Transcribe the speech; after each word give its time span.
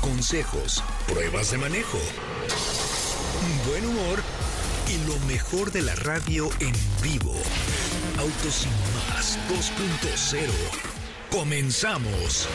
consejos, 0.00 0.82
pruebas 1.08 1.50
de 1.50 1.58
manejo, 1.58 1.98
buen 3.68 3.86
humor 3.86 4.22
y 4.88 4.98
lo 5.08 5.18
mejor 5.26 5.72
de 5.72 5.82
la 5.82 5.94
radio 5.96 6.48
en 6.60 6.72
vivo. 7.02 7.34
Autos 8.18 8.54
sin 8.54 8.70
más 9.14 9.38
2.0. 9.48 10.50
Comenzamos. 11.30 12.48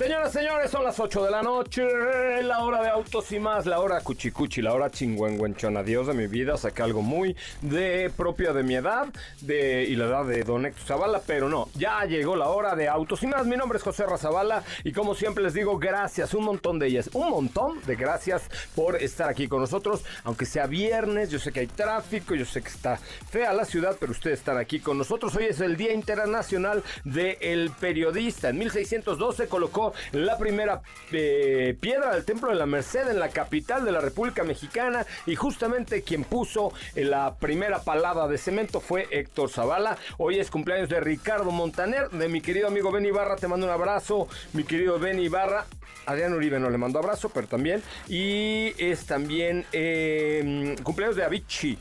Señoras, 0.00 0.32
señores, 0.32 0.70
son 0.70 0.82
las 0.82 0.98
8 0.98 1.26
de 1.26 1.30
la 1.30 1.42
noche, 1.42 2.42
la 2.42 2.64
hora 2.64 2.82
de 2.82 2.88
autos 2.88 3.30
y 3.32 3.38
más, 3.38 3.66
la 3.66 3.80
hora 3.80 4.00
cuchicuchi, 4.00 4.62
la 4.62 4.72
hora 4.72 4.90
chingüengüenchona. 4.90 5.82
Dios 5.82 6.06
de 6.06 6.14
mi 6.14 6.26
vida, 6.26 6.56
saqué 6.56 6.82
algo 6.82 7.02
muy 7.02 7.36
de 7.60 8.10
propia 8.16 8.54
de 8.54 8.62
mi 8.62 8.76
edad 8.76 9.08
de, 9.42 9.84
y 9.84 9.96
la 9.96 10.06
edad 10.06 10.24
de 10.24 10.42
Don 10.42 10.64
Héctor 10.64 10.86
Zavala, 10.86 11.20
pero 11.26 11.50
no, 11.50 11.68
ya 11.74 12.02
llegó 12.06 12.34
la 12.34 12.48
hora 12.48 12.74
de 12.76 12.88
autos 12.88 13.22
y 13.24 13.26
más. 13.26 13.44
Mi 13.44 13.58
nombre 13.58 13.76
es 13.76 13.84
José 13.84 14.06
Razabala 14.06 14.64
y 14.84 14.92
como 14.92 15.14
siempre 15.14 15.44
les 15.44 15.52
digo, 15.52 15.78
gracias, 15.78 16.32
un 16.32 16.44
montón 16.44 16.78
de 16.78 16.86
ellas, 16.86 17.10
un 17.12 17.28
montón 17.28 17.82
de 17.82 17.94
gracias 17.94 18.44
por 18.74 18.96
estar 18.96 19.28
aquí 19.28 19.48
con 19.48 19.60
nosotros, 19.60 20.02
aunque 20.24 20.46
sea 20.46 20.66
viernes, 20.66 21.28
yo 21.28 21.38
sé 21.38 21.52
que 21.52 21.60
hay 21.60 21.66
tráfico, 21.66 22.34
yo 22.34 22.46
sé 22.46 22.62
que 22.62 22.70
está 22.70 22.96
fea 22.96 23.52
la 23.52 23.66
ciudad, 23.66 23.98
pero 24.00 24.12
ustedes 24.12 24.38
están 24.38 24.56
aquí 24.56 24.80
con 24.80 24.96
nosotros. 24.96 25.36
Hoy 25.36 25.44
es 25.50 25.60
el 25.60 25.76
Día 25.76 25.92
Internacional 25.92 26.82
del 27.04 27.70
Periodista. 27.78 28.48
En 28.48 28.56
1612 28.56 29.46
colocó 29.46 29.89
la 30.12 30.38
primera 30.38 30.82
eh, 31.12 31.76
piedra 31.80 32.14
del 32.14 32.24
Templo 32.24 32.50
de 32.50 32.56
la 32.56 32.66
Merced 32.66 33.08
en 33.08 33.18
la 33.18 33.28
capital 33.28 33.84
de 33.84 33.92
la 33.92 34.00
República 34.00 34.44
Mexicana 34.44 35.06
y 35.26 35.36
justamente 35.36 36.02
quien 36.02 36.24
puso 36.24 36.72
eh, 36.94 37.04
la 37.04 37.34
primera 37.34 37.82
palada 37.82 38.28
de 38.28 38.38
cemento 38.38 38.80
fue 38.80 39.08
Héctor 39.10 39.50
Zavala. 39.50 39.96
Hoy 40.18 40.38
es 40.38 40.50
cumpleaños 40.50 40.88
de 40.88 41.00
Ricardo 41.00 41.50
Montaner, 41.50 42.10
de 42.10 42.28
mi 42.28 42.40
querido 42.40 42.68
amigo 42.68 42.90
Ben 42.90 43.06
Ibarra, 43.06 43.36
te 43.36 43.48
mando 43.48 43.66
un 43.66 43.72
abrazo, 43.72 44.28
mi 44.52 44.64
querido 44.64 44.98
Ben 44.98 45.18
Ibarra. 45.18 45.66
Adrián 46.06 46.32
Uribe 46.32 46.58
no 46.58 46.70
le 46.70 46.78
mando 46.78 46.98
abrazo, 46.98 47.28
pero 47.28 47.46
también. 47.46 47.82
Y 48.08 48.72
es 48.82 49.06
también 49.06 49.66
eh, 49.72 50.74
cumpleaños 50.82 51.16
de 51.16 51.24
Avicii. 51.24 51.78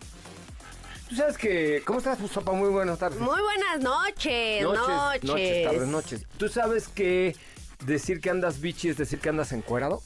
Tú 1.09 1.15
sabes 1.15 1.37
que. 1.37 1.81
¿Cómo 1.85 1.97
estás, 1.97 2.19
Sopa? 2.31 2.51
Muy 2.51 2.69
buenas 2.69 2.99
tardes. 2.99 3.19
Muy 3.19 3.41
buenas 3.41 3.79
noches, 3.79 4.61
noches. 4.61 5.23
Noches, 5.23 5.63
tardes, 5.63 5.87
noches. 5.87 6.25
¿Tú 6.37 6.47
sabes 6.49 6.87
que 6.87 7.35
decir 7.85 8.21
que 8.21 8.29
andas 8.29 8.61
bichi 8.61 8.89
es 8.89 8.97
decir 8.97 9.19
que 9.19 9.29
andas 9.29 9.51
encuerado? 9.51 10.01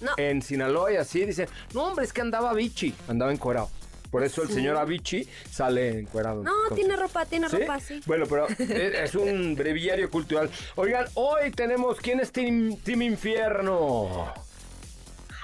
No. 0.00 0.12
En 0.16 0.42
Sinaloa 0.42 0.92
y 0.92 0.96
así 0.96 1.24
dicen, 1.24 1.48
no 1.72 1.84
hombre, 1.84 2.04
es 2.04 2.12
que 2.12 2.20
andaba 2.20 2.52
bichi, 2.52 2.94
andaba 3.08 3.32
encuerado. 3.32 3.70
Por 4.10 4.22
eso 4.22 4.42
el 4.44 4.48
señor 4.48 4.76
Avicii 4.76 5.28
sale 5.50 5.98
encuerado. 5.98 6.44
No, 6.44 6.52
tiene 6.76 6.94
ropa, 6.94 7.26
tiene 7.26 7.48
ropa, 7.48 7.80
sí. 7.80 8.00
Bueno, 8.06 8.26
pero 8.28 8.46
es 8.46 8.60
es 8.60 9.14
un 9.16 9.56
breviario 9.56 10.08
cultural. 10.08 10.48
Oigan, 10.76 11.06
hoy 11.14 11.50
tenemos 11.50 11.98
quién 11.98 12.20
es 12.20 12.30
Team, 12.30 12.76
Team 12.76 13.02
Infierno. 13.02 14.32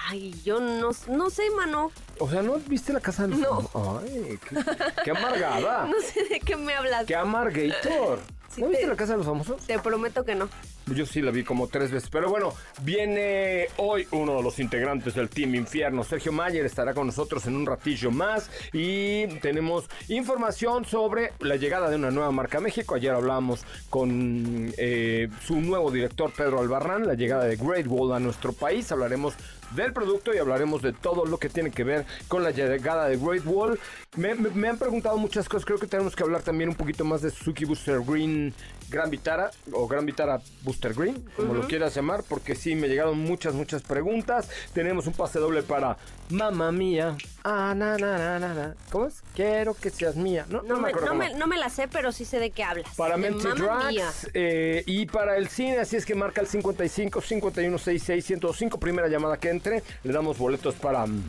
Ay, 0.06 0.40
yo 0.44 0.60
no, 0.60 0.90
no 1.08 1.30
sé, 1.30 1.50
mano. 1.50 1.90
O 2.20 2.30
sea, 2.30 2.42
¿no 2.42 2.58
viste 2.66 2.92
la 2.92 3.00
casa 3.00 3.24
de 3.26 3.30
los 3.36 3.40
No. 3.40 4.00
Ay, 4.04 4.38
qué, 4.48 4.56
qué 5.04 5.10
amargada. 5.10 5.86
No 5.90 6.00
sé 6.00 6.24
de 6.24 6.38
qué 6.38 6.56
me 6.56 6.72
hablas. 6.74 7.06
Qué 7.06 7.16
amargator. 7.16 8.20
Sí, 8.54 8.60
¿No 8.62 8.68
viste 8.68 8.84
te- 8.84 8.88
la 8.90 8.96
casa 8.96 9.12
de 9.12 9.18
los 9.18 9.26
famosos? 9.26 9.66
Te 9.66 9.78
prometo 9.80 10.24
que 10.24 10.34
no. 10.36 10.48
Yo 10.94 11.06
sí 11.06 11.20
la 11.22 11.30
vi 11.30 11.44
como 11.44 11.68
tres 11.68 11.90
veces. 11.90 12.08
Pero 12.10 12.28
bueno, 12.30 12.52
viene 12.82 13.68
hoy 13.76 14.06
uno 14.12 14.36
de 14.36 14.42
los 14.42 14.58
integrantes 14.58 15.14
del 15.14 15.28
Team 15.28 15.54
Infierno. 15.54 16.04
Sergio 16.04 16.32
Mayer 16.32 16.64
estará 16.66 16.94
con 16.94 17.06
nosotros 17.06 17.46
en 17.46 17.56
un 17.56 17.66
ratillo 17.66 18.10
más. 18.10 18.50
Y 18.72 19.26
tenemos 19.40 19.84
información 20.08 20.84
sobre 20.84 21.32
la 21.40 21.56
llegada 21.56 21.88
de 21.90 21.96
una 21.96 22.10
nueva 22.10 22.30
marca 22.32 22.58
a 22.58 22.60
México. 22.60 22.94
Ayer 22.94 23.12
hablábamos 23.12 23.64
con 23.88 24.72
eh, 24.78 25.28
su 25.44 25.60
nuevo 25.60 25.90
director, 25.90 26.32
Pedro 26.36 26.60
Albarrán, 26.60 27.06
la 27.06 27.14
llegada 27.14 27.44
de 27.44 27.56
Great 27.56 27.86
Wall 27.86 28.12
a 28.12 28.20
nuestro 28.20 28.52
país. 28.52 28.90
Hablaremos 28.92 29.34
del 29.74 29.92
producto 29.92 30.34
y 30.34 30.38
hablaremos 30.38 30.82
de 30.82 30.92
todo 30.92 31.24
lo 31.24 31.38
que 31.38 31.48
tiene 31.48 31.70
que 31.70 31.84
ver 31.84 32.04
con 32.26 32.42
la 32.42 32.50
llegada 32.50 33.08
de 33.08 33.16
Great 33.16 33.44
Wall. 33.46 33.78
Me, 34.16 34.34
me- 34.34 34.50
me 34.50 34.68
han 34.68 34.78
preguntado 34.78 35.16
muchas 35.18 35.48
cosas. 35.48 35.64
Creo 35.64 35.78
que 35.78 35.86
tenemos 35.86 36.16
que 36.16 36.22
hablar 36.24 36.42
también 36.42 36.70
un 36.70 36.74
poquito 36.74 37.04
más 37.04 37.22
de 37.22 37.30
Suzuki 37.30 37.64
Booster 37.64 38.00
Green 38.00 38.52
Gran 38.90 39.08
Vitara 39.08 39.50
o 39.72 39.86
Gran 39.86 40.04
Vitara 40.04 40.40
Booster 40.62 40.92
Green, 40.92 41.24
como 41.36 41.54
lo 41.54 41.66
quieras 41.66 41.94
llamar, 41.94 42.24
porque 42.28 42.56
sí 42.56 42.74
me 42.74 42.88
llegaron 42.88 43.18
muchas, 43.18 43.54
muchas 43.54 43.82
preguntas. 43.82 44.48
Tenemos 44.74 45.06
un 45.06 45.12
pase 45.12 45.38
doble 45.38 45.62
para 45.62 45.96
Mamma 46.28 46.72
Mía. 46.72 47.16
Ah, 47.44 47.72
na, 47.76 47.96
na, 47.96 48.18
na, 48.18 48.38
na, 48.38 48.54
na. 48.54 48.74
¿Cómo 48.90 49.06
es? 49.06 49.22
Quiero 49.34 49.74
que 49.74 49.90
seas 49.90 50.16
mía. 50.16 50.44
No, 50.48 50.62
No, 50.62 50.76
no 50.76 50.80
me 50.80 50.92
no, 50.92 51.14
me, 51.14 51.34
no 51.34 51.46
me 51.46 51.56
la 51.56 51.70
sé, 51.70 51.88
pero 51.88 52.12
sí 52.12 52.24
sé 52.24 52.38
de 52.38 52.50
qué 52.50 52.64
hablas. 52.64 52.94
Para 52.96 53.16
Mía. 53.16 53.30
Drags 53.30 54.30
eh, 54.34 54.82
y 54.86 55.06
para 55.06 55.36
el 55.36 55.48
cine, 55.48 55.78
así 55.78 55.96
es 55.96 56.04
que 56.04 56.14
marca 56.14 56.40
el 56.40 56.46
55 56.46 57.20
51 57.20 57.78
66 57.78 58.24
105, 58.24 58.80
primera 58.80 59.08
llamada 59.08 59.36
que 59.38 59.50
entre, 59.50 59.82
le 60.02 60.12
damos 60.12 60.36
boletos 60.36 60.74
para 60.74 61.06
mm, 61.06 61.22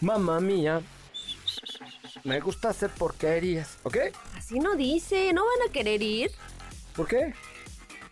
Mamma 0.00 0.40
Mía. 0.40 0.82
Me 2.24 2.40
gusta 2.40 2.68
hacer 2.68 2.90
porquerías, 2.90 3.78
¿ok? 3.82 3.96
Así 4.36 4.58
no 4.60 4.76
dice, 4.76 5.32
¿no 5.32 5.44
van 5.44 5.68
a 5.68 5.72
querer 5.72 6.02
ir? 6.02 6.30
¿Por 6.96 7.06
qué? 7.08 7.34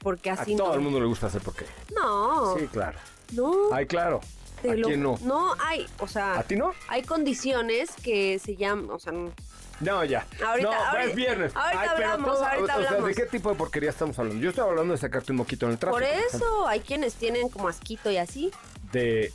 Porque 0.00 0.30
A 0.30 0.34
así 0.34 0.56
todo 0.56 0.68
no. 0.68 0.74
el 0.74 0.80
mundo 0.80 1.00
le 1.00 1.06
gusta 1.06 1.26
hacer 1.26 1.42
porquerías. 1.42 1.74
No, 1.94 2.56
Sí, 2.58 2.66
claro. 2.68 2.98
no. 3.32 3.52
Ay, 3.72 3.86
claro. 3.86 4.20
¿A 4.62 4.74
lo- 4.74 4.88
quién 4.88 5.02
no? 5.02 5.18
No, 5.22 5.54
hay, 5.58 5.86
o 6.00 6.06
sea... 6.08 6.38
¿A 6.38 6.42
ti 6.42 6.54
no? 6.56 6.72
Hay 6.88 7.02
condiciones 7.02 7.90
que 8.02 8.38
se 8.38 8.56
llaman, 8.56 8.90
o 8.90 8.98
sea... 8.98 9.12
no- 9.12 9.32
No, 9.80 10.04
ya. 10.04 10.26
Ahorita- 10.46 10.69
no, 10.70 10.74
ahorita- 10.74 11.04
es 11.04 11.14
viernes. 11.14 11.52
ahorita 11.56 11.90
hablamos, 11.92 12.28
ahorita 12.40 12.62
o 12.62 12.66
sea, 12.66 12.78
¿de 12.78 12.86
hablamos. 12.88 13.16
qué 13.16 13.26
tipo 13.26 13.48
de 13.50 13.54
porquería 13.56 13.88
estamos 13.90 14.19
hablando? 14.19 14.42
Yo 14.42 14.50
estoy 14.50 14.69
hablando 14.69 14.92
de 14.92 14.98
sacarte 14.98 15.32
un 15.32 15.38
moquito 15.38 15.64
en 15.66 15.72
el 15.72 15.78
tráfico. 15.78 15.98
Por 15.98 16.02
eso 16.06 16.66
hay 16.69 16.80
quienes 16.80 17.14
tienen 17.14 17.48
como 17.48 17.69
asquito 17.69 18.10
y 18.10 18.19
así, 18.19 18.50
De... 18.92 19.32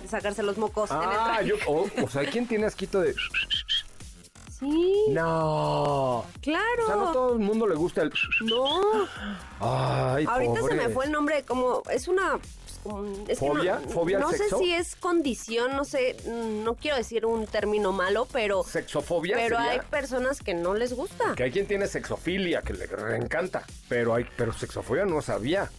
de 0.00 0.08
sacarse 0.08 0.42
los 0.42 0.56
mocos 0.56 0.90
en 0.90 0.96
el 0.96 1.02
Ah, 1.10 1.32
tráfico. 1.36 1.56
yo... 1.58 1.70
O, 1.70 2.04
o 2.04 2.08
sea, 2.08 2.22
¿hay 2.22 2.28
quien 2.28 2.46
tiene 2.48 2.64
asquito 2.66 3.00
de... 3.02 3.14
Sí, 4.64 5.04
No. 5.10 6.24
claro. 6.40 6.82
O 6.82 6.86
sea, 6.86 6.96
no 6.96 7.12
todo 7.12 7.32
el 7.34 7.38
mundo 7.40 7.66
le 7.66 7.74
gusta 7.74 8.02
el... 8.02 8.12
No, 8.42 8.80
Ay, 9.60 10.24
ahorita 10.28 10.62
se 10.68 10.74
me 10.74 10.88
fue 10.88 11.06
el 11.06 11.12
nombre, 11.12 11.42
como 11.44 11.82
es 11.90 12.08
una... 12.08 12.38
pues, 12.82 13.38
¿Fobia? 13.38 13.80
no, 13.84 13.88
¿Fobia 13.90 14.16
al 14.18 14.22
no 14.22 14.32
sé 14.32 14.44
si 14.58 14.72
es 14.72 14.96
condición, 14.96 15.76
no 15.76 15.84
sé, 15.84 16.16
no 16.26 16.74
quiero 16.74 16.96
decir 16.96 17.26
un 17.26 17.46
término 17.46 17.92
malo, 17.92 18.26
pero 18.32 18.62
Sexofobia 18.64 19.36
pero 19.36 19.56
sería 19.56 19.72
hay 19.72 19.80
personas 19.90 20.40
que 20.40 20.54
no 20.54 20.74
les 20.74 20.94
gusta. 20.94 21.34
que 21.34 21.44
hay 21.44 21.50
quien 21.50 21.66
tiene 21.66 21.86
sexofilia, 21.86 22.62
que 22.62 22.72
le 22.74 22.84
encanta, 23.16 23.64
pero 23.88 24.14
hay 24.14 24.26
pero 24.36 24.52
sexofobia 24.52 25.04
no 25.04 25.20
sabía. 25.22 25.70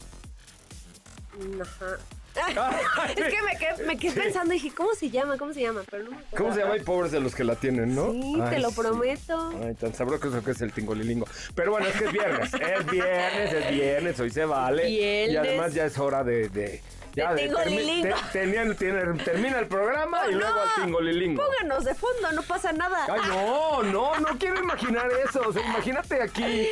Ajá. 1.62 1.98
es 3.15 3.23
que 3.33 3.41
me 3.41 3.57
quedé, 3.57 3.85
me 3.85 3.97
quedé 3.97 4.21
pensando 4.21 4.53
y 4.53 4.57
dije, 4.59 4.75
¿cómo 4.75 4.93
se 4.93 5.09
llama? 5.09 5.37
¿Cómo 5.37 5.53
se 5.53 5.61
llama? 5.61 5.81
Pero 5.89 6.03
no 6.03 6.11
me 6.11 6.17
acuerdo. 6.17 6.37
¿Cómo 6.37 6.53
se 6.53 6.59
llama? 6.61 6.73
Hay 6.73 6.79
pobres 6.81 7.11
de 7.11 7.19
los 7.19 7.35
que 7.35 7.43
la 7.43 7.55
tienen, 7.55 7.95
¿no? 7.95 8.11
Sí, 8.11 8.35
te 8.49 8.59
lo 8.59 8.69
sí. 8.69 8.75
prometo. 8.81 9.53
Ay, 9.63 9.73
tan 9.75 9.93
sabroso 9.93 10.43
que 10.43 10.51
es 10.51 10.61
el 10.61 10.71
tingolilingo. 10.71 11.27
Pero 11.55 11.71
bueno, 11.71 11.87
es 11.87 11.95
que 11.95 12.05
es 12.05 12.11
viernes. 12.11 12.53
Es 12.53 12.85
viernes, 12.91 13.53
es 13.53 13.71
viernes, 13.71 14.19
hoy 14.19 14.29
se 14.31 14.45
vale. 14.45 14.89
Y 14.89 14.97
Viernes. 14.97 15.37
además 15.49 15.73
ya 15.73 15.85
es 15.85 15.97
hora 15.97 16.23
de, 16.23 16.49
de, 16.49 16.81
Ya, 17.15 17.33
De 17.33 17.49
termi- 17.49 18.01
te- 18.01 18.37
tenían- 18.39 18.75
tienen- 18.75 19.17
termina 19.23 19.59
el 19.59 19.67
programa 19.67 20.27
y 20.27 20.33
No, 20.33 20.39
luego 20.39 20.59
al 20.59 20.83
tingolilingo. 20.83 21.41
Pónganos 21.45 21.85
de 21.85 21.95
fondo, 21.95 22.31
no 22.33 22.41
pasa 22.43 22.73
nada. 22.73 23.05
Ay, 23.09 23.21
no, 23.29 23.83
no, 23.83 24.19
no 24.19 24.37
quiero 24.37 24.59
imaginar 24.59 25.07
eso. 25.27 25.41
O 25.47 25.53
sea, 25.53 25.65
imagínate 25.65 26.21
aquí. 26.21 26.67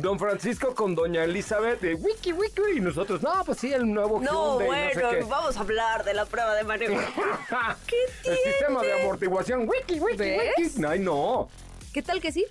Don 0.00 0.18
Francisco 0.18 0.74
con 0.74 0.94
Doña 0.94 1.24
Elizabeth 1.24 1.80
de 1.80 1.94
wiki 1.94 2.32
wiki 2.32 2.62
y 2.76 2.80
nosotros, 2.80 3.22
no, 3.22 3.32
pues 3.44 3.58
sí, 3.58 3.72
el 3.72 3.92
nuevo 3.92 4.20
No, 4.20 4.58
Hyundai, 4.60 4.66
bueno, 4.94 5.02
no 5.02 5.10
sé 5.10 5.18
qué. 5.18 5.24
vamos 5.24 5.56
a 5.56 5.60
hablar 5.60 6.04
de 6.04 6.14
la 6.14 6.24
prueba 6.26 6.54
de 6.54 6.64
maniobra. 6.64 7.06
¿Qué 7.86 7.96
el 8.30 8.36
sistema 8.38 8.82
de 8.82 9.00
amortiguación, 9.02 9.68
wiki 9.68 9.98
wiki 10.00 10.16
¿Ves? 10.16 10.52
wiki. 10.58 10.84
Ay, 10.86 10.98
no. 11.00 11.48
¿Qué 11.92 12.02
tal 12.02 12.20
que 12.20 12.32
sí? 12.32 12.44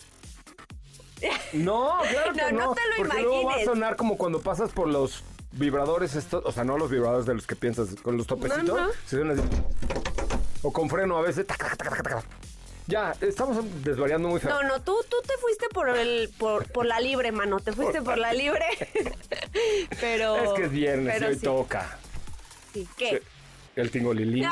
No, 1.53 1.97
claro 2.09 2.33
que 2.35 2.51
No, 2.51 2.65
no. 2.67 2.73
te 2.75 2.81
lo 2.89 2.95
porque 2.97 3.21
luego 3.21 3.33
va 3.35 3.39
a 3.39 3.43
imagines. 3.43 3.65
sonar 3.65 3.95
como 3.95 4.17
cuando 4.17 4.41
pasas 4.41 4.71
por 4.71 4.87
los 4.87 5.23
vibradores 5.51 6.15
estos, 6.15 6.43
o 6.45 6.51
sea, 6.51 6.63
no 6.63 6.77
los 6.77 6.89
vibradores 6.91 7.25
de 7.25 7.33
los 7.33 7.47
que 7.47 7.55
piensas, 7.55 7.89
con 8.01 8.17
los 8.17 8.27
topecitos. 8.27 8.65
No, 8.65 8.87
no. 8.87 8.91
se 9.05 9.15
suena 9.17 9.33
así. 9.33 9.41
O 10.63 10.73
con 10.73 10.89
freno 10.89 11.17
a 11.17 11.21
veces. 11.21 11.45
tac, 11.47 11.57
tac, 11.57 11.77
tac, 11.77 11.89
tac, 11.89 12.03
tac. 12.03 12.25
Ya, 12.87 13.15
estamos 13.21 13.57
desvariando 13.83 14.29
muy 14.29 14.39
feo. 14.39 14.51
No, 14.51 14.67
no, 14.67 14.81
tú, 14.81 14.95
tú 15.09 15.17
te 15.25 15.33
fuiste 15.37 15.67
por 15.69 15.89
el, 15.89 16.29
por, 16.37 16.71
por 16.71 16.85
la 16.85 16.99
libre, 16.99 17.31
mano. 17.31 17.59
Te 17.59 17.71
fuiste 17.71 18.01
por 18.01 18.17
la 18.17 18.31
libre. 18.33 18.65
pero. 19.99 20.35
es 20.35 20.49
que 20.51 20.65
es 20.65 20.71
viernes 20.71 21.15
y 21.15 21.19
pero 21.19 21.29
hoy 21.29 21.35
sí. 21.35 21.41
toca. 21.41 21.97
Sí, 22.73 22.87
¿Qué? 22.97 23.23
El 23.75 23.89
tingolilino. 23.89 24.51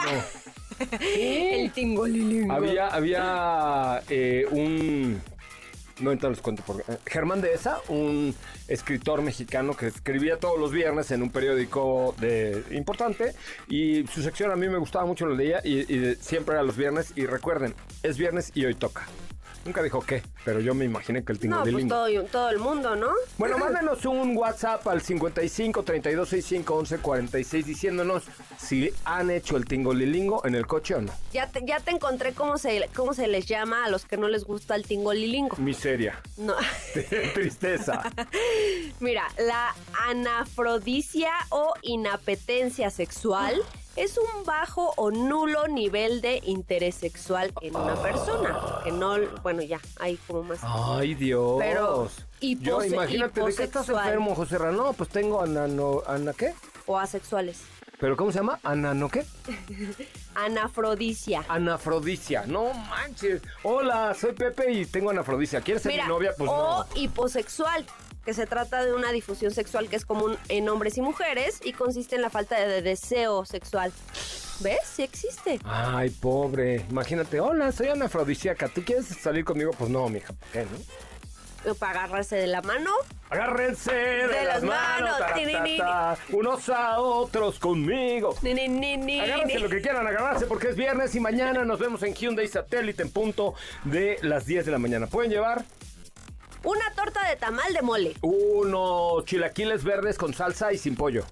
El 1.00 1.72
tingolilingo. 1.72 2.54
Había, 2.54 2.88
había 2.88 4.02
eh, 4.10 4.48
un. 4.50 5.22
No 6.04 6.10
ahorita 6.10 6.30
les 6.30 6.42
cuento 6.42 6.64
por 6.64 6.82
eh, 6.82 6.98
Germán 7.06 7.42
Dehesa, 7.42 7.80
un 7.88 8.36
escritor 8.68 9.22
mexicano 9.22 9.76
que 9.76 9.88
escribía 9.88 10.38
todos 10.38 10.60
los 10.60 10.72
viernes 10.72 11.10
en 11.12 11.24
un 11.24 11.30
periódico 11.30 12.14
de 12.20 12.64
importante 12.72 13.34
y 13.70 14.06
su 14.08 14.22
sección 14.22 14.52
a 14.52 14.58
mí 14.58 14.68
me 14.68 14.78
gustaba 14.78 15.06
mucho, 15.06 15.26
lo 15.26 15.34
leía 15.34 15.62
y, 15.64 15.80
y 15.94 16.16
siempre 16.16 16.56
era 16.56 16.64
los 16.64 16.76
viernes 16.76 17.14
y 17.16 17.26
recuerden, 17.26 17.74
es 18.04 18.18
viernes 18.18 18.52
y 18.54 18.66
hoy 18.66 18.76
toca. 18.76 19.08
Nunca 19.66 19.82
dijo 19.82 20.02
qué, 20.02 20.22
pero 20.44 20.60
yo 20.60 20.74
me 20.76 20.84
imaginé 20.84 21.24
que 21.24 21.32
el 21.32 21.50
No, 21.50 21.64
pues 21.64 21.88
todo, 21.88 22.08
todo 22.26 22.50
el 22.50 22.60
mundo, 22.60 22.96
¿no? 22.96 23.12
Bueno, 23.38 23.58
mándenos 23.60 24.06
un 24.06 24.36
WhatsApp 24.36 24.86
al 24.88 25.02
55 25.02 25.84
32 25.84 26.28
65 26.30 26.76
11 26.76 26.98
46 26.98 27.66
diciéndonos 27.66 28.24
si 28.58 28.92
han 29.06 29.32
hecho 29.32 29.56
el 29.56 29.66
tingolilingo 29.66 30.46
en 30.46 30.56
el 30.56 30.68
coche 30.68 30.96
o 30.96 31.02
no. 31.02 31.14
Ya 31.32 31.50
te, 31.50 31.66
ya 31.66 31.80
te 31.80 31.92
encontré 31.92 32.34
cómo 32.34 32.58
se, 32.58 32.90
cómo 32.94 33.14
se 33.14 33.28
les 33.28 33.46
llama 33.46 33.86
a 33.86 33.90
los 33.90 34.06
que 34.06 34.18
no 34.18 34.28
les 34.28 34.44
gusta 34.44 34.76
el 34.76 34.86
tingolilingo. 34.86 35.56
Miseria, 35.58 36.22
No. 36.38 36.56
tristeza. 37.34 38.04
Mira, 39.00 39.24
la 39.38 39.74
anafrodicia 40.10 41.32
o 41.50 41.74
inapetencia 41.82 42.90
sexual 42.90 43.62
es 43.96 44.18
un 44.18 44.44
bajo 44.46 44.94
o 44.98 45.12
nulo 45.12 45.68
nivel 45.68 46.22
de 46.22 46.42
interés 46.46 46.96
sexual 46.96 47.54
en 47.62 47.76
una 47.76 47.96
persona. 47.96 48.60
Que 48.84 48.92
no, 48.92 49.18
bueno, 49.42 49.62
ya, 49.62 49.80
hay 50.00 50.18
como 50.28 50.44
más. 50.44 50.60
Ay, 50.64 51.16
Dios. 51.16 51.58
Pero 51.60 52.10
Yo, 52.42 52.84
imagínate, 52.84 53.42
¿de 53.42 53.56
qué 53.56 53.64
estás 53.64 53.90
enfermo, 53.90 54.36
José 54.36 54.58
Ra? 54.58 54.72
No, 54.72 54.94
pues 54.94 55.10
tengo 55.10 55.42
anano... 55.42 56.02
¿Ana 56.08 56.34
qué? 56.34 56.54
O 56.86 56.98
asexuales. 56.98 57.62
¿Pero 58.00 58.18
cómo 58.18 58.32
se 58.32 58.40
llama? 58.40 58.60
¿Anano 58.64 59.08
qué? 59.08 59.26
Anafrodicia. 60.36 61.46
Anafrodicia. 61.48 62.46
No 62.46 62.74
manches. 62.74 63.42
Hola, 63.64 64.14
soy 64.14 64.34
Pepe 64.34 64.72
y 64.74 64.86
tengo 64.86 65.12
anafrodicia. 65.12 65.62
¿Quieres 65.62 65.84
ser 65.84 65.94
Mira, 65.94 66.04
mi 66.04 66.10
novia? 66.10 66.34
Pues 66.38 66.50
o 66.50 66.86
no. 66.86 67.00
hiposexual, 67.00 67.86
que 68.26 68.34
se 68.34 68.46
trata 68.46 68.84
de 68.84 68.94
una 68.94 69.12
difusión 69.12 69.52
sexual 69.52 69.90
que 69.90 69.96
es 69.96 70.06
común 70.06 70.38
en 70.50 70.70
hombres 70.70 70.98
y 70.98 71.02
mujeres 71.02 71.60
y 71.64 71.74
consiste 71.74 72.16
en 72.16 72.22
la 72.22 72.30
falta 72.30 72.60
de 72.60 72.82
deseo 72.82 73.46
sexual. 73.46 73.92
¿Ves? 74.62 74.80
Sí 74.86 75.04
existe. 75.04 75.60
Ay, 75.66 76.10
pobre. 76.10 76.86
Imagínate, 76.90 77.40
hola, 77.40 77.72
soy 77.72 77.88
anafrodisíaca. 77.88 78.70
¿Tú 78.70 78.84
quieres 78.84 79.08
salir 79.08 79.44
conmigo? 79.44 79.72
Pues 79.78 79.90
no, 79.90 80.08
mija. 80.08 80.34
¿por 80.34 80.50
qué, 80.50 80.66
no? 80.66 81.76
Para 81.76 82.04
agarrarse 82.04 82.36
de 82.36 82.48
la 82.48 82.62
mano. 82.62 82.92
Agárrense 83.30 83.94
de, 83.94 84.28
De 84.28 84.44
las 84.46 84.64
manos, 84.64 85.18
manos, 85.20 85.38
ni, 85.38 85.72
ni, 85.72 85.78
ta, 85.78 86.18
unos 86.34 86.68
a 86.70 87.00
otros 87.00 87.58
conmigo. 87.58 88.36
Ni, 88.42 88.54
ni, 88.54 88.68
ni, 88.68 88.98
ni, 88.98 89.20
Agárrense 89.22 89.56
ni. 89.56 89.62
lo 89.62 89.70
que 89.70 89.82
quieran 89.82 90.06
agarrarse 90.06 90.46
porque 90.46 90.70
es 90.70 90.76
viernes 90.76 91.16
y 91.16 91.20
mañana 91.22 91.64
nos 91.64 91.80
vemos 91.80 92.04
en 92.04 92.14
Hyundai 92.14 92.48
Satélite 92.48 93.02
en 93.02 93.12
punto 93.12 93.56
de 93.86 94.18
las 94.22 94.46
10 94.46 94.66
de 94.66 94.72
la 94.72 94.78
mañana. 94.78 95.08
Pueden 95.08 95.32
llevar 95.32 95.64
Una 96.64 96.92
torta 96.96 97.28
de 97.28 97.36
tamal 97.36 97.74
de 97.74 97.82
mole. 97.82 98.16
unos 98.22 99.26
chilaquiles 99.26 99.84
verdes 99.84 100.18
con 100.18 100.34
salsa 100.34 100.72
y 100.72 100.78
sin 100.78 100.96
pollo. 100.96 101.26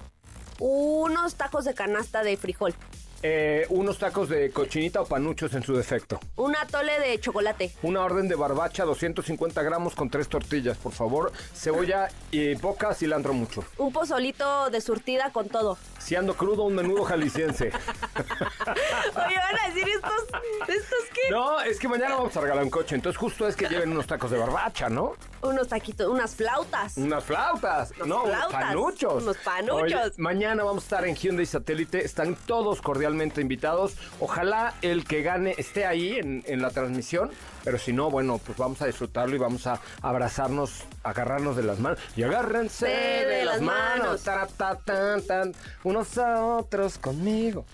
Unos 0.59 1.35
tacos 1.35 1.65
de 1.65 1.73
canasta 1.73 2.21
de 2.23 2.35
frijol. 2.37 2.75
Eh, 3.23 3.65
unos 3.69 3.99
tacos 3.99 4.29
de 4.29 4.51
cochinita 4.51 5.01
o 5.01 5.05
panuchos 5.05 5.53
en 5.53 5.63
su 5.63 5.75
defecto. 5.75 6.19
Un 6.37 6.55
atole 6.55 6.99
de 6.99 7.19
chocolate. 7.19 7.71
Una 7.83 8.03
orden 8.03 8.27
de 8.27 8.35
barbacha, 8.35 8.83
250 8.83 9.61
gramos 9.61 9.95
con 9.95 10.09
tres 10.09 10.27
tortillas, 10.27 10.77
por 10.77 10.91
favor. 10.91 11.31
Cebolla 11.53 12.07
y 12.31 12.55
poca, 12.55 12.93
cilantro 12.93 13.33
mucho. 13.33 13.63
Un 13.77 13.93
pozolito 13.93 14.69
de 14.69 14.81
surtida 14.81 15.31
con 15.31 15.49
todo. 15.49 15.77
Si 15.99 16.15
ando 16.15 16.35
crudo, 16.35 16.63
un 16.63 16.75
menudo 16.75 17.03
jalisciense. 17.03 17.65
Oye, 17.65 19.37
van 19.37 19.59
a 19.59 19.67
decir 19.67 19.87
estos, 19.87 20.23
estos 20.67 20.99
qué? 21.13 21.29
No, 21.29 21.61
es 21.61 21.79
que 21.79 21.87
mañana 21.87 22.15
vamos 22.15 22.35
a 22.35 22.41
regalar 22.41 22.63
un 22.63 22.69
coche, 22.69 22.95
entonces 22.95 23.19
justo 23.19 23.47
es 23.47 23.55
que 23.55 23.67
lleven 23.67 23.91
unos 23.91 24.07
tacos 24.07 24.31
de 24.31 24.37
barbacha, 24.37 24.89
¿no? 24.89 25.13
Unos 25.43 25.67
taquitos, 25.67 26.07
unas 26.07 26.35
flautas. 26.35 26.97
Unas 26.97 27.23
flautas, 27.23 27.93
no, 28.05 28.23
unos 28.23 28.45
panuchos. 28.51 29.23
unos 29.23 29.37
panuchos. 29.37 30.17
Mañana 30.17 30.63
vamos 30.63 30.83
a 30.83 30.85
estar 30.85 31.07
en 31.07 31.15
Hyundai 31.15 31.45
Satélite, 31.45 32.03
están 32.05 32.35
todos 32.45 32.81
cordialmente 32.81 33.41
invitados. 33.41 33.95
Ojalá 34.19 34.75
el 34.81 35.05
que 35.05 35.23
gane 35.23 35.55
esté 35.57 35.85
ahí 35.85 36.17
en, 36.17 36.43
en 36.45 36.61
la 36.61 36.69
transmisión, 36.69 37.31
pero 37.63 37.77
si 37.77 37.93
no, 37.93 38.09
bueno, 38.09 38.39
pues 38.45 38.57
vamos 38.57 38.81
a 38.81 38.85
disfrutarlo 38.87 39.35
y 39.35 39.39
vamos 39.39 39.67
a 39.67 39.79
abrazarnos, 40.01 40.83
agarrarnos 41.03 41.55
de 41.55 41.63
las 41.63 41.79
manos. 41.79 41.99
Y 42.15 42.23
agárrense 42.23 42.87
De 42.87 43.25
de, 43.25 43.45
las 43.45 43.55
las 43.55 43.61
manos, 43.61 44.05
manos. 44.05 44.23
tara, 44.23 44.47
ta, 44.47 44.75
tan, 44.77 45.21
tan, 45.25 45.53
unos 45.83 46.17
a 46.17 46.43
otros 46.45 46.97
conmigo. 46.97 47.65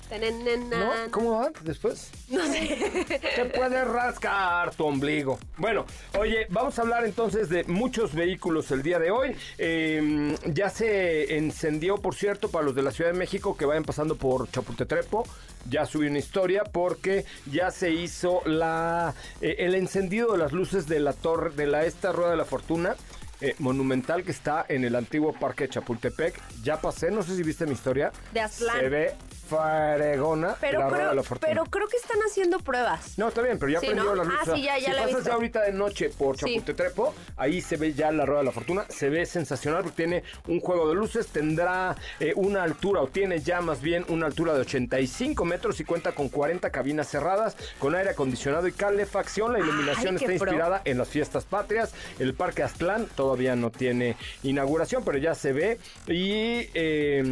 ¿Cómo 1.11 1.39
va 1.39 1.51
después? 1.63 2.09
No 2.29 2.45
sé. 2.45 3.17
Te 3.35 3.45
puede 3.45 3.83
rascar 3.85 4.73
tu 4.75 4.85
ombligo. 4.85 5.39
Bueno, 5.57 5.85
oye, 6.17 6.45
vamos 6.49 6.77
a 6.77 6.81
hablar 6.81 7.05
entonces 7.05 7.49
de 7.49 7.63
muchos 7.65 8.13
vehículos 8.13 8.71
el 8.71 8.83
día 8.83 8.99
de 8.99 9.11
hoy. 9.11 9.35
Eh, 9.57 10.35
ya 10.45 10.69
se 10.69 11.37
encendió, 11.37 11.97
por 11.97 12.15
cierto, 12.15 12.49
para 12.49 12.65
los 12.65 12.75
de 12.75 12.81
la 12.81 12.91
Ciudad 12.91 13.11
de 13.11 13.17
México 13.17 13.55
que 13.57 13.65
vayan 13.65 13.83
pasando 13.83 14.15
por 14.15 14.49
Chapultetrepo. 14.51 15.25
Ya 15.69 15.85
subí 15.85 16.07
una 16.07 16.19
historia 16.19 16.63
porque 16.63 17.25
ya 17.51 17.71
se 17.71 17.91
hizo 17.91 18.41
la 18.45 19.13
eh, 19.41 19.55
el 19.59 19.75
encendido 19.77 20.31
de 20.33 20.38
las 20.38 20.51
luces 20.51 20.88
de 20.88 21.00
la 21.00 21.13
torre, 21.13 21.51
de 21.56 21.68
la 21.68 21.85
esta 21.85 22.12
rueda 22.12 22.31
de 22.31 22.38
la 22.38 22.45
fortuna. 22.45 22.95
eh, 23.40 23.54
monumental 23.59 24.23
que 24.23 24.31
está 24.31 24.66
en 24.68 24.83
el 24.83 24.95
antiguo 24.95 25.31
parque 25.31 25.66
de 25.66 25.69
Chapultepec. 25.69 26.33
Ya 26.63 26.81
pasé, 26.81 27.11
no 27.11 27.21
sé 27.21 27.35
si 27.35 27.44
viste 27.44 27.68
mi 27.68 27.73
historia. 27.73 28.11
De 28.33 28.40
Aztlán. 28.42 28.80
Se 28.80 28.90
ve 28.90 29.13
fregona 29.47 30.56
Pero 30.59 30.80
la 30.80 30.85
rueda 30.89 30.97
creo, 30.97 31.09
de 31.09 31.16
la 31.16 31.23
fortuna. 31.23 31.47
pero 31.49 31.63
creo 31.66 31.87
que 31.87 31.97
están 31.97 32.19
haciendo 32.27 32.59
pruebas. 32.59 33.18
No, 33.18 33.27
está 33.30 33.42
bien, 33.42 33.57
pero 33.59 33.71
ya 33.71 33.80
Sí, 33.80 33.87
prendió 33.87 34.13
¿no? 34.13 34.16
las 34.16 34.27
Ah, 34.27 34.31
luces. 34.39 34.54
sí, 34.56 34.63
ya- 34.63 34.77
ya 34.77 34.85
si 34.89 34.92
la 34.95 35.04
pasas 35.04 35.23
ya 35.25 35.33
ahorita 35.33 35.61
de 35.63 35.71
noche 35.73 36.09
por 36.09 36.37
Sí. 36.37 36.45
Chapultetrepo, 36.45 37.13
ahí 37.37 37.61
se 37.61 37.77
ve 37.77 37.94
ya 37.94 38.11
la 38.11 38.25
rueda 38.25 38.39
de 38.42 38.45
la 38.45 38.51
fortuna. 38.51 38.85
Se 38.89 39.09
ve 39.09 39.25
sensacional 39.25 39.83
porque 39.83 39.95
tiene 39.97 40.23
un 40.47 40.59
juego 40.59 40.87
de 40.89 40.95
luces. 40.95 41.27
Tendrá 41.27 41.95
eh, 42.19 42.33
una 42.35 42.63
altura, 42.63 43.01
o 43.01 43.07
tiene 43.07 43.39
ya 43.42 43.61
más 43.61 43.81
bien 43.81 44.06
una 44.09 44.25
altura 44.25 44.54
de 44.54 44.61
85 44.61 45.45
metros 45.45 45.80
y 45.80 45.83
cuenta 45.83 46.13
con 46.13 46.30
40 46.30 46.69
cabinas 46.71 47.07
cerradas, 47.07 47.56
con 47.80 47.95
aire 47.95 48.11
acondicionado 48.11 48.68
y 48.68 48.71
calefacción. 48.71 49.54
La 49.54 49.59
iluminación 49.59 50.18
Ay, 50.18 50.23
está 50.23 50.25
pro. 50.25 50.33
inspirada 50.51 50.81
en 50.85 50.97
las 50.97 51.07
fiestas 51.09 51.45
patrias. 51.45 51.94
El 52.19 52.33
Parque 52.33 52.63
Aztlán 52.63 53.07
todavía 53.16 53.56
no 53.56 53.69
tiene 53.71 54.16
inauguración, 54.44 55.04
pero 55.06 55.18
ya 55.18 55.35
se 55.35 55.54
ve. 55.54 55.80
Y 56.07 56.69
eh, 56.73 57.23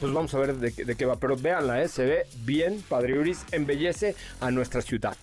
pues 0.00 0.12
vamos 0.12 0.32
a 0.34 0.38
ver 0.38 0.54
de, 0.54 0.72
qué- 0.72 0.84
de 0.84 0.96
qué 0.96 1.06
va. 1.06 1.16
Pero 1.16 1.36
véanla, 1.60 1.82
¿eh? 1.82 1.88
se 1.88 2.04
ve 2.04 2.26
bien, 2.44 2.82
Padre 2.88 3.18
Uris, 3.18 3.44
embellece 3.52 4.14
a 4.40 4.50
nuestra 4.50 4.80
ciudad. 4.82 5.16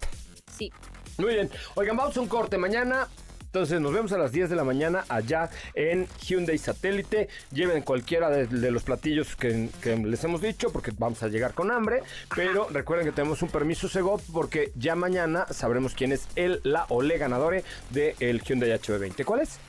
Sí. 0.57 0.71
Muy 1.17 1.33
bien. 1.33 1.49
Oigan, 1.75 1.97
vamos 1.97 2.15
a 2.17 2.21
un 2.21 2.27
corte 2.27 2.57
mañana. 2.57 3.07
Entonces 3.45 3.81
nos 3.81 3.93
vemos 3.93 4.11
a 4.11 4.17
las 4.19 4.31
10 4.31 4.49
de 4.51 4.55
la 4.55 4.63
mañana 4.63 5.05
allá 5.09 5.49
en 5.73 6.07
Hyundai 6.21 6.57
Satélite. 6.57 7.29
Lleven 7.51 7.81
cualquiera 7.81 8.29
de, 8.29 8.45
de 8.45 8.71
los 8.71 8.83
platillos 8.83 9.35
que, 9.35 9.69
que 9.81 9.95
les 9.95 10.23
hemos 10.25 10.41
dicho 10.41 10.71
porque 10.71 10.91
vamos 10.95 11.23
a 11.23 11.27
llegar 11.27 11.53
con 11.53 11.71
hambre. 11.71 12.03
Pero 12.35 12.67
recuerden 12.69 13.07
que 13.07 13.13
tenemos 13.13 13.41
un 13.41 13.49
permiso 13.49 13.87
Segov 13.87 14.21
porque 14.31 14.71
ya 14.75 14.95
mañana 14.95 15.47
sabremos 15.49 15.95
quién 15.95 16.11
es 16.11 16.27
el, 16.35 16.59
la 16.63 16.85
o 16.89 17.01
le 17.01 17.17
ganadore 17.17 17.63
del 17.89 18.41
Hyundai 18.41 18.71
HB20. 18.71 19.25
¿Cuál 19.25 19.41
es? 19.41 19.59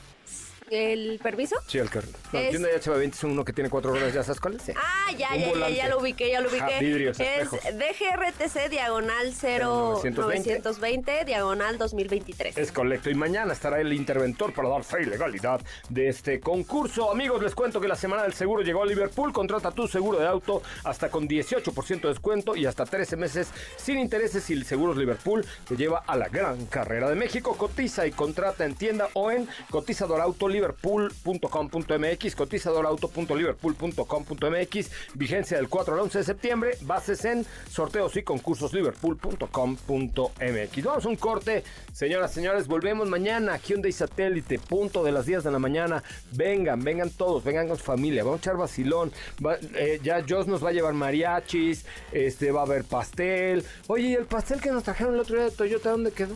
¿El 0.69 1.19
permiso? 1.21 1.55
Sí, 1.67 1.77
el 1.79 1.89
que. 1.89 1.99
No, 2.31 2.39
Es- 2.39 2.51
Hyundai 2.53 2.71
HB20 2.79 3.13
es 3.13 3.23
uno 3.23 3.43
que 3.45 3.53
tiene 3.53 3.69
cuatro 3.69 3.91
ruedas, 3.91 4.13
¿ya 4.13 4.23
sabes 4.23 4.39
cuál 4.39 4.55
es? 4.55 4.69
Ah, 4.75 5.11
ya, 5.17 5.35
ya, 5.35 5.51
ya, 5.53 5.69
ya 5.69 5.87
lo 5.89 5.99
ubiqué, 5.99 6.29
ya 6.29 6.41
lo 6.41 6.49
ubiqué. 6.49 6.63
Ajá, 6.63 6.79
vidrios, 6.79 7.19
es. 7.19 7.49
DGRTC 7.51 8.69
diagonal 8.69 9.33
0920. 9.33 10.61
0920 10.61 11.25
diagonal 11.25 11.77
2023. 11.77 12.57
Es 12.57 12.71
correcto. 12.71 13.09
Y 13.09 13.15
mañana 13.15 13.53
estará 13.53 13.79
el 13.81 13.91
interventor 13.93 14.53
para 14.53 14.69
dar 14.69 14.83
fe 14.83 15.03
y 15.03 15.05
legalidad 15.05 15.61
de 15.89 16.09
este 16.09 16.39
concurso. 16.39 17.11
Amigos, 17.11 17.41
les 17.41 17.55
cuento 17.55 17.81
que 17.81 17.87
la 17.87 17.95
semana 17.95 18.23
del 18.23 18.33
seguro 18.33 18.61
llegó 18.61 18.83
a 18.83 18.85
Liverpool. 18.85 19.33
Contrata 19.33 19.71
tu 19.71 19.87
seguro 19.87 20.19
de 20.19 20.27
auto 20.27 20.61
hasta 20.83 21.09
con 21.09 21.27
18% 21.27 22.01
de 22.01 22.13
descuento 22.13 22.55
y 22.55 22.65
hasta 22.65 22.85
13 22.85 23.15
meses 23.17 23.47
sin 23.77 23.97
intereses. 23.99 24.49
Y 24.49 24.53
el 24.53 24.65
Seguros 24.65 24.97
Liverpool 24.97 25.45
te 25.67 25.75
lleva 25.75 26.03
a 26.05 26.15
la 26.15 26.27
gran 26.29 26.65
carrera 26.67 27.09
de 27.09 27.15
México. 27.15 27.55
Cotiza 27.57 28.05
y 28.05 28.11
contrata 28.11 28.65
en 28.65 28.75
tienda 28.75 29.09
o 29.13 29.31
en 29.31 29.47
cotizadorautoliverpool.com.mx, 30.59 32.35
cotizadorauto.liverpool.com.mx. 32.35 34.91
Vigencia 35.15 35.57
del 35.57 35.69
4 35.69 35.93
al 35.93 35.99
11 36.01 36.17
de 36.19 36.23
septiembre. 36.23 36.77
Bases 36.81 37.25
en 37.25 37.45
sorteos 37.69 38.15
y 38.17 38.23
concursos 38.23 38.73
liverpool.com.mx. 38.73 40.83
Vamos 40.83 41.05
a 41.05 41.09
un 41.09 41.15
corte, 41.15 41.63
señoras, 41.93 42.33
señores. 42.33 42.67
Volvemos 42.67 43.07
mañana. 43.09 43.57
Hyundai 43.57 43.91
Satélite, 43.91 44.59
punto 44.59 45.03
de 45.03 45.11
las 45.11 45.25
10 45.25 45.43
de 45.43 45.51
la 45.51 45.59
mañana. 45.59 46.03
Vengan, 46.31 46.83
vengan 46.83 47.09
todos, 47.09 47.43
vengan 47.43 47.67
con 47.67 47.77
su 47.77 47.83
familia. 47.83 48.23
Vamos 48.23 48.39
a 48.39 48.41
echar 48.41 48.57
vacilón. 48.57 49.11
Va- 49.45 49.57
eh, 49.75 49.99
ya 50.03 50.23
Joss 50.27 50.47
nos 50.47 50.63
va 50.63 50.69
a 50.69 50.73
llevar 50.73 50.93
mariachis. 50.93 51.85
Este 52.11 52.51
va 52.51 52.61
a 52.61 52.63
haber 52.63 52.83
pastel. 52.83 53.63
Oye, 53.87 54.07
¿y 54.09 54.13
el 54.13 54.25
pastel 54.25 54.61
que 54.61 54.71
nos 54.71 54.83
trajeron 54.83 55.13
el 55.15 55.19
otro 55.21 55.35
día 55.35 55.45
de 55.45 55.51
Toyota, 55.51 55.91
dónde 55.91 56.11
quedó? 56.11 56.35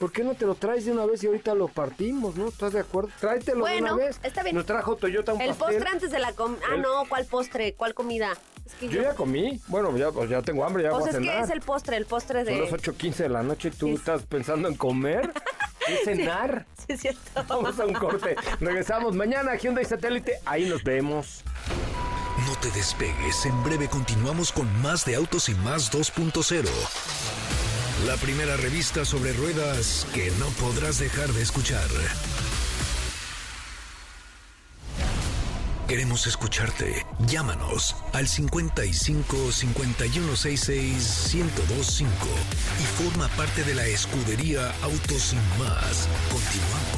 ¿Por 0.00 0.12
qué 0.12 0.24
no 0.24 0.34
te 0.34 0.46
lo 0.46 0.54
traes 0.54 0.86
de 0.86 0.92
una 0.92 1.04
vez 1.04 1.22
y 1.22 1.26
ahorita 1.26 1.54
lo 1.54 1.68
partimos, 1.68 2.34
no? 2.34 2.48
¿Estás 2.48 2.72
de 2.72 2.80
acuerdo? 2.80 3.10
Tráetelo 3.20 3.56
de 3.66 3.72
Bueno, 3.72 3.94
una 3.96 4.04
vez. 4.06 4.18
está 4.22 4.42
bien. 4.42 4.56
Nos 4.56 4.64
trajo 4.64 4.96
Toyota 4.96 5.34
un 5.34 5.42
El 5.42 5.48
pastel. 5.50 5.74
postre 5.76 5.90
antes 5.92 6.10
de 6.10 6.18
la 6.18 6.32
comida. 6.32 6.60
Ah, 6.70 6.74
El- 6.76 6.80
no, 6.80 7.04
¿cuál 7.06 7.26
postre? 7.26 7.74
¿Cuál 7.74 7.92
comida? 7.92 8.32
Es 8.64 8.72
que 8.76 8.88
Yo 8.88 9.02
ya 9.02 9.14
comí. 9.14 9.60
Bueno, 9.66 9.94
ya, 9.98 10.10
pues 10.10 10.30
ya 10.30 10.40
tengo 10.40 10.64
hambre, 10.64 10.84
ya 10.84 10.92
O 10.92 11.00
voy 11.00 11.10
sea, 11.10 11.18
a 11.20 11.22
es 11.22 11.28
que 11.28 11.40
es 11.40 11.50
el 11.50 11.60
postre, 11.60 11.98
el 11.98 12.06
postre 12.06 12.44
de. 12.44 12.52
Son 12.52 12.60
las 12.62 12.72
8.15 12.72 13.16
de 13.24 13.28
la 13.28 13.42
noche 13.42 13.68
y 13.68 13.70
tú 13.72 13.88
Sí. 13.88 13.92
estás 13.92 14.22
pensando 14.22 14.68
en 14.68 14.74
comer. 14.76 15.34
¿Y 15.86 16.02
cenar? 16.06 16.64
Sí, 16.78 16.94
es 16.94 17.00
cierto. 17.02 17.20
Vamos 17.48 17.78
a 17.78 17.84
un 17.84 17.92
corte. 17.92 18.36
Regresamos 18.58 19.14
mañana 19.14 19.52
a 19.52 19.56
Hyundai 19.56 19.84
Satélite. 19.84 20.40
Ahí 20.46 20.66
nos 20.66 20.82
vemos. 20.82 21.44
No 22.46 22.56
te 22.62 22.70
despegues, 22.70 23.44
en 23.44 23.62
breve 23.64 23.86
continuamos 23.88 24.50
con 24.50 24.66
más 24.80 25.04
de 25.04 25.16
Autos 25.16 25.50
y 25.50 25.54
más 25.56 25.92
2.0. 25.92 26.64
La 28.06 28.16
primera 28.16 28.56
revista 28.56 29.04
sobre 29.04 29.32
ruedas 29.34 30.06
que 30.14 30.30
no 30.38 30.46
podrás 30.60 30.98
dejar 30.98 31.28
de 31.32 31.42
escuchar. 31.42 31.86
Queremos 35.86 36.26
escucharte. 36.26 37.04
Llámanos 37.26 37.94
al 38.12 38.26
55 38.26 39.52
5166 39.52 41.34
1025 41.34 42.08
y 42.80 43.02
forma 43.02 43.28
parte 43.36 43.64
de 43.64 43.74
la 43.74 43.86
escudería 43.86 44.72
Autos 44.82 45.34
y 45.34 45.58
más. 45.58 46.08
Continuamos. 46.30 46.89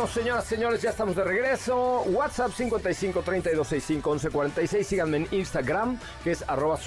Bueno, 0.00 0.14
señoras, 0.14 0.46
señores, 0.46 0.80
ya 0.80 0.88
estamos 0.88 1.14
de 1.14 1.22
regreso. 1.22 2.04
WhatsApp 2.06 2.52
55 2.52 3.20
32 3.20 3.68
65 3.68 4.10
11 4.10 4.30
46. 4.30 4.86
Síganme 4.86 5.18
en 5.18 5.28
Instagram, 5.30 6.00
que 6.24 6.30
es 6.30 6.42
arroba. 6.48 6.78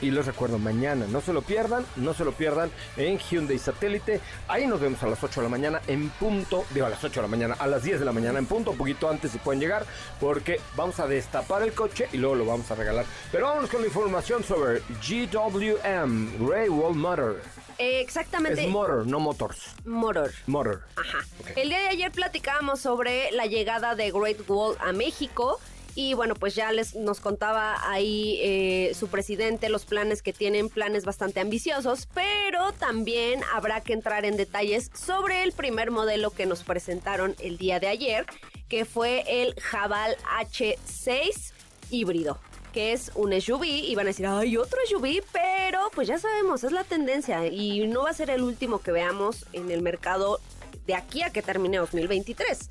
Y 0.00 0.10
les 0.10 0.26
recuerdo, 0.26 0.58
mañana 0.58 1.06
no 1.08 1.20
se 1.20 1.32
lo 1.32 1.42
pierdan, 1.42 1.86
no 1.94 2.14
se 2.14 2.24
lo 2.24 2.32
pierdan 2.32 2.68
en 2.96 3.16
Hyundai 3.20 3.60
Satélite. 3.60 4.20
Ahí 4.48 4.66
nos 4.66 4.80
vemos 4.80 5.00
a 5.04 5.06
las 5.06 5.22
8 5.22 5.40
de 5.40 5.44
la 5.44 5.50
mañana 5.50 5.80
en 5.86 6.08
punto. 6.10 6.64
Digo, 6.70 6.86
a 6.86 6.88
las 6.88 7.04
8 7.04 7.20
de 7.20 7.22
la 7.22 7.30
mañana, 7.30 7.54
a 7.60 7.68
las 7.68 7.84
10 7.84 8.00
de 8.00 8.06
la 8.06 8.12
mañana 8.12 8.40
en 8.40 8.46
punto, 8.46 8.72
un 8.72 8.76
poquito 8.76 9.08
antes 9.08 9.30
si 9.30 9.38
pueden 9.38 9.60
llegar, 9.60 9.86
porque 10.18 10.58
vamos 10.74 10.98
a 10.98 11.06
destapar 11.06 11.62
el 11.62 11.72
coche 11.74 12.08
y 12.12 12.16
luego 12.16 12.34
lo 12.34 12.46
vamos 12.46 12.68
a 12.72 12.74
regalar. 12.74 13.04
Pero 13.30 13.46
vámonos 13.46 13.70
con 13.70 13.82
la 13.82 13.86
información 13.86 14.42
sobre 14.42 14.80
GWM, 14.80 16.50
Railwall 16.50 16.96
Motor. 16.96 17.40
Eh, 17.82 18.00
exactamente. 18.00 18.64
Es 18.64 18.70
motor, 18.70 19.06
no 19.06 19.18
motors. 19.18 19.74
Motor. 19.84 20.32
Motor. 20.46 20.82
Ajá. 20.96 21.18
El 21.56 21.68
día 21.68 21.80
de 21.80 21.88
ayer 21.88 22.12
platicábamos 22.12 22.80
sobre 22.80 23.32
la 23.32 23.46
llegada 23.46 23.96
de 23.96 24.12
Great 24.12 24.48
Wall 24.48 24.76
a 24.80 24.92
México. 24.92 25.58
Y 25.94 26.14
bueno, 26.14 26.34
pues 26.34 26.54
ya 26.54 26.72
les 26.72 26.94
nos 26.94 27.20
contaba 27.20 27.76
ahí 27.90 28.38
eh, 28.40 28.92
su 28.94 29.08
presidente 29.08 29.68
los 29.68 29.84
planes 29.84 30.22
que 30.22 30.32
tienen, 30.32 30.70
planes 30.70 31.04
bastante 31.04 31.40
ambiciosos, 31.40 32.08
pero 32.14 32.72
también 32.72 33.42
habrá 33.52 33.82
que 33.82 33.92
entrar 33.92 34.24
en 34.24 34.38
detalles 34.38 34.90
sobre 34.94 35.42
el 35.42 35.52
primer 35.52 35.90
modelo 35.90 36.30
que 36.30 36.46
nos 36.46 36.62
presentaron 36.62 37.34
el 37.40 37.58
día 37.58 37.78
de 37.78 37.88
ayer, 37.88 38.24
que 38.70 38.86
fue 38.86 39.24
el 39.42 39.54
Jabal 39.60 40.16
H6 40.40 41.52
híbrido 41.90 42.38
que 42.72 42.92
es 42.92 43.12
un 43.14 43.38
SUV 43.38 43.64
y 43.64 43.94
van 43.94 44.06
a 44.06 44.10
decir, 44.10 44.26
ay, 44.26 44.56
otro 44.56 44.78
SUV, 44.88 45.22
pero 45.32 45.90
pues 45.94 46.08
ya 46.08 46.18
sabemos, 46.18 46.64
es 46.64 46.72
la 46.72 46.84
tendencia 46.84 47.46
y 47.46 47.86
no 47.86 48.04
va 48.04 48.10
a 48.10 48.14
ser 48.14 48.30
el 48.30 48.42
último 48.42 48.80
que 48.80 48.92
veamos 48.92 49.46
en 49.52 49.70
el 49.70 49.82
mercado 49.82 50.40
de 50.86 50.94
aquí 50.94 51.22
a 51.22 51.30
que 51.30 51.42
termine 51.42 51.78
2023. 51.78 52.70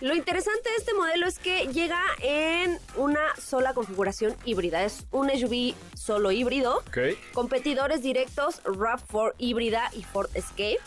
Lo 0.00 0.14
interesante 0.14 0.70
de 0.70 0.76
este 0.76 0.94
modelo 0.94 1.26
es 1.26 1.40
que 1.40 1.66
llega 1.72 2.00
en 2.22 2.78
una 2.96 3.34
sola 3.36 3.74
configuración 3.74 4.36
híbrida. 4.44 4.84
Es 4.84 5.06
un 5.10 5.28
SUV 5.28 5.74
solo 5.94 6.30
híbrido. 6.30 6.76
Ok. 6.86 6.98
Competidores 7.32 8.00
directos 8.00 8.62
RAV4 8.62 9.34
híbrida 9.38 9.90
y 9.96 10.04
Ford 10.04 10.30
Escape 10.34 10.78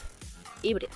híbrida. 0.61 0.91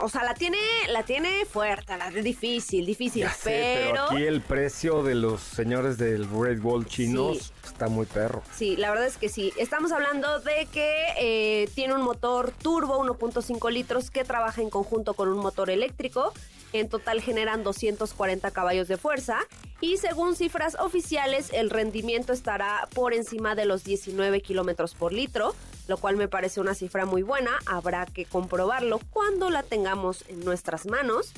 O 0.00 0.08
sea, 0.08 0.22
la 0.22 0.34
tiene, 0.34 0.58
la 0.90 1.02
tiene 1.02 1.44
fuerte, 1.44 1.96
la 1.96 2.08
es 2.08 2.22
difícil, 2.24 2.86
difícil, 2.86 3.22
Ya 3.22 3.32
sé, 3.32 3.88
pero 3.90 4.04
aquí 4.04 4.22
el 4.24 4.40
precio 4.40 5.02
de 5.02 5.16
los 5.16 5.40
señores 5.40 5.98
del 5.98 6.28
Red 6.30 6.60
Wall 6.62 6.86
chinos 6.86 7.38
Sí. 7.38 7.52
está 7.66 7.88
muy 7.88 8.06
perro. 8.06 8.42
Sí, 8.54 8.76
la 8.76 8.90
verdad 8.90 9.06
es 9.06 9.16
que 9.16 9.28
sí. 9.28 9.52
Estamos 9.56 9.90
hablando 9.90 10.38
de 10.40 10.66
que 10.72 10.92
eh, 11.18 11.68
tiene 11.74 11.94
un 11.94 12.02
motor 12.02 12.52
turbo 12.62 12.98
1.5 13.04 13.70
litros 13.72 14.10
que 14.10 14.22
trabaja 14.24 14.62
en 14.62 14.70
conjunto 14.70 15.14
con 15.14 15.28
un 15.28 15.38
motor 15.38 15.68
eléctrico. 15.68 16.32
En 16.72 16.88
total 16.88 17.20
generan 17.20 17.64
240 17.64 18.50
caballos 18.52 18.88
de 18.88 18.98
fuerza 18.98 19.38
y 19.80 19.96
según 19.96 20.36
cifras 20.36 20.76
oficiales 20.78 21.50
el 21.52 21.70
rendimiento 21.70 22.32
estará 22.32 22.86
por 22.94 23.14
encima 23.14 23.54
de 23.54 23.64
los 23.64 23.84
19 23.84 24.42
kilómetros 24.42 24.94
por 24.94 25.12
litro, 25.12 25.54
lo 25.88 25.96
cual 25.96 26.16
me 26.16 26.28
parece 26.28 26.60
una 26.60 26.74
cifra 26.74 27.04
muy 27.06 27.22
buena. 27.22 27.50
Habrá 27.66 28.06
que 28.06 28.24
comprobarlo 28.24 29.00
cuando 29.10 29.50
la 29.50 29.62
tengamos 29.64 30.24
en 30.28 30.44
nuestras 30.44 30.86
manos. 30.86 31.32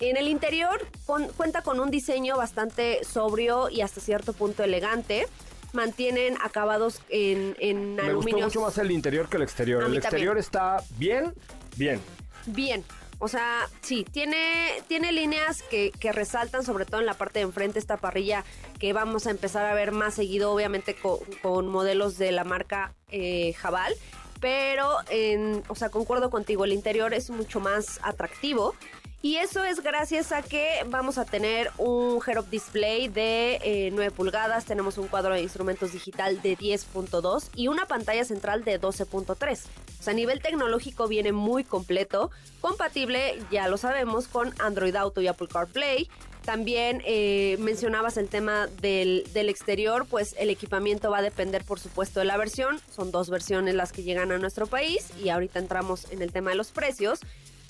En 0.00 0.16
el 0.16 0.28
interior 0.28 0.86
con- 1.06 1.28
cuenta 1.28 1.62
con 1.62 1.80
un 1.80 1.90
diseño 1.90 2.36
bastante 2.36 3.04
sobrio 3.04 3.68
y 3.68 3.80
hasta 3.82 4.00
cierto 4.00 4.32
punto 4.32 4.62
elegante. 4.62 5.26
Mantienen 5.72 6.36
acabados 6.42 7.00
en, 7.10 7.56
en 7.58 7.96
Me 7.96 8.02
gustó 8.02 8.10
aluminio. 8.10 8.44
mucho 8.46 8.60
más 8.62 8.78
el 8.78 8.90
interior 8.90 9.28
que 9.28 9.36
el 9.36 9.42
exterior. 9.42 9.82
A 9.82 9.86
El 9.86 9.92
mí 9.92 9.98
exterior 9.98 10.36
también. 10.36 10.44
está 10.44 10.82
bien, 10.96 11.34
bien. 11.76 12.00
Bien. 12.46 12.84
O 13.18 13.28
sea, 13.28 13.68
sí, 13.80 14.04
tiene, 14.04 14.68
tiene 14.88 15.10
líneas 15.12 15.62
que, 15.62 15.90
que 15.98 16.12
resaltan, 16.12 16.64
sobre 16.64 16.84
todo 16.84 17.00
en 17.00 17.06
la 17.06 17.14
parte 17.14 17.38
de 17.38 17.44
enfrente, 17.44 17.78
esta 17.78 17.96
parrilla 17.96 18.44
que 18.78 18.92
vamos 18.92 19.26
a 19.26 19.30
empezar 19.30 19.64
a 19.64 19.74
ver 19.74 19.90
más 19.92 20.14
seguido, 20.14 20.52
obviamente 20.52 20.94
co- 20.94 21.22
con, 21.42 21.68
modelos 21.68 22.18
de 22.18 22.32
la 22.32 22.44
marca 22.44 22.92
eh, 23.10 23.54
Jabal. 23.54 23.94
Pero, 24.38 24.98
en, 25.08 25.62
o 25.68 25.74
sea, 25.74 25.88
concuerdo 25.88 26.28
contigo, 26.28 26.66
el 26.66 26.74
interior 26.74 27.14
es 27.14 27.30
mucho 27.30 27.58
más 27.58 27.98
atractivo. 28.02 28.74
Y 29.22 29.36
eso 29.36 29.64
es 29.64 29.82
gracias 29.82 30.30
a 30.30 30.42
que 30.42 30.84
vamos 30.88 31.18
a 31.18 31.24
tener 31.24 31.70
un 31.78 32.20
head-up 32.24 32.48
display 32.48 33.08
de 33.08 33.58
eh, 33.62 33.90
9 33.92 34.12
pulgadas, 34.12 34.66
tenemos 34.66 34.98
un 34.98 35.08
cuadro 35.08 35.34
de 35.34 35.42
instrumentos 35.42 35.92
digital 35.92 36.40
de 36.42 36.56
10.2 36.56 37.48
y 37.56 37.68
una 37.68 37.86
pantalla 37.86 38.24
central 38.24 38.62
de 38.62 38.80
12.3. 38.80 39.60
O 39.98 40.02
sea, 40.02 40.12
a 40.12 40.14
nivel 40.14 40.40
tecnológico 40.40 41.08
viene 41.08 41.32
muy 41.32 41.64
completo, 41.64 42.30
compatible, 42.60 43.38
ya 43.50 43.68
lo 43.68 43.78
sabemos, 43.78 44.28
con 44.28 44.54
Android 44.60 44.94
Auto 44.94 45.20
y 45.20 45.26
Apple 45.28 45.48
CarPlay. 45.48 46.08
También 46.44 47.02
eh, 47.04 47.56
mencionabas 47.58 48.18
el 48.18 48.28
tema 48.28 48.68
del, 48.80 49.28
del 49.32 49.48
exterior, 49.48 50.06
pues 50.08 50.36
el 50.38 50.50
equipamiento 50.50 51.10
va 51.10 51.18
a 51.18 51.22
depender 51.22 51.64
por 51.64 51.80
supuesto 51.80 52.20
de 52.20 52.26
la 52.26 52.36
versión. 52.36 52.80
Son 52.94 53.10
dos 53.10 53.30
versiones 53.30 53.74
las 53.74 53.90
que 53.90 54.04
llegan 54.04 54.30
a 54.30 54.38
nuestro 54.38 54.68
país 54.68 55.08
y 55.20 55.30
ahorita 55.30 55.58
entramos 55.58 56.12
en 56.12 56.22
el 56.22 56.30
tema 56.30 56.50
de 56.50 56.56
los 56.56 56.70
precios 56.70 57.18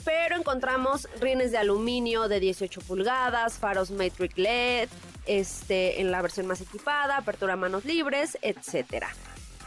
pero 0.07 0.37
encontramos 0.37 1.09
rines 1.21 1.51
de 1.51 1.59
aluminio 1.59 2.29
de 2.29 2.39
18 2.39 2.81
pulgadas, 2.83 3.59
faros 3.59 3.91
Matrix 3.91 4.39
LED, 4.39 4.89
este, 5.27 6.01
en 6.01 6.13
la 6.13 6.23
versión 6.23 6.47
más 6.47 6.61
equipada, 6.61 7.17
apertura 7.17 7.55
a 7.55 7.57
manos 7.57 7.85
libres, 7.85 8.39
etcétera. 8.41 9.09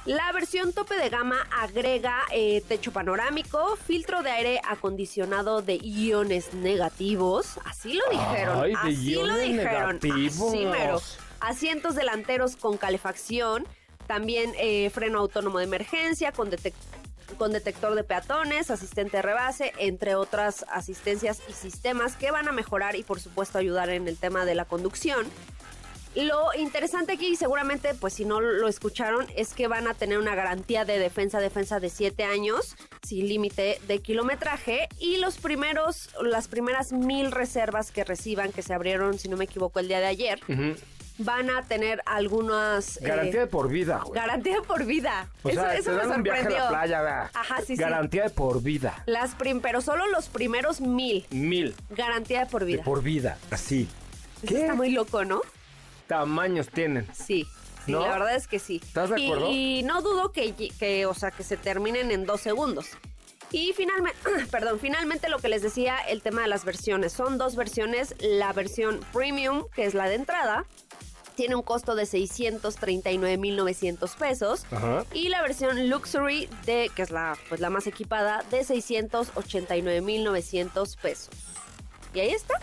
La 0.05 0.31
versión 0.31 0.71
tope 0.71 0.95
de 0.95 1.09
gama 1.09 1.45
agrega 1.51 2.21
eh, 2.31 2.63
techo 2.69 2.93
panorámico, 2.93 3.75
filtro 3.85 4.23
de 4.23 4.31
aire 4.31 4.61
acondicionado 4.65 5.61
de 5.61 5.75
iones 5.75 6.53
negativos, 6.53 7.59
así 7.65 7.93
lo 7.93 8.09
dijeron, 8.09 8.63
Ay, 8.63 8.73
así 8.77 9.15
lo 9.15 9.35
dijeron, 9.35 9.97
así 10.01 10.65
mero. 10.65 11.01
Asientos 11.41 11.95
delanteros 11.95 12.55
con 12.55 12.77
calefacción, 12.77 13.67
también 14.07 14.53
eh, 14.57 14.89
freno 14.89 15.19
autónomo 15.19 15.57
de 15.57 15.65
emergencia 15.65 16.31
con 16.31 16.49
detector 16.49 16.98
con 17.37 17.51
detector 17.51 17.95
de 17.95 18.03
peatones, 18.03 18.71
asistente 18.71 19.17
de 19.17 19.23
rebase, 19.23 19.73
entre 19.77 20.15
otras 20.15 20.65
asistencias 20.69 21.41
y 21.47 21.53
sistemas 21.53 22.15
que 22.15 22.31
van 22.31 22.47
a 22.47 22.51
mejorar 22.51 22.95
y 22.95 23.03
por 23.03 23.19
supuesto 23.19 23.57
ayudar 23.57 23.89
en 23.89 24.07
el 24.07 24.17
tema 24.17 24.45
de 24.45 24.55
la 24.55 24.65
conducción. 24.65 25.27
Lo 26.15 26.53
interesante 26.57 27.13
aquí, 27.13 27.35
seguramente, 27.35 27.93
pues 27.93 28.15
si 28.15 28.25
no 28.25 28.41
lo 28.41 28.67
escucharon, 28.67 29.27
es 29.35 29.53
que 29.53 29.67
van 29.67 29.87
a 29.87 29.93
tener 29.93 30.17
una 30.17 30.33
garantía 30.33 30.83
de 30.83 30.97
defensa, 30.97 31.39
defensa 31.39 31.79
de 31.79 31.89
7 31.89 32.23
años, 32.23 32.75
sin 33.07 33.27
límite 33.27 33.79
de 33.87 33.99
kilometraje, 33.99 34.89
y 34.99 35.17
los 35.17 35.37
primeros, 35.37 36.09
las 36.21 36.47
primeras 36.47 36.91
mil 36.91 37.31
reservas 37.31 37.91
que 37.91 38.03
reciban, 38.03 38.51
que 38.51 38.63
se 38.63 38.73
abrieron, 38.73 39.19
si 39.19 39.29
no 39.29 39.37
me 39.37 39.45
equivoco, 39.45 39.79
el 39.79 39.87
día 39.87 39.99
de 39.99 40.07
ayer, 40.07 40.41
van 41.19 41.49
a 41.49 41.61
tener 41.63 42.01
algunas... 42.05 42.97
eh, 42.97 43.01
Garantía 43.07 43.41
de 43.41 43.47
por 43.47 43.69
vida, 43.69 44.01
güey. 44.05 44.19
garantía 44.19 44.55
de 44.55 44.61
por 44.61 44.85
vida. 44.85 45.29
O 45.43 45.49
eso 45.49 45.61
sea, 45.61 45.75
eso 45.75 45.91
te 45.91 45.97
me 45.97 45.97
dan 45.97 46.11
un 46.17 46.23
viaje 46.23 46.39
a 46.39 46.43
sorprendió. 46.43 46.63
la 46.63 46.69
playa, 46.69 47.01
¿verdad? 47.01 47.31
Ajá, 47.33 47.57
sí, 47.59 47.65
sí. 47.67 47.75
Garantía 47.75 48.23
de 48.23 48.29
por 48.29 48.61
vida. 48.61 49.03
Las 49.05 49.35
prim 49.35 49.59
pero 49.61 49.81
solo 49.81 50.07
los 50.07 50.27
primeros 50.29 50.81
mil. 50.81 51.25
Mil. 51.29 51.75
Garantía 51.89 52.39
de 52.41 52.45
por 52.47 52.61
De 52.61 52.67
vida. 52.73 52.83
por 52.83 53.03
vida. 53.03 53.37
Así. 53.51 53.87
Eso 54.43 54.57
está 54.57 54.73
muy 54.75 54.89
loco, 54.91 55.23
¿no? 55.25 55.41
tamaños 56.07 56.69
tienen? 56.69 57.05
Sí. 57.13 57.45
Sí, 57.85 57.91
¿No? 57.91 58.01
la 58.01 58.09
verdad 58.13 58.35
es 58.35 58.47
que 58.47 58.59
sí. 58.59 58.81
¿Estás 58.83 59.09
de 59.11 59.19
Y- 59.21 59.25
acuerdo? 59.25 59.51
Y, 59.51 59.83
no 59.83 60.01
dudo 60.01 60.31
que, 60.31 60.53
que, 60.53 61.05
o 61.05 61.13
sea, 61.13 61.31
que 61.31 61.43
se 61.43 61.55
terminen 61.57 62.11
en 62.11 62.25
dos 62.25 62.41
segundos. 62.41 62.87
Y 63.51 63.73
finalmente, 63.75 64.17
perdón, 64.51 64.79
finalmente 64.79 65.29
lo 65.29 65.39
que 65.39 65.49
les 65.49 65.61
decía, 65.61 65.97
el 66.07 66.21
tema 66.21 66.41
de 66.41 66.47
las 66.47 66.65
versiones. 66.65 67.13
Son 67.13 67.37
dos 67.37 67.55
versiones. 67.55 68.15
La 68.19 68.53
versión 68.53 68.99
premium, 69.13 69.65
que 69.75 69.85
es 69.85 69.93
la 69.93 70.07
de 70.09 70.15
entrada, 70.15 70.65
tiene 71.39 71.55
un 71.55 71.63
costo 71.63 71.95
de 71.95 72.03
639.900 72.03 74.13
pesos. 74.17 74.65
Ajá. 74.71 75.05
Y 75.13 75.29
la 75.29 75.41
versión 75.41 75.89
luxury, 75.89 76.49
de, 76.65 76.91
que 76.93 77.01
es 77.01 77.11
la, 77.11 77.37
pues, 77.47 77.61
la 77.61 77.69
más 77.69 77.87
equipada, 77.87 78.43
de 78.51 78.59
689.900 78.65 80.97
pesos. 80.97 81.29
Y 82.13 82.19
ahí 82.19 82.31
está. 82.31 82.55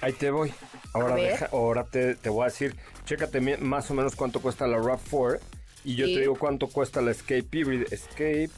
Ahí 0.00 0.14
te 0.14 0.30
voy. 0.30 0.54
Ahora, 0.94 1.16
deja- 1.16 1.50
ahora 1.52 1.84
te, 1.84 2.14
te 2.14 2.30
voy 2.30 2.44
a 2.44 2.46
decir, 2.46 2.74
chécate 3.04 3.42
más 3.58 3.90
o 3.90 3.94
menos 3.94 4.16
cuánto 4.16 4.40
cuesta 4.40 4.66
la 4.66 4.78
RAV4 4.78 5.40
y 5.84 5.96
yo 5.96 6.06
Sí. 6.06 6.14
te 6.14 6.20
digo 6.20 6.38
cuánto 6.38 6.68
cuesta 6.68 7.02
la 7.02 7.10
Escape 7.10 7.46
híbrida. 7.52 7.84
Escape 7.90 8.48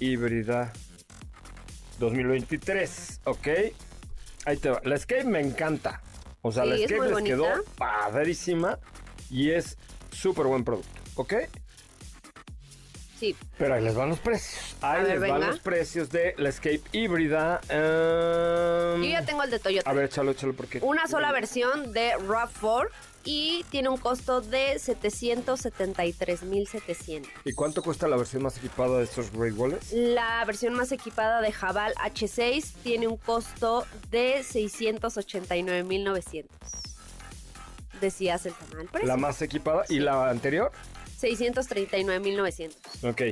híbrida 0.00 0.70
2023, 1.98 3.20
¿ok? 3.24 3.48
Ahí 4.44 4.58
te 4.58 4.68
va. 4.68 4.82
La 4.84 4.96
Escape 4.96 5.24
me 5.24 5.40
encanta. 5.40 6.02
O 6.46 6.52
sea, 6.52 6.66
la 6.66 6.76
Sí, 6.76 6.84
Escape 6.84 7.08
les 7.08 7.22
quedó 7.22 7.46
padrísima 7.78 8.78
y 9.30 9.50
es 9.52 9.78
súper 10.12 10.44
buen 10.44 10.62
producto, 10.62 11.00
¿ok? 11.14 11.34
Sí. 13.24 13.34
Pero 13.56 13.74
ahí 13.74 13.82
les 13.82 13.94
van 13.94 14.10
los 14.10 14.18
precios. 14.18 14.76
Ahí 14.82 15.02
ver, 15.04 15.18
les 15.20 15.30
van 15.30 15.40
los 15.40 15.58
precios 15.60 16.10
de 16.10 16.34
la 16.36 16.48
Escape 16.50 16.82
híbrida. 16.92 17.60
em, 17.68 19.02
Yo 19.02 19.08
ya 19.08 19.24
tengo 19.24 19.42
el 19.42 19.50
de 19.50 19.58
Toyota. 19.58 19.88
A 19.88 19.92
ver, 19.94 20.04
échalo, 20.06 20.32
échalo 20.32 20.52
porque... 20.54 20.80
Una 20.82 21.06
sola 21.06 21.30
versión 21.32 21.92
de 21.92 22.12
RAV4 22.16 22.88
y 23.24 23.64
tiene 23.70 23.88
un 23.88 23.96
costo 23.96 24.40
de 24.42 24.74
773.700. 24.74 27.26
¿Y 27.44 27.52
cuánto 27.54 27.82
cuesta 27.82 28.06
la 28.08 28.16
versión 28.16 28.42
más 28.42 28.58
equipada 28.58 28.98
de 28.98 29.04
estos 29.04 29.30
Great 29.32 29.54
Walls? 29.56 29.92
La 29.92 30.44
versión 30.44 30.74
más 30.74 30.92
equipada 30.92 31.40
de 31.40 31.50
Jabal 31.52 31.94
H6 31.94 32.74
tiene 32.82 33.06
un 33.08 33.16
costo 33.16 33.86
de 34.10 34.40
689.900. 34.40 36.44
Decías 38.00 38.44
el 38.44 38.52
canal. 38.54 38.88
La 39.04 39.16
más 39.16 39.40
equipada 39.40 39.84
y 39.88 40.00
la 40.00 40.28
anterior. 40.28 40.70
639.900. 41.24 42.74
Ok. 43.10 43.22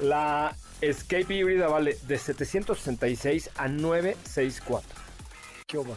La 0.00 0.54
Escape 0.80 1.34
híbrida 1.34 1.68
vale 1.68 1.96
de 2.06 2.18
766 2.18 3.50
a 3.56 3.68
964. 3.68 4.88
¿Qué 5.66 5.78
oba? 5.78 5.94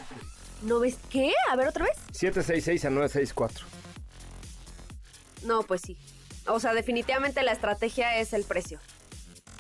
¿No 0.62 0.80
ves 0.80 0.98
qué? 1.10 1.34
A 1.52 1.56
ver 1.56 1.68
otra 1.68 1.86
vez. 1.86 1.94
766 2.12 2.86
a 2.86 2.90
964. 2.90 3.66
No, 5.44 5.64
pues 5.64 5.82
sí. 5.86 5.98
O 6.48 6.60
sea, 6.60 6.74
definitivamente 6.74 7.42
la 7.44 7.52
estrategia 7.54 8.18
es 8.20 8.34
el 8.34 8.44
precio. 8.44 8.80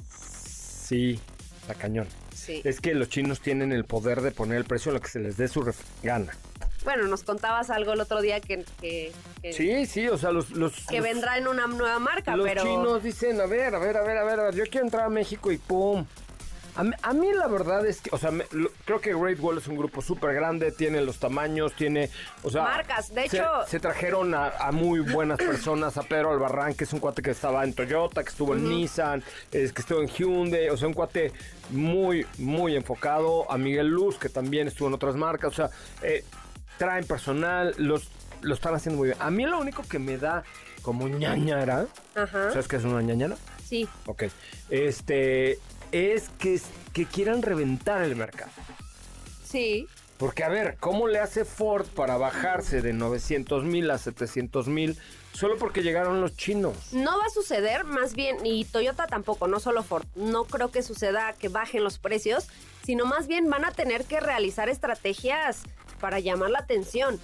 Sí, 0.09 1.19
la 1.67 1.73
cañón. 1.75 2.07
Sí. 2.35 2.61
Es 2.65 2.81
que 2.81 2.93
los 2.93 3.09
chinos 3.09 3.39
tienen 3.41 3.71
el 3.71 3.85
poder 3.85 4.21
de 4.21 4.31
poner 4.31 4.57
el 4.57 4.65
precio 4.65 4.91
a 4.91 4.95
lo 4.95 5.01
que 5.01 5.09
se 5.09 5.19
les 5.19 5.37
dé 5.37 5.47
su 5.47 5.61
ref- 5.61 5.75
gana. 6.03 6.35
Bueno, 6.83 7.07
nos 7.07 7.23
contabas 7.23 7.69
algo 7.69 7.93
el 7.93 8.01
otro 8.01 8.21
día 8.21 8.39
que, 8.41 8.65
que, 8.81 9.11
que, 9.41 9.53
Sí, 9.53 9.85
sí, 9.85 10.07
o 10.09 10.17
sea, 10.17 10.31
los... 10.31 10.51
los 10.51 10.85
que 10.87 10.97
los- 10.97 11.03
vendrá 11.03 11.37
en 11.37 11.47
una 11.47 11.67
nueva 11.67 11.99
marca, 11.99 12.35
Los 12.35 12.47
pero... 12.47 12.63
chinos 12.63 13.03
dicen, 13.03 13.39
a 13.39 13.45
ver, 13.45 13.73
a 13.75 13.79
ver, 13.79 13.97
a 13.97 14.01
ver, 14.03 14.17
a 14.17 14.23
ver, 14.23 14.39
a 14.39 14.43
ver, 14.45 14.55
yo 14.55 14.63
quiero 14.69 14.85
entrar 14.85 15.05
a 15.05 15.09
México 15.09 15.51
y 15.51 15.57
¡pum! 15.57 16.05
A 16.75 16.83
mí, 16.83 16.91
a 17.03 17.13
mí 17.13 17.27
la 17.31 17.47
verdad 17.47 17.85
es 17.85 18.01
que, 18.01 18.09
o 18.11 18.17
sea, 18.17 18.31
me- 18.31 18.47
lo- 18.49 18.71
creo 18.85 18.99
que 18.99 19.13
Great 19.13 19.39
Wall 19.39 19.59
es 19.59 19.67
un 19.67 19.77
grupo 19.77 20.01
súper 20.01 20.33
grande, 20.33 20.71
tiene 20.71 21.01
los 21.01 21.19
tamaños, 21.19 21.71
tiene, 21.73 22.09
o 22.41 22.49
sea... 22.49 22.63
Marcas, 22.63 23.13
de 23.13 23.29
se- 23.29 23.37
hecho- 23.37 23.47
Se, 23.67 23.79
trajeron 23.79 24.33
a, 24.33 24.47
a 24.47 24.71
muy 24.71 24.99
buenas 25.01 25.37
personas, 25.37 25.97
a 25.97 26.01
Pedro 26.01 26.31
Albarrán, 26.31 26.73
que 26.73 26.85
es 26.85 26.91
un 26.93 26.99
cuate 26.99 27.21
que 27.21 27.29
estaba 27.29 27.63
en 27.63 27.73
Toyota, 27.75 28.23
que 28.23 28.29
estuvo 28.29 28.55
en 28.55 28.67
Nissan, 28.67 29.23
es, 29.51 29.71
que 29.71 29.81
estuvo 29.81 30.01
en 30.01 30.07
Hyundai, 30.07 30.69
o 30.69 30.75
sea, 30.77 30.87
un 30.87 30.95
cuate 30.95 31.31
muy, 31.69 32.25
muy 32.39 32.75
enfocado, 32.75 33.49
a 33.51 33.57
Miguel 33.59 33.89
Luz, 33.89 34.17
que 34.17 34.29
también 34.29 34.67
estuvo 34.67 34.87
en 34.87 34.95
otras 34.95 35.15
marcas, 35.15 35.51
o 35.51 35.55
sea, 35.55 35.69
eh, 36.01 36.23
traen 36.77 37.05
personal, 37.05 37.73
los, 37.77 38.07
lo 38.41 38.53
están 38.53 38.75
haciendo 38.75 38.97
muy 38.99 39.09
bien. 39.09 39.21
A 39.21 39.29
mí 39.31 39.45
lo 39.45 39.59
único 39.59 39.83
que 39.83 39.99
me 39.99 40.17
da 40.17 40.43
como 40.81 41.07
ñañara... 41.07 41.87
Ajá, 42.15 42.51
¿Sabes 42.51 42.67
qué 42.67 42.75
es 42.77 42.83
una 42.83 43.01
ñañara? 43.01 43.37
sí. 43.67 43.87
Ok. 44.05 44.23
Este 44.69 45.59
es 45.91 46.29
que, 46.39 46.59
que 46.91 47.05
quieran 47.05 47.41
reventar 47.41 48.01
el 48.03 48.15
mercado. 48.15 48.51
Sí, 49.45 49.87
Porque, 50.17 50.43
a 50.43 50.49
ver, 50.49 50.77
¿cómo 50.79 51.07
le 51.07 51.19
hace 51.19 51.43
Ford 51.45 51.85
para 51.87 52.17
bajarse 52.17 52.81
de 52.81 52.93
900 52.93 53.63
mil 53.63 53.89
a 53.91 53.97
700 53.97 54.67
mil 54.67 54.97
solo 55.33 55.57
porque 55.57 55.81
llegaron 55.83 56.21
los 56.21 56.35
chinos? 56.37 56.93
no 56.93 57.17
va 57.17 57.25
a 57.25 57.29
suceder, 57.29 57.83
más 57.83 58.13
bien, 58.13 58.37
y 58.45 58.65
Toyota 58.65 59.05
tampoco, 59.07 59.47
no 59.47 59.59
solo 59.59 59.83
Ford. 59.83 60.05
No 60.15 60.45
creo 60.45 60.71
que 60.71 60.81
suceda 60.81 61.33
que 61.33 61.49
bajen 61.49 61.83
los 61.83 61.97
precios, 61.99 62.47
sino 62.85 63.05
más 63.05 63.27
bien 63.27 63.49
van 63.49 63.65
a 63.65 63.71
tener 63.71 64.05
que 64.05 64.19
realizar 64.19 64.69
estrategias 64.69 65.63
para 66.03 66.19
llamar 66.19 66.49
la 66.49 66.59
atención. 66.59 67.17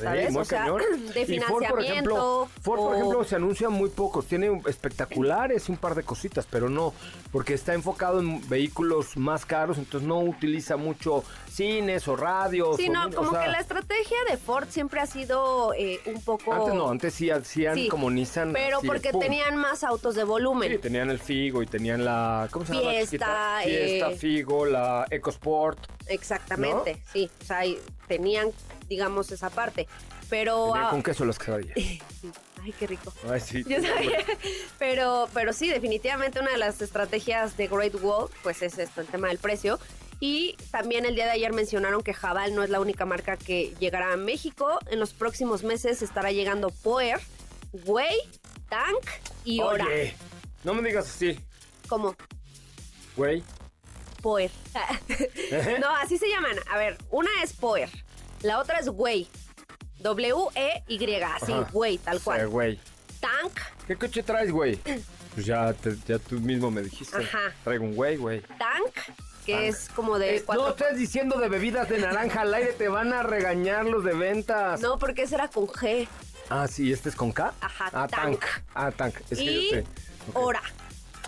¿Sabes? 0.00 0.32
Sí, 0.32 0.36
o 0.36 0.44
sea, 0.44 0.64
de 1.14 1.20
Y 1.22 1.38
Ford, 1.38 1.64
por 1.70 1.80
ejemplo, 1.80 1.80
financiamiento. 1.80 2.48
Ford, 2.60 2.78
por 2.80 2.96
ejemplo, 2.96 3.24
se 3.24 3.36
anuncia 3.36 3.70
muy 3.70 3.88
pocos. 3.88 4.26
Tiene 4.26 4.60
espectaculares 4.66 5.68
un 5.68 5.76
par 5.76 5.94
de 5.94 6.02
cositas, 6.02 6.44
pero 6.50 6.68
no, 6.68 6.92
porque 7.30 7.54
está 7.54 7.72
enfocado 7.72 8.18
en 8.18 8.46
vehículos 8.48 9.16
más 9.16 9.46
caros, 9.46 9.78
entonces 9.78 10.08
no 10.08 10.18
utiliza 10.18 10.76
mucho 10.76 11.22
cines 11.56 12.06
o 12.06 12.16
radios. 12.16 12.76
Sí, 12.76 12.88
o 12.88 12.92
no, 12.92 13.06
o 13.06 13.10
como 13.10 13.30
sea, 13.30 13.44
que 13.44 13.50
la 13.50 13.60
estrategia 13.60 14.16
de 14.30 14.36
Ford 14.36 14.68
siempre 14.68 15.00
ha 15.00 15.06
sido 15.06 15.72
eh, 15.74 16.00
un 16.06 16.20
poco... 16.22 16.52
Antes 16.52 16.74
no, 16.74 16.90
antes 16.90 17.14
sí 17.14 17.30
hacían 17.30 17.74
Sí, 17.74 17.88
como 17.88 18.10
Nissan. 18.10 18.52
Pero 18.52 18.78
así 18.78 18.86
porque 18.86 19.10
pum. 19.10 19.20
tenían 19.20 19.56
más 19.56 19.82
autos 19.82 20.14
de 20.14 20.24
volumen. 20.24 20.72
Sí, 20.72 20.78
tenían 20.78 21.10
el 21.10 21.18
Figo 21.18 21.62
y 21.62 21.66
tenían 21.66 22.04
la. 22.04 22.48
¿Cómo 22.50 22.66
se 22.66 22.74
llama? 22.74 22.86
la 22.86 22.92
Fiesta, 22.92 23.10
chiquita? 23.10 23.60
Fiesta, 23.64 24.10
eh, 24.10 24.16
Figo, 24.16 24.66
la 24.66 25.06
EcoSport. 25.10 25.78
Exactamente, 26.06 27.02
sí. 27.12 27.30
O 27.40 27.44
sea, 27.44 27.62
tenían, 28.06 28.50
digamos, 28.88 29.32
esa 29.32 29.50
parte. 29.50 29.88
Pero... 30.28 30.72
Tenía 30.72 30.88
ah, 30.88 30.90
con 30.90 31.02
queso 31.02 31.24
las 31.24 31.38
quesadillas. 31.38 31.76
Ay, 32.62 32.74
qué 32.78 32.86
rico. 32.88 33.12
Ay, 33.30 33.40
sí. 33.40 33.64
Yo 33.66 33.80
sabía. 33.80 34.18
Pero, 34.78 35.28
pero 35.32 35.52
sí, 35.52 35.68
definitivamente 35.68 36.40
una 36.40 36.50
de 36.50 36.58
las 36.58 36.82
estrategias 36.82 37.56
de 37.56 37.68
Great 37.68 37.94
Wall, 38.02 38.28
pues 38.42 38.60
es 38.62 38.76
esto, 38.78 39.00
el 39.00 39.06
tema 39.06 39.28
del 39.28 39.38
precio. 39.38 39.78
Y 40.20 40.56
también 40.70 41.04
el 41.04 41.14
día 41.14 41.26
de 41.26 41.32
ayer 41.32 41.52
mencionaron 41.52 42.02
que 42.02 42.14
Jabal 42.14 42.54
no 42.54 42.62
es 42.62 42.70
la 42.70 42.80
única 42.80 43.04
marca 43.04 43.36
que 43.36 43.74
llegará 43.78 44.12
a 44.12 44.16
México. 44.16 44.78
En 44.90 44.98
los 44.98 45.12
próximos 45.12 45.62
meses 45.62 46.00
estará 46.02 46.32
llegando 46.32 46.70
Poer, 46.70 47.20
Way, 47.84 48.16
Tank 48.68 49.04
y 49.44 49.60
Ora. 49.60 49.84
Oye, 49.84 50.14
no 50.64 50.72
me 50.74 50.88
digas 50.88 51.06
así, 51.08 51.38
¿Cómo? 51.88 52.16
güey. 53.16 53.42
Poer. 54.22 54.50
no, 55.80 55.88
así 55.96 56.16
se 56.18 56.28
llaman. 56.28 56.56
A 56.70 56.78
ver, 56.78 56.96
una 57.10 57.30
es 57.42 57.52
Poer, 57.52 57.90
la 58.42 58.58
otra 58.58 58.78
es 58.78 58.88
Way. 58.88 59.28
W-E-Y, 60.00 61.14
así. 61.22 61.52
Way, 61.72 61.98
tal 61.98 62.18
Sí, 62.18 62.24
cual. 62.24 62.48
güey. 62.48 62.78
Tank, 63.20 63.52
¿Qué 63.86 63.96
coche 63.96 64.22
traes, 64.22 64.50
güey? 64.50 64.76
Pues 65.34 65.46
ya, 65.46 65.72
te- 65.72 65.96
ya 66.06 66.18
tú 66.18 66.38
mismo 66.40 66.70
me 66.70 66.82
dijiste. 66.82 67.16
Ajá. 67.16 67.52
Traigo 67.64 67.84
un 67.84 67.94
güey, 67.94 68.16
güey. 68.16 68.40
Tank, 68.58 68.94
que 69.46 69.68
es 69.68 69.88
como 69.94 70.18
de 70.18 70.36
Eh, 70.36 70.42
cuatro 70.44 70.64
no 70.64 70.70
estés 70.70 70.98
diciendo 70.98 71.38
de 71.38 71.48
bebidas 71.48 71.88
de 71.88 71.98
naranja 71.98 72.42
al 72.42 72.52
aire, 72.52 72.72
te 72.72 72.88
van 72.88 73.12
a 73.12 73.22
regañar 73.22 73.86
los 73.86 74.04
de 74.04 74.12
ventas. 74.14 74.80
No, 74.80 74.98
porque 74.98 75.22
ese 75.22 75.36
era 75.36 75.48
con 75.48 75.66
G. 75.68 76.06
Ah, 76.50 76.66
sí, 76.68 76.92
este 76.92 77.08
es 77.08 77.16
con 77.16 77.32
K. 77.32 77.54
Ajá, 77.60 77.90
Ah, 77.92 78.06
tank. 78.08 78.40
tank. 78.40 78.44
Ah, 78.74 78.90
tank. 78.90 79.14
Es 79.30 79.38
que 79.38 79.44
y 79.44 79.70
yo 79.70 79.76
sé. 79.76 79.80
Ok. 80.32 80.36
Hora. 80.36 80.62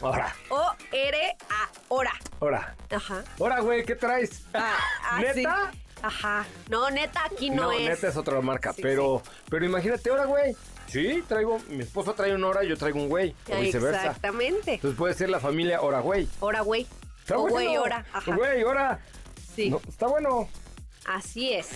Ahora, 0.00 0.33
O-R-A. 0.48 1.68
Hora. 1.88 2.12
ahora. 2.40 2.76
Ajá. 2.90 3.24
Ahora, 3.40 3.61
güey, 3.61 3.85
¿qué 3.85 3.96
traes? 3.96 4.42
Ah, 4.54 5.18
¿Neta? 5.20 5.70
sí. 5.72 5.78
Ajá. 6.02 6.46
No, 6.68 6.88
neta, 6.90 7.24
aquí 7.24 7.50
no, 7.50 7.64
No, 7.64 7.72
es. 7.72 7.88
neta 7.88 8.07
es 8.09 8.16
otra 8.16 8.40
marca, 8.40 8.72
Sí, 8.72 8.83
pero, 8.83 9.20
pero 9.50 9.64
imagínate 9.66 10.09
ahora, 10.11 10.26
güey. 10.26 10.54
Sí, 10.87 11.22
traigo, 11.28 11.59
mi 11.68 11.81
esposa 11.83 12.12
trae 12.14 12.33
un 12.35 12.44
hora 12.44 12.62
y 12.64 12.68
yo 12.68 12.76
traigo 12.76 12.98
un 13.00 13.09
güey, 13.09 13.35
o 13.50 13.61
viceversa. 13.61 14.07
Exactamente. 14.07 14.74
Entonces 14.74 14.96
puede 14.96 15.14
ser 15.14 15.28
la 15.31 15.40
familia 15.40 15.81
hora 15.83 15.98
güey. 16.00 16.28
Hora, 16.40 16.61
güey. 16.61 16.87
Está 17.28 17.36
O 17.36 17.42
bueno. 17.42 17.56
güey, 17.56 17.76
hora. 17.76 18.06
Ajá. 18.10 18.34
Güey. 18.34 18.64
Sí. 19.54 19.68
No, 19.68 19.82
está 19.86 20.06
bueno. 20.06 20.48
Así 21.04 21.52
es. 21.52 21.68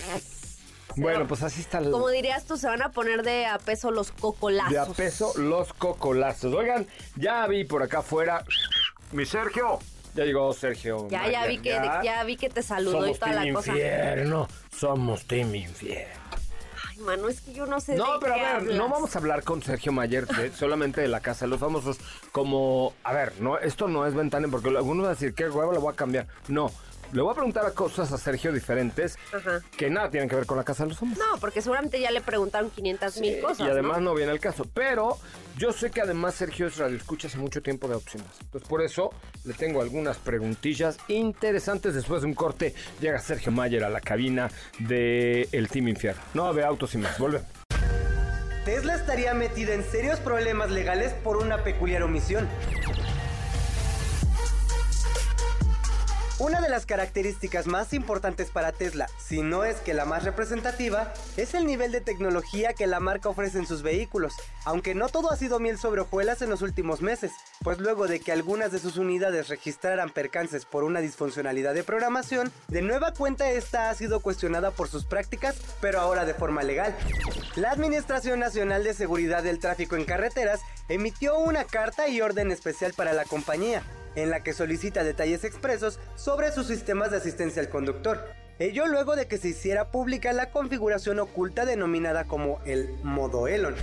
Bueno, 0.95 1.27
pues 1.27 1.43
así 1.43 1.61
está 1.61 1.77
el... 1.77 1.91
Como 1.91 2.09
dirías 2.09 2.45
tú, 2.45 2.57
se 2.57 2.67
van 2.67 2.81
a 2.81 2.89
poner 2.89 3.21
de 3.21 3.45
a 3.45 3.59
peso 3.59 3.91
los 3.91 4.11
cocolazos. 4.11 4.71
De 4.71 4.79
a 4.79 4.85
peso 4.85 5.31
los 5.37 5.71
cocolazos. 5.73 6.55
Oigan, 6.55 6.87
ya 7.17 7.45
vi 7.45 7.65
por 7.65 7.83
acá 7.83 7.99
afuera 7.99 8.43
mi 9.11 9.27
Sergio. 9.27 9.77
Ya 10.15 10.25
llegó 10.25 10.51
Sergio. 10.53 11.07
Ya, 11.09 11.29
ya 11.29 11.45
vi 11.45 11.59
que, 11.59 11.79
ya 12.03 12.23
vi 12.23 12.35
que 12.35 12.49
te 12.49 12.63
saludó 12.63 13.01
Somos 13.01 13.17
y 13.17 13.19
toda 13.19 13.31
team 13.33 13.45
la 13.45 13.53
cosa. 13.53 13.71
infierno. 13.73 14.47
Somos 14.75 15.25
team 15.25 15.53
infierno. 15.53 16.22
Ay, 16.95 16.99
mano, 17.03 17.27
es 17.27 17.41
que 17.41 17.53
yo 17.53 17.65
no 17.65 17.79
sé 17.79 17.95
No, 17.95 18.13
de 18.13 18.19
pero 18.19 18.33
a 18.33 18.37
ver, 18.37 18.45
hablas. 18.47 18.75
no 18.77 18.89
vamos 18.89 19.15
a 19.15 19.19
hablar 19.19 19.43
con 19.43 19.61
Sergio 19.63 19.91
Mayer 19.91 20.27
de- 20.27 20.51
solamente 20.55 21.01
de 21.01 21.07
la 21.07 21.19
casa 21.21 21.45
de 21.45 21.49
los 21.49 21.59
famosos. 21.59 21.97
Como, 22.31 22.93
a 23.03 23.13
ver, 23.13 23.33
no, 23.41 23.57
esto 23.57 23.87
no 23.87 24.05
es 24.05 24.13
ventana 24.13 24.47
porque 24.49 24.69
algunos 24.69 25.03
van 25.03 25.11
a 25.11 25.13
decir, 25.15 25.33
¿qué 25.33 25.49
huevo 25.49 25.71
le 25.71 25.79
voy 25.79 25.93
a 25.93 25.95
cambiar? 25.95 26.27
No, 26.47 26.71
le 27.13 27.21
voy 27.21 27.31
a 27.31 27.35
preguntar 27.35 27.65
a 27.65 27.71
cosas 27.71 28.11
a 28.11 28.17
Sergio 28.17 28.51
diferentes 28.51 29.17
Ajá. 29.31 29.61
que 29.77 29.89
nada 29.89 30.09
tienen 30.09 30.27
que 30.27 30.35
ver 30.35 30.45
con 30.45 30.57
la 30.57 30.63
casa 30.63 30.83
de 30.83 30.89
los 30.89 30.99
famosos. 30.99 31.23
No, 31.23 31.37
porque 31.39 31.61
seguramente 31.61 31.99
ya 31.99 32.11
le 32.11 32.21
preguntaron 32.21 32.69
500 32.71 33.17
mil 33.19 33.39
cosas. 33.39 33.59
y 33.67 33.69
además 33.69 33.99
¿no? 33.99 34.11
¿no? 34.11 34.15
viene 34.15 34.31
el 34.31 34.39
caso. 34.39 34.65
Pero 34.73 35.17
yo 35.57 35.71
sé 35.71 35.91
que 35.91 36.01
además 36.01 36.33
Sergio 36.35 36.67
es 36.67 36.77
radio 36.77 36.97
escucha 36.97 37.27
hace 37.27 37.37
mucho 37.37 37.61
tiempo 37.61 37.87
de 37.87 37.95
Más. 37.95 38.13
Entonces 38.41 38.67
por 38.67 38.81
eso 38.81 39.11
le 39.45 39.53
tengo 39.53 39.81
algunas 39.81 40.17
preguntillas 40.17 40.97
interesantes. 41.07 41.93
Después 41.93 42.21
de 42.21 42.27
un 42.27 42.33
corte 42.33 42.73
llega 42.99 43.19
Sergio 43.19 43.51
Mayer 43.51 43.83
a 43.83 43.89
la 43.89 44.01
cabina 44.01 44.49
de 44.79 45.47
El 45.51 45.67
Team 45.69 45.87
Infierno. 45.89 46.21
No, 46.33 46.53
de 46.53 46.63
Autos 46.63 46.95
y 46.95 46.97
Más. 46.97 47.17
Volvemos. 47.19 47.47
Tesla 48.65 48.95
estaría 48.95 49.33
metida 49.33 49.73
en 49.73 49.83
serios 49.83 50.19
problemas 50.21 50.71
legales 50.71 51.13
por 51.13 51.35
una 51.37 51.63
peculiar 51.63 52.01
omisión. 52.03 52.47
Una 56.39 56.61
de 56.61 56.69
las 56.69 56.87
características 56.87 57.67
más 57.67 57.93
importantes 57.93 58.49
para 58.49 58.71
Tesla, 58.71 59.07
si 59.19 59.43
no 59.43 59.63
es 59.65 59.75
que 59.77 59.93
la 59.93 60.05
más 60.05 60.23
representativa, 60.23 61.13
es 61.37 61.53
el 61.53 61.67
nivel 61.67 61.91
de 61.91 62.01
tecnología 62.01 62.73
que 62.73 62.87
la 62.87 62.99
marca 62.99 63.29
ofrece 63.29 63.59
en 63.59 63.67
sus 63.67 63.83
vehículos, 63.83 64.33
aunque 64.65 64.95
no 64.95 65.09
todo 65.09 65.29
ha 65.29 65.37
sido 65.37 65.59
miel 65.59 65.77
sobre 65.77 66.01
hojuelas 66.01 66.41
en 66.41 66.49
los 66.49 66.63
últimos 66.63 67.03
meses, 67.03 67.33
pues 67.63 67.77
luego 67.77 68.07
de 68.07 68.19
que 68.19 68.31
algunas 68.31 68.71
de 68.71 68.79
sus 68.79 68.97
unidades 68.97 69.47
registraran 69.47 70.09
percances 70.09 70.65
por 70.65 70.83
una 70.83 71.01
disfuncionalidad 71.01 71.75
de 71.75 71.83
programación, 71.83 72.51
de 72.67 72.81
nueva 72.81 73.13
cuenta 73.13 73.51
esta 73.51 73.91
ha 73.91 73.93
sido 73.93 74.19
cuestionada 74.19 74.71
por 74.71 74.87
sus 74.87 75.05
prácticas, 75.05 75.55
pero 75.81 76.01
ahora 76.01 76.25
de 76.25 76.33
forma 76.33 76.63
legal. 76.63 76.95
La 77.55 77.69
Administración 77.69 78.39
Nacional 78.39 78.83
de 78.83 78.95
Seguridad 78.95 79.43
del 79.43 79.59
Tráfico 79.59 79.95
en 79.95 80.05
Carreteras 80.05 80.61
emitió 80.89 81.37
una 81.37 81.63
carta 81.63 82.07
y 82.07 82.21
orden 82.21 82.51
especial 82.51 82.93
para 82.93 83.13
la 83.13 83.23
compañía, 83.25 83.83
en 84.15 84.29
la 84.29 84.43
que 84.43 84.53
solicita 84.53 85.03
detalles 85.03 85.43
expresos 85.43 85.99
sobre 86.15 86.51
sus 86.51 86.67
sistemas 86.67 87.11
de 87.11 87.17
asistencia 87.17 87.61
al 87.61 87.69
conductor. 87.69 88.19
Ello 88.59 88.85
luego 88.85 89.15
de 89.15 89.27
que 89.27 89.39
se 89.39 89.49
hiciera 89.49 89.89
pública 89.89 90.31
la 90.31 90.51
configuración 90.51 91.19
oculta 91.19 91.65
denominada 91.65 92.25
como 92.25 92.59
el 92.65 92.87
modo 93.03 93.47
Elon. 93.47 93.75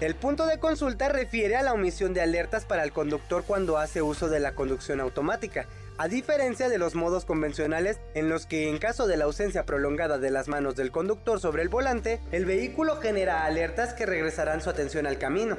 El 0.00 0.14
punto 0.16 0.46
de 0.46 0.58
consulta 0.58 1.08
refiere 1.08 1.56
a 1.56 1.62
la 1.62 1.72
omisión 1.72 2.12
de 2.12 2.20
alertas 2.20 2.66
para 2.66 2.84
el 2.84 2.92
conductor 2.92 3.44
cuando 3.46 3.78
hace 3.78 4.02
uso 4.02 4.28
de 4.28 4.40
la 4.40 4.54
conducción 4.54 5.00
automática, 5.00 5.66
a 5.96 6.08
diferencia 6.08 6.68
de 6.68 6.78
los 6.78 6.94
modos 6.94 7.24
convencionales 7.24 8.00
en 8.14 8.28
los 8.28 8.46
que 8.46 8.68
en 8.68 8.78
caso 8.78 9.06
de 9.06 9.16
la 9.16 9.24
ausencia 9.24 9.64
prolongada 9.64 10.18
de 10.18 10.30
las 10.30 10.48
manos 10.48 10.76
del 10.76 10.90
conductor 10.90 11.40
sobre 11.40 11.62
el 11.62 11.68
volante, 11.68 12.20
el 12.32 12.44
vehículo 12.44 12.96
genera 12.96 13.44
alertas 13.44 13.94
que 13.94 14.06
regresarán 14.06 14.60
su 14.60 14.68
atención 14.68 15.06
al 15.06 15.18
camino. 15.18 15.56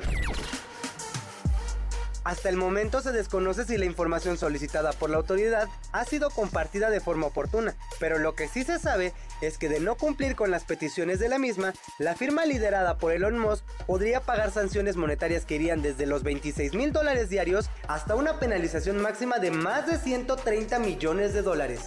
Hasta 2.23 2.47
el 2.47 2.55
momento 2.55 3.01
se 3.01 3.11
desconoce 3.11 3.65
si 3.65 3.77
la 3.77 3.85
información 3.85 4.37
solicitada 4.37 4.93
por 4.93 5.09
la 5.09 5.17
autoridad 5.17 5.67
ha 5.91 6.05
sido 6.05 6.29
compartida 6.29 6.89
de 6.89 7.01
forma 7.01 7.27
oportuna, 7.27 7.75
pero 7.99 8.17
lo 8.17 8.33
que 8.33 8.47
sí 8.47 8.63
se 8.63 8.79
sabe 8.79 9.13
es 9.41 9.57
que 9.57 9.67
de 9.67 9.81
no 9.81 9.95
cumplir 9.95 10.35
con 10.35 10.49
las 10.49 10.63
peticiones 10.63 11.19
de 11.19 11.27
la 11.27 11.37
misma, 11.37 11.73
la 11.99 12.15
firma 12.15 12.45
liderada 12.45 12.97
por 12.97 13.11
Elon 13.11 13.37
Musk 13.37 13.65
podría 13.85 14.21
pagar 14.21 14.51
sanciones 14.51 14.95
monetarias 14.95 15.45
que 15.45 15.55
irían 15.55 15.81
desde 15.81 16.05
los 16.05 16.23
26 16.23 16.73
mil 16.75 16.93
dólares 16.93 17.29
diarios 17.29 17.69
hasta 17.87 18.15
una 18.15 18.39
penalización 18.39 19.01
máxima 19.01 19.39
de 19.39 19.51
más 19.51 19.85
de 19.85 19.97
130 19.97 20.79
millones 20.79 21.33
de 21.33 21.41
dólares. 21.41 21.81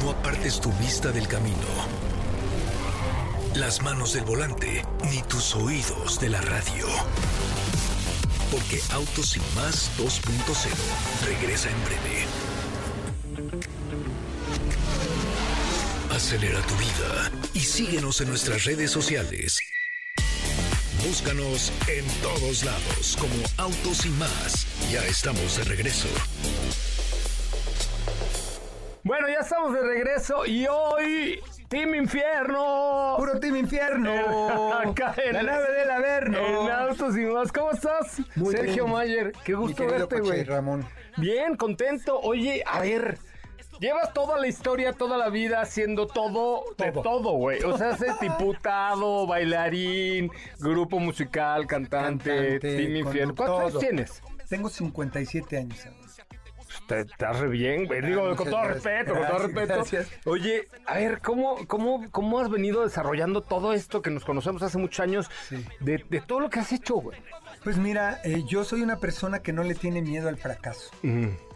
No 0.00 0.10
apartes 0.10 0.60
tu 0.60 0.72
vista 0.72 1.10
del 1.10 1.26
camino, 1.28 1.56
las 3.54 3.82
manos 3.82 4.12
del 4.12 4.24
volante, 4.24 4.84
ni 5.10 5.22
tus 5.22 5.54
oídos 5.56 6.20
de 6.20 6.28
la 6.28 6.40
radio. 6.40 6.86
Porque 8.50 8.80
Autos 8.92 9.36
y 9.36 9.40
Más 9.56 9.90
2.0 9.98 10.68
regresa 11.26 11.68
en 11.68 11.84
breve. 11.84 12.26
Acelera 16.14 16.60
tu 16.62 16.74
vida 16.76 17.30
y 17.54 17.60
síguenos 17.60 18.20
en 18.20 18.28
nuestras 18.28 18.64
redes 18.64 18.90
sociales. 18.90 19.58
Búscanos 21.06 21.72
en 21.88 22.04
todos 22.22 22.64
lados 22.64 23.16
como 23.18 23.34
Autos 23.56 24.06
y 24.06 24.10
Más. 24.10 24.66
Ya 24.92 25.04
estamos 25.06 25.56
de 25.56 25.64
regreso. 25.64 26.08
Bueno, 29.02 29.28
ya 29.28 29.40
estamos 29.40 29.72
de 29.72 29.80
regreso 29.80 30.44
y 30.46 30.66
hoy 30.66 31.40
Team 31.70 31.94
Infierno. 31.94 33.14
Puro 33.16 33.38
Team 33.38 33.56
Infierno. 33.56 34.72
Acá 34.80 35.14
en- 35.24 35.34
la 35.34 35.42
nave 35.44 35.72
del 35.72 35.90
Averno. 35.90 36.38
En 36.66 36.70
Autos 36.72 37.16
y 37.16 37.20
Más. 37.20 37.52
¿Cómo 37.52 37.70
estás? 37.70 38.20
Muy 38.34 38.52
Sergio 38.54 38.84
bien. 38.86 38.96
Mayer, 38.96 39.32
qué 39.44 39.54
gusto 39.54 39.86
verte, 39.86 40.20
güey. 40.20 40.42
Ramón. 40.42 40.84
Bien, 41.16 41.56
contento. 41.56 42.18
Oye, 42.20 42.64
a 42.66 42.80
ver. 42.80 43.18
Llevas 43.78 44.12
toda 44.12 44.38
la 44.38 44.46
historia, 44.46 44.92
toda 44.92 45.16
la 45.16 45.30
vida 45.30 45.62
haciendo 45.62 46.06
todo, 46.06 46.64
de 46.76 46.92
Todo. 46.92 47.32
güey. 47.32 47.62
O 47.62 47.78
sea, 47.78 47.90
haces 47.90 48.18
diputado, 48.20 49.26
bailarín, 49.26 50.30
grupo 50.58 50.98
musical, 50.98 51.66
cantante, 51.66 52.30
Cantante, 52.30 52.76
Team 52.76 52.96
Infierno. 52.96 53.34
¿Cuántos 53.34 53.60
años 53.60 53.78
tienes? 53.78 54.22
Tengo 54.50 54.68
57 54.68 55.56
años. 55.56 55.86
ahora. 55.86 55.99
Te, 56.90 57.00
estás 57.00 57.38
re 57.38 57.48
bien, 57.48 57.86
güey. 57.86 58.02
Digo, 58.02 58.26
Ah, 58.30 58.36
con 58.36 58.50
todo 58.50 58.62
gracias. 58.62 58.84
respeto, 58.84 59.14
con 59.18 59.26
todo 59.28 59.38
respeto. 59.38 59.74
gracias. 59.74 60.08
Oye, 60.26 60.68
a 60.86 60.94
ver, 60.94 61.20
¿cómo, 61.20 61.56
cómo, 61.66 62.04
¿cómo 62.10 62.40
has 62.40 62.50
venido 62.50 62.82
desarrollando 62.82 63.40
todo 63.42 63.72
esto 63.72 64.02
que 64.02 64.10
nos 64.10 64.24
conocemos 64.24 64.62
hace 64.62 64.78
muchos 64.78 65.00
años? 65.00 65.30
Sí. 65.48 65.64
De, 65.80 66.04
de 66.10 66.20
todo 66.20 66.40
lo 66.40 66.50
que 66.50 66.60
has 66.60 66.72
hecho, 66.72 66.96
güey. 66.96 67.18
Pues 67.64 67.76
mira, 67.76 68.20
eh, 68.24 68.42
yo 68.46 68.64
soy 68.64 68.82
una 68.82 68.96
persona 68.98 69.40
que 69.40 69.52
no 69.52 69.62
le 69.62 69.74
tiene 69.74 70.02
miedo 70.02 70.28
al 70.28 70.36
fracaso. 70.36 70.90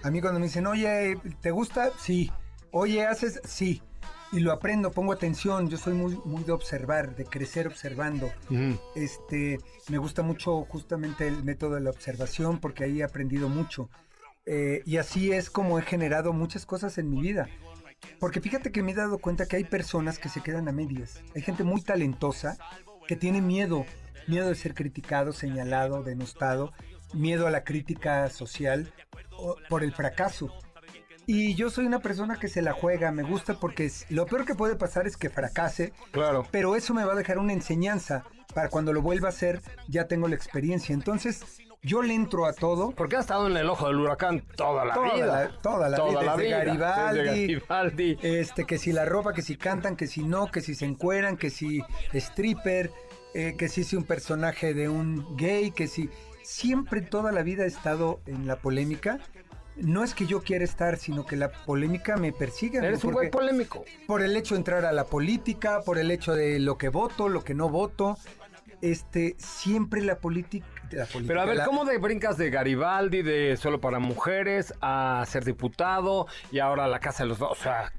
A 0.02 0.10
mí 0.10 0.20
cuando 0.20 0.38
me 0.38 0.46
dicen, 0.46 0.66
oye, 0.66 1.18
¿te 1.40 1.50
gusta? 1.50 1.90
Sí. 1.98 2.30
Oye, 2.70 3.06
¿haces? 3.06 3.40
Sí. 3.44 3.82
Y 4.32 4.40
lo 4.40 4.52
aprendo, 4.52 4.90
pongo 4.90 5.12
atención. 5.12 5.68
Yo 5.70 5.78
soy 5.78 5.94
muy, 5.94 6.18
muy 6.24 6.42
de 6.44 6.52
observar, 6.52 7.14
de 7.16 7.24
crecer 7.24 7.66
observando. 7.68 8.30
Este, 8.94 9.58
me 9.88 9.98
gusta 9.98 10.22
mucho 10.22 10.64
justamente 10.64 11.26
el 11.26 11.42
método 11.44 11.76
de 11.76 11.80
la 11.82 11.90
observación 11.90 12.58
porque 12.58 12.84
ahí 12.84 13.00
he 13.00 13.04
aprendido 13.04 13.48
mucho. 13.48 13.88
Eh, 14.46 14.82
y 14.84 14.98
así 14.98 15.32
es 15.32 15.50
como 15.50 15.78
he 15.78 15.82
generado 15.82 16.32
muchas 16.32 16.66
cosas 16.66 16.98
en 16.98 17.10
mi 17.10 17.20
vida. 17.20 17.48
Porque 18.20 18.40
fíjate 18.40 18.70
que 18.70 18.82
me 18.82 18.92
he 18.92 18.94
dado 18.94 19.18
cuenta 19.18 19.46
que 19.46 19.56
hay 19.56 19.64
personas 19.64 20.18
que 20.18 20.28
se 20.28 20.42
quedan 20.42 20.68
a 20.68 20.72
medias. 20.72 21.22
Hay 21.34 21.42
gente 21.42 21.64
muy 21.64 21.80
talentosa 21.80 22.58
que 23.08 23.16
tiene 23.16 23.40
miedo, 23.40 23.86
miedo 24.26 24.48
de 24.48 24.54
ser 24.54 24.74
criticado, 24.74 25.32
señalado, 25.32 26.02
denostado, 26.02 26.72
miedo 27.14 27.46
a 27.46 27.50
la 27.50 27.64
crítica 27.64 28.28
social 28.28 28.92
o- 29.38 29.56
por 29.68 29.82
el 29.82 29.92
fracaso. 29.94 30.52
Y 31.26 31.54
yo 31.54 31.70
soy 31.70 31.86
una 31.86 32.00
persona 32.00 32.38
que 32.38 32.48
se 32.48 32.60
la 32.60 32.74
juega, 32.74 33.10
me 33.10 33.22
gusta 33.22 33.58
porque 33.58 33.90
lo 34.10 34.26
peor 34.26 34.44
que 34.44 34.54
puede 34.54 34.76
pasar 34.76 35.06
es 35.06 35.16
que 35.16 35.30
fracase, 35.30 35.94
Claro. 36.12 36.46
pero 36.50 36.76
eso 36.76 36.92
me 36.92 37.04
va 37.04 37.14
a 37.14 37.16
dejar 37.16 37.38
una 37.38 37.54
enseñanza 37.54 38.24
para 38.54 38.68
cuando 38.68 38.92
lo 38.92 39.00
vuelva 39.00 39.28
a 39.28 39.30
hacer 39.30 39.62
ya 39.88 40.06
tengo 40.06 40.28
la 40.28 40.34
experiencia. 40.34 40.92
Entonces 40.94 41.42
yo 41.84 42.02
le 42.02 42.14
entro 42.14 42.46
a 42.46 42.52
todo. 42.52 42.90
Porque 42.92 43.16
has 43.16 43.22
estado 43.22 43.46
en 43.46 43.56
el 43.56 43.68
ojo 43.68 43.86
del 43.86 43.96
huracán 44.00 44.40
toda 44.56 44.84
la 44.84 44.94
Toda 44.94 45.14
vida. 45.14 45.26
la- 45.26 45.58
toda 45.60 45.88
la 45.88 45.96
vida, 46.04 46.36
desde 46.36 46.50
Garibaldi. 46.50 47.18
Desde 47.18 47.24
Garibaldi. 47.46 48.18
Este, 48.22 48.64
que 48.64 48.78
si 48.78 48.92
la 48.92 49.04
ropa, 49.04 49.32
que 49.34 49.42
si 49.42 49.56
cantan, 49.56 49.96
que 49.96 50.06
si 50.06 50.22
no, 50.22 50.50
que 50.50 50.60
si 50.60 50.74
se 50.74 50.84
encueran, 50.86 51.36
que 51.36 51.50
si 51.50 51.82
stripper, 52.12 52.90
eh, 53.34 53.54
que 53.58 53.68
si 53.68 53.82
es 53.82 53.92
un 53.92 54.04
personaje 54.04 54.74
de 54.74 54.88
un 54.88 55.36
gay, 55.36 55.70
que 55.72 55.86
si 55.88 56.08
siempre 56.42 57.00
toda 57.00 57.32
la 57.32 57.42
vida 57.42 57.64
he 57.64 57.68
estado 57.68 58.20
en 58.26 58.46
la 58.46 58.56
polémica. 58.56 59.18
No 59.76 60.04
es 60.04 60.14
que 60.14 60.26
yo 60.26 60.40
quiera 60.42 60.64
estar, 60.64 60.98
sino 60.98 61.26
que 61.26 61.34
la 61.36 61.50
polémica 61.50 62.16
me 62.16 62.32
persigue. 62.32 62.78
Eres 62.78 63.02
un 63.02 63.12
güey 63.12 63.28
polémico. 63.30 63.84
por 64.06 64.22
el 64.22 64.36
hecho 64.36 64.54
de 64.54 64.60
entrar 64.60 64.84
a 64.84 64.92
la 64.92 65.04
política, 65.06 65.80
por 65.84 65.98
el 65.98 66.12
hecho 66.12 66.32
de 66.34 66.60
lo 66.60 66.78
que 66.78 66.90
voto, 66.90 67.28
lo 67.28 67.42
que 67.42 67.54
no 67.54 67.68
voto. 67.68 68.16
Este, 68.82 69.34
siempre 69.38 70.02
la 70.02 70.18
política. 70.18 70.66
Política, 71.02 71.26
Pero 71.26 71.40
a 71.40 71.44
ver, 71.44 71.64
¿cómo 71.64 71.84
de 71.84 71.98
brincas 71.98 72.36
de 72.38 72.50
Garibaldi, 72.50 73.22
de 73.22 73.56
solo 73.56 73.80
para 73.80 73.98
mujeres, 73.98 74.72
a 74.80 75.24
ser 75.28 75.44
diputado 75.44 76.26
y 76.50 76.58
ahora 76.58 76.84
a 76.84 76.88
la 76.88 77.00
casa 77.00 77.24
de 77.24 77.28
los 77.28 77.38
dos? 77.38 77.52
O 77.52 77.62
sea, 77.62 77.92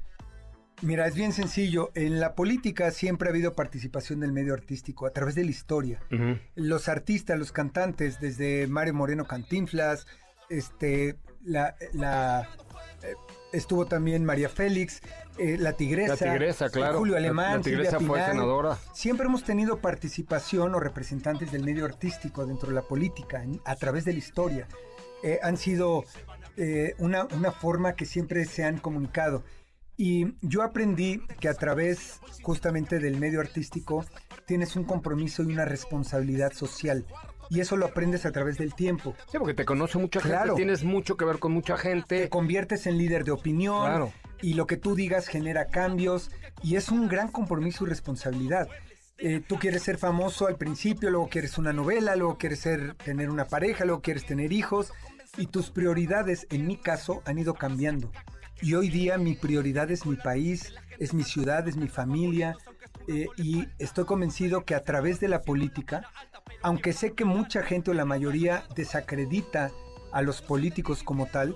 Mira, 0.81 1.07
es 1.07 1.15
bien 1.15 1.31
sencillo. 1.31 1.91
En 1.95 2.19
la 2.19 2.35
política 2.35 2.91
siempre 2.91 3.29
ha 3.29 3.31
habido 3.31 3.53
participación 3.53 4.19
del 4.19 4.33
medio 4.33 4.53
artístico 4.53 5.05
a 5.05 5.11
través 5.11 5.35
de 5.35 5.43
la 5.43 5.49
historia. 5.49 5.99
Los 6.55 6.89
artistas, 6.89 7.39
los 7.39 7.51
cantantes, 7.51 8.19
desde 8.19 8.67
Mario 8.67 8.93
Moreno 8.93 9.25
Cantinflas, 9.25 10.05
este, 10.49 11.15
la, 11.43 11.75
la 11.93 12.49
eh, 13.03 13.13
estuvo 13.55 13.85
también 13.85 14.23
María 14.25 14.49
Félix, 14.49 15.01
eh, 15.37 15.57
la 15.57 15.73
Tigresa, 15.73 16.25
La 16.25 16.31
Tigresa, 16.33 16.69
claro. 16.69 16.99
Julio 16.99 17.17
Alemán, 17.17 17.51
La- 17.51 17.55
la 17.57 17.61
Tigresa 17.63 17.91
Silvia 17.91 18.07
fue 18.07 18.17
Pinal. 18.19 18.31
senadora. 18.31 18.77
Siempre 18.93 19.25
hemos 19.27 19.43
tenido 19.43 19.79
participación 19.79 20.75
o 20.75 20.79
representantes 20.79 21.51
del 21.51 21.63
medio 21.63 21.85
artístico 21.85 22.45
dentro 22.45 22.69
de 22.69 22.75
la 22.75 22.81
política 22.83 23.43
en- 23.43 23.61
a 23.65 23.75
través 23.75 24.05
de 24.05 24.13
la 24.13 24.19
historia. 24.19 24.67
Eh, 25.23 25.39
han 25.41 25.57
sido 25.57 26.03
eh, 26.57 26.95
una, 26.99 27.25
una 27.35 27.51
forma 27.51 27.95
que 27.95 28.05
siempre 28.05 28.45
se 28.45 28.63
han 28.63 28.77
comunicado. 28.77 29.43
Y 29.97 30.35
yo 30.41 30.61
aprendí 30.63 31.21
que 31.39 31.49
a 31.49 31.53
través 31.53 32.19
justamente 32.43 32.99
del 32.99 33.17
medio 33.17 33.41
artístico 33.41 34.05
tienes 34.45 34.75
un 34.77 34.83
compromiso 34.85 35.43
y 35.43 35.47
una 35.47 35.65
responsabilidad 35.65 36.53
social. 36.53 37.05
Y 37.49 37.59
eso 37.59 37.77
lo 37.77 37.85
aprendes 37.87 38.25
a 38.25 38.31
través 38.31 38.57
del 38.57 38.73
tiempo. 38.73 39.15
Sí, 39.31 39.37
porque 39.37 39.53
te 39.53 39.65
conoce 39.65 39.97
mucha 39.97 40.19
gente, 40.21 40.53
tienes 40.55 40.83
mucho 40.83 41.17
que 41.17 41.25
ver 41.25 41.39
con 41.39 41.51
mucha 41.51 41.77
gente. 41.77 42.21
Te 42.23 42.29
conviertes 42.29 42.87
en 42.87 42.97
líder 42.97 43.23
de 43.23 43.31
opinión 43.31 43.85
Claro. 43.85 44.13
y 44.41 44.53
lo 44.55 44.65
que 44.67 44.77
tú 44.77 44.95
digas 44.95 45.27
genera 45.27 45.67
cambios 45.67 46.31
y 46.63 46.75
es 46.75 46.89
un 46.89 47.07
gran 47.07 47.29
compromiso 47.29 47.85
y 47.85 47.89
responsabilidad. 47.89 48.67
Eh, 49.17 49.41
tú 49.47 49.57
quieres 49.57 49.83
ser 49.83 49.97
famoso 49.97 50.47
al 50.47 50.57
principio, 50.57 51.09
luego 51.09 51.29
quieres 51.29 51.57
una 51.57 51.71
novela, 51.71 52.15
luego 52.15 52.37
quieres 52.37 52.59
ser, 52.59 52.95
tener 52.95 53.29
una 53.29 53.45
pareja, 53.45 53.85
luego 53.85 54.01
quieres 54.01 54.25
tener 54.25 54.51
hijos 54.51 54.91
y 55.37 55.47
tus 55.47 55.69
prioridades, 55.69 56.47
en 56.49 56.65
mi 56.67 56.77
caso, 56.77 57.21
han 57.25 57.37
ido 57.37 57.53
cambiando. 57.53 58.11
Y 58.61 58.73
hoy 58.73 58.89
día 58.89 59.17
mi 59.17 59.35
prioridad 59.35 59.91
es 59.91 60.05
mi 60.05 60.15
país, 60.15 60.73
es 60.99 61.13
mi 61.13 61.23
ciudad, 61.23 61.67
es 61.67 61.75
mi 61.77 61.87
familia 61.87 62.55
eh, 63.07 63.27
y 63.37 63.67
estoy 63.79 64.05
convencido 64.05 64.65
que 64.65 64.75
a 64.75 64.83
través 64.83 65.19
de 65.19 65.27
la 65.27 65.41
política, 65.41 66.09
aunque 66.61 66.93
sé 66.93 67.13
que 67.13 67.25
mucha 67.25 67.63
gente 67.63 67.91
o 67.91 67.93
la 67.93 68.05
mayoría 68.05 68.63
desacredita 68.75 69.71
a 70.11 70.21
los 70.21 70.41
políticos 70.41 71.03
como 71.03 71.25
tal, 71.27 71.55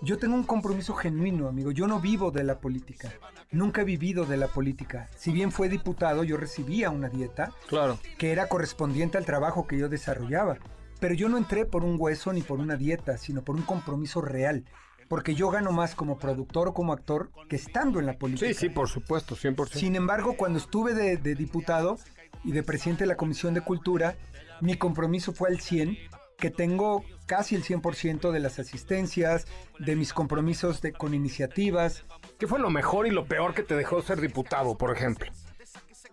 yo 0.00 0.18
tengo 0.18 0.36
un 0.36 0.44
compromiso 0.44 0.94
genuino, 0.94 1.48
amigo. 1.48 1.72
Yo 1.72 1.88
no 1.88 2.00
vivo 2.00 2.30
de 2.30 2.44
la 2.44 2.60
política. 2.60 3.12
Nunca 3.50 3.80
he 3.80 3.84
vivido 3.84 4.26
de 4.26 4.36
la 4.36 4.46
política. 4.46 5.08
Si 5.16 5.32
bien 5.32 5.50
fue 5.50 5.68
diputado, 5.68 6.22
yo 6.22 6.36
recibía 6.36 6.90
una 6.90 7.08
dieta 7.08 7.52
Claro. 7.66 7.98
que 8.16 8.30
era 8.30 8.48
correspondiente 8.48 9.18
al 9.18 9.24
trabajo 9.24 9.66
que 9.66 9.76
yo 9.78 9.88
desarrollaba. 9.88 10.58
Pero 11.00 11.14
yo 11.14 11.28
no 11.28 11.36
entré 11.36 11.64
por 11.64 11.84
un 11.84 11.96
hueso 11.98 12.32
ni 12.32 12.42
por 12.42 12.60
una 12.60 12.76
dieta, 12.76 13.18
sino 13.18 13.42
por 13.42 13.56
un 13.56 13.62
compromiso 13.62 14.20
real. 14.20 14.64
Porque 15.08 15.34
yo 15.34 15.50
gano 15.50 15.72
más 15.72 15.94
como 15.94 16.18
productor 16.18 16.68
o 16.68 16.74
como 16.74 16.92
actor 16.92 17.30
que 17.48 17.56
estando 17.56 17.98
en 17.98 18.06
la 18.06 18.18
política. 18.18 18.46
Sí, 18.48 18.54
sí, 18.54 18.68
por 18.68 18.88
supuesto, 18.88 19.36
100%. 19.36 19.68
Sin 19.70 19.96
embargo, 19.96 20.36
cuando 20.36 20.58
estuve 20.58 20.94
de, 20.94 21.16
de 21.16 21.34
diputado 21.34 21.98
y 22.44 22.52
de 22.52 22.62
presidente 22.62 23.04
de 23.04 23.08
la 23.08 23.16
Comisión 23.16 23.54
de 23.54 23.62
Cultura, 23.62 24.16
mi 24.60 24.76
compromiso 24.76 25.32
fue 25.32 25.48
al 25.48 25.60
100, 25.60 25.96
que 26.36 26.50
tengo 26.50 27.04
casi 27.26 27.54
el 27.54 27.64
100% 27.64 28.30
de 28.30 28.40
las 28.40 28.58
asistencias, 28.58 29.46
de 29.78 29.96
mis 29.96 30.12
compromisos 30.12 30.80
de, 30.80 30.92
con 30.92 31.14
iniciativas. 31.14 32.04
¿Qué 32.38 32.46
fue 32.46 32.58
lo 32.58 32.70
mejor 32.70 33.06
y 33.06 33.10
lo 33.10 33.26
peor 33.26 33.54
que 33.54 33.62
te 33.62 33.74
dejó 33.74 34.02
ser 34.02 34.20
diputado, 34.20 34.76
por 34.78 34.94
ejemplo? 34.94 35.30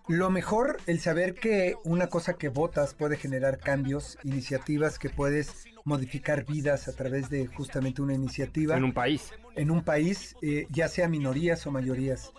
Lo 0.08 0.30
mejor, 0.30 0.78
el 0.86 1.00
saber 1.00 1.34
que 1.34 1.76
una 1.84 2.08
cosa 2.08 2.36
que 2.36 2.50
votas 2.50 2.94
puede 2.94 3.18
generar 3.18 3.58
cambios, 3.58 4.18
iniciativas 4.24 5.00
que 5.00 5.10
puedes 5.10 5.66
modificar 5.84 6.46
vidas 6.46 6.88
a 6.88 6.94
través 6.94 7.30
de 7.30 7.48
justamente 7.48 8.02
una 8.02 8.14
iniciativa. 8.14 8.78
En 8.78 8.84
un 8.84 8.94
país. 8.94 9.32
en 9.56 9.72
un 9.72 9.84
país, 9.84 10.36
eh, 10.42 10.68
ya 10.70 10.88
sea 10.90 11.08
minorías 11.08 11.66
o 11.66 11.72
mayorías. 11.72 12.32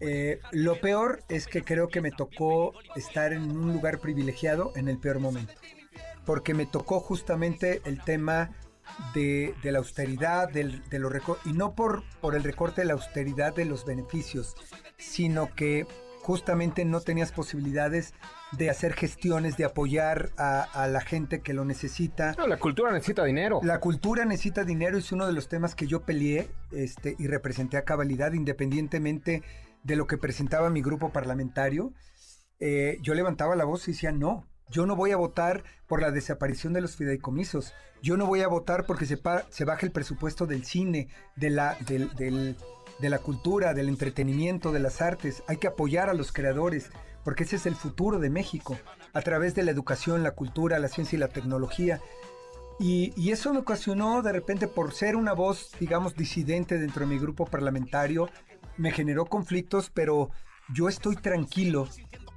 Eh, 0.00 0.40
lo 0.52 0.80
peor 0.80 1.22
es 1.28 1.46
que 1.46 1.62
creo 1.62 1.88
que 1.88 2.00
me 2.00 2.10
tocó 2.10 2.72
estar 2.96 3.32
en 3.32 3.42
un 3.50 3.72
lugar 3.72 3.98
privilegiado 3.98 4.72
en 4.76 4.88
el 4.88 4.98
peor 4.98 5.18
momento, 5.18 5.52
porque 6.24 6.54
me 6.54 6.66
tocó 6.66 7.00
justamente 7.00 7.82
el 7.84 8.02
tema 8.02 8.50
de, 9.14 9.54
de 9.62 9.72
la 9.72 9.78
austeridad, 9.78 10.48
del, 10.48 10.88
de 10.88 10.98
los 10.98 11.12
recor- 11.12 11.38
y 11.44 11.52
no 11.52 11.74
por, 11.74 12.02
por 12.20 12.34
el 12.34 12.42
recorte 12.44 12.80
de 12.82 12.86
la 12.86 12.94
austeridad 12.94 13.54
de 13.54 13.64
los 13.64 13.84
beneficios, 13.84 14.54
sino 14.96 15.54
que 15.54 15.86
justamente 16.22 16.84
no 16.84 17.00
tenías 17.00 17.32
posibilidades 17.32 18.14
de 18.52 18.70
hacer 18.70 18.92
gestiones, 18.94 19.56
de 19.56 19.64
apoyar 19.64 20.30
a, 20.36 20.62
a 20.62 20.86
la 20.88 21.00
gente 21.00 21.40
que 21.40 21.52
lo 21.54 21.64
necesita. 21.64 22.34
No, 22.38 22.46
la 22.46 22.58
cultura 22.58 22.92
necesita 22.92 23.24
dinero. 23.24 23.60
La 23.62 23.80
cultura 23.80 24.24
necesita 24.24 24.64
dinero 24.64 24.98
es 24.98 25.12
uno 25.12 25.26
de 25.26 25.32
los 25.32 25.48
temas 25.48 25.74
que 25.74 25.86
yo 25.86 26.02
peleé 26.02 26.50
este, 26.72 27.16
y 27.18 27.26
representé 27.26 27.76
a 27.76 27.84
cabalidad 27.84 28.32
independientemente 28.32 29.42
de 29.82 29.96
lo 29.96 30.06
que 30.06 30.18
presentaba 30.18 30.68
mi 30.70 30.82
grupo 30.82 31.10
parlamentario. 31.10 31.92
Eh, 32.58 32.98
yo 33.02 33.14
levantaba 33.14 33.56
la 33.56 33.64
voz 33.64 33.88
y 33.88 33.92
decía, 33.92 34.12
no, 34.12 34.46
yo 34.68 34.86
no 34.86 34.94
voy 34.96 35.12
a 35.12 35.16
votar 35.16 35.64
por 35.88 36.00
la 36.02 36.10
desaparición 36.10 36.72
de 36.72 36.80
los 36.82 36.96
fideicomisos. 36.96 37.72
Yo 38.02 38.16
no 38.16 38.26
voy 38.26 38.42
a 38.42 38.48
votar 38.48 38.84
porque 38.86 39.06
se, 39.06 39.16
pa- 39.16 39.44
se 39.50 39.64
baje 39.64 39.86
el 39.86 39.92
presupuesto 39.92 40.46
del 40.46 40.64
cine, 40.64 41.08
de 41.36 41.50
la, 41.50 41.76
del- 41.86 42.14
del- 42.14 42.56
de 43.00 43.10
la 43.10 43.18
cultura, 43.18 43.74
del 43.74 43.88
entretenimiento, 43.88 44.72
de 44.72 44.80
las 44.80 45.00
artes. 45.00 45.42
Hay 45.46 45.56
que 45.56 45.68
apoyar 45.68 46.08
a 46.08 46.14
los 46.14 46.32
creadores 46.32 46.90
porque 47.24 47.44
ese 47.44 47.56
es 47.56 47.66
el 47.66 47.76
futuro 47.76 48.18
de 48.18 48.30
México, 48.30 48.78
a 49.12 49.22
través 49.22 49.54
de 49.54 49.62
la 49.62 49.70
educación, 49.70 50.22
la 50.22 50.32
cultura, 50.32 50.78
la 50.78 50.88
ciencia 50.88 51.16
y 51.16 51.20
la 51.20 51.28
tecnología. 51.28 52.00
Y, 52.78 53.30
eso 53.30 53.52
me 53.52 53.60
ocasionó 53.60 54.22
de 54.22 54.32
repente 54.32 54.66
por 54.66 54.94
ser 54.94 55.16
una 55.16 55.34
voz, 55.34 55.70
digamos, 55.78 56.14
disidente 56.14 56.78
dentro 56.78 57.00
de 57.00 57.12
mi 57.12 57.18
grupo 57.18 57.44
parlamentario, 57.44 58.30
me 58.78 58.90
generó 58.90 59.26
conflictos, 59.26 59.90
pero 59.92 60.30
yo 60.72 60.88
estoy 60.88 61.16
tranquilo 61.16 61.88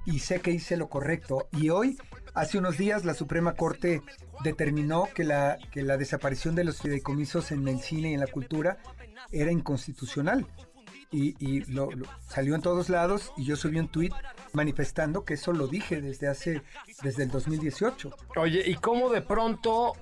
y 0.04 0.18
sé 0.18 0.40
que 0.40 0.50
hice 0.50 0.76
lo 0.76 0.90
correcto. 0.90 1.48
Y 1.52 1.70
hoy, 1.70 1.96
hace 2.34 2.58
unos 2.58 2.76
días, 2.76 3.06
la 3.06 3.14
Suprema 3.14 3.54
Corte 3.54 4.02
determinó 4.42 5.08
que 5.14 5.24
la, 5.24 5.56
que 5.72 5.82
la 5.82 5.96
desaparición 5.96 6.54
de 6.54 6.64
los 6.64 6.82
fideicomisos 6.82 7.50
en 7.50 7.66
el 7.66 7.80
cine 7.80 8.10
y 8.10 8.14
en 8.14 8.20
la 8.20 8.26
cultura 8.26 8.76
era 9.40 9.50
inconstitucional. 9.52 10.46
Y, 11.10 11.36
y 11.38 11.60
lo, 11.72 11.90
lo- 11.92 12.06
salió 12.28 12.56
en 12.56 12.60
todos 12.62 12.88
lados 12.88 13.32
y 13.36 13.44
yo 13.44 13.54
subí 13.54 13.78
un 13.78 13.86
tuit 13.86 14.12
manifestando 14.52 15.24
que 15.24 15.34
eso 15.34 15.52
lo 15.52 15.68
dije 15.68 16.00
desde 16.00 16.26
hace, 16.26 16.62
desde 17.02 17.22
el 17.24 17.30
2018. 17.30 18.10
Oye, 18.36 18.62
¿y 18.68 18.74
cómo 18.74 19.10
de 19.10 19.20
pronto 19.22 19.92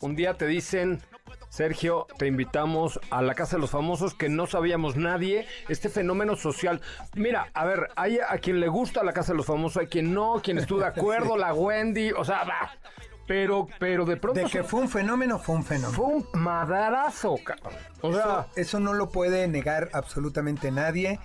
un 0.00 0.16
día 0.16 0.34
te 0.34 0.46
dicen, 0.46 1.00
Sergio, 1.48 2.06
te 2.18 2.26
invitamos 2.26 3.00
a 3.10 3.22
la 3.22 3.34
Casa 3.34 3.56
de 3.56 3.60
los 3.62 3.70
Famosos 3.70 4.12
que 4.12 4.28
no 4.28 4.46
sabíamos 4.46 4.96
nadie, 4.96 5.46
este 5.70 5.88
fenómeno 5.88 6.36
social? 6.36 6.82
Mira, 7.14 7.48
a 7.54 7.64
ver, 7.64 7.88
hay 7.96 8.18
a 8.18 8.36
quien 8.38 8.60
le 8.60 8.68
gusta 8.68 9.02
la 9.02 9.14
Casa 9.14 9.32
de 9.32 9.38
los 9.38 9.46
Famosos, 9.46 9.78
hay 9.78 9.86
quien 9.86 10.12
no, 10.12 10.42
quien 10.42 10.58
estuvo 10.58 10.80
de 10.80 10.86
acuerdo, 10.88 11.38
la 11.38 11.54
Wendy, 11.54 12.10
o 12.12 12.24
sea, 12.24 12.44
va. 12.44 12.70
Pero, 13.26 13.66
pero 13.78 14.04
de 14.04 14.16
pronto 14.16 14.40
De 14.40 14.46
que 14.46 14.62
fue 14.62 14.80
un 14.80 14.88
fenómeno, 14.88 15.38
fue 15.38 15.56
un 15.56 15.64
fenómeno. 15.64 15.92
fue 15.94 16.06
un 16.06 16.26
madarazo, 16.34 17.36
cabrón. 17.42 17.72
O 18.02 18.12
sea, 18.12 18.48
Eso 18.54 18.80
no 18.80 18.92
lo 18.92 19.08
puede 19.08 19.48
negar 19.48 19.88
absolutamente 19.92 20.70
nadie. 20.70 21.18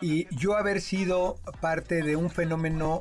Y 0.00 0.26
yo 0.34 0.56
haber 0.56 0.80
sido 0.80 1.36
parte 1.60 2.02
de 2.02 2.16
un 2.16 2.30
fenómeno 2.30 3.00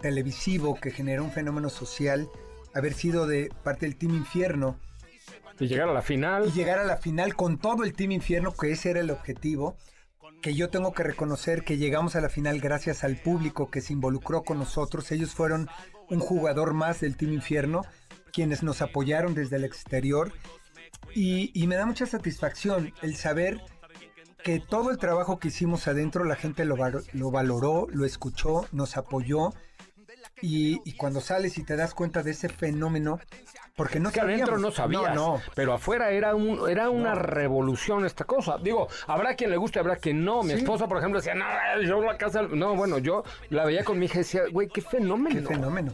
televisivo 0.00 0.78
que 0.80 0.90
generó 0.90 1.24
un 1.24 1.32
fenómeno 1.32 1.68
social, 1.70 2.28
haber 2.74 2.94
sido 2.94 3.26
de 3.26 3.50
parte 3.62 3.86
del 3.86 3.96
Team 3.96 4.14
Infierno 4.14 4.78
y 5.58 5.68
llegar 5.68 5.88
a 5.88 5.92
la 5.92 6.02
final. 6.02 6.46
y 6.48 6.52
llegar 6.52 6.78
a 6.78 6.84
la 6.84 6.96
final 6.96 7.34
con 7.36 7.58
todo 7.58 7.84
el 7.84 7.94
Team 7.94 8.12
Infierno, 8.12 8.52
que 8.54 8.72
ese 8.72 8.90
era 8.90 9.00
el 9.00 9.10
objetivo, 9.10 9.76
que 10.42 10.54
yo 10.54 10.70
tengo 10.70 10.92
que 10.92 11.04
reconocer 11.04 11.62
que 11.62 11.76
llegamos 11.76 12.16
a 12.16 12.20
la 12.20 12.28
final 12.28 12.60
gracias 12.60 13.04
al 13.04 13.16
público 13.16 13.70
que 13.70 13.80
se 13.80 13.92
involucró 13.92 14.42
con 14.42 14.58
nosotros. 14.58 15.10
Ellos 15.12 15.34
fueron 15.34 15.68
un 16.12 16.20
jugador 16.20 16.74
más 16.74 17.00
del 17.00 17.16
Team 17.16 17.32
Infierno, 17.32 17.82
quienes 18.32 18.62
nos 18.62 18.82
apoyaron 18.82 19.34
desde 19.34 19.56
el 19.56 19.64
exterior. 19.64 20.32
Y, 21.14 21.66
me 21.66 21.76
da 21.76 21.86
mucha 21.86 22.06
satisfacción 22.06 22.92
el 23.02 23.16
saber 23.16 23.60
que 24.44 24.60
todo 24.60 24.90
el 24.90 24.98
trabajo 24.98 25.38
que 25.38 25.48
hicimos 25.48 25.88
adentro 25.88 26.24
la 26.24 26.36
gente 26.36 26.64
lo 26.64 27.30
valoró, 27.30 27.86
lo 27.90 28.04
escuchó, 28.04 28.66
nos 28.72 28.96
apoyó. 28.96 29.54
Y, 30.42 30.80
y 30.84 30.96
cuando 30.96 31.20
sales 31.20 31.56
y 31.56 31.62
te 31.62 31.76
das 31.76 31.94
cuenta 31.94 32.22
de 32.22 32.32
ese 32.32 32.48
fenómeno, 32.48 33.20
porque 33.76 34.00
no 34.00 34.10
que 34.12 34.20
adentro 34.20 34.58
no 34.58 34.70
sabías, 34.72 35.14
No, 35.14 35.36
no. 35.36 35.42
pero 35.54 35.72
afuera 35.72 36.10
era 36.10 36.34
un 36.34 36.68
era 36.68 36.90
una 36.90 37.14
revolución 37.14 38.04
esta 38.04 38.24
cosa. 38.24 38.58
Digo, 38.62 38.88
habrá 39.06 39.34
quien 39.36 39.50
le 39.50 39.56
guste, 39.56 39.78
habrá 39.78 39.96
quien 39.96 40.24
no. 40.24 40.42
Mi 40.42 40.50
Sí. 40.54 40.58
esposa, 40.58 40.88
por 40.88 40.98
ejemplo, 40.98 41.20
decía, 41.20 41.34
no, 41.34 41.46
yo 41.82 42.02
la 42.02 42.18
casa, 42.18 42.42
no, 42.42 42.74
bueno, 42.74 42.98
yo 42.98 43.22
la 43.50 43.64
veía 43.64 43.84
con 43.84 43.98
mi 43.98 44.06
hija 44.06 44.16
y 44.16 44.18
decía, 44.18 44.42
güey, 44.52 44.68
qué 44.68 44.82
fenómeno. 44.82 45.40
Qué 45.48 45.54
fenómeno. 45.54 45.92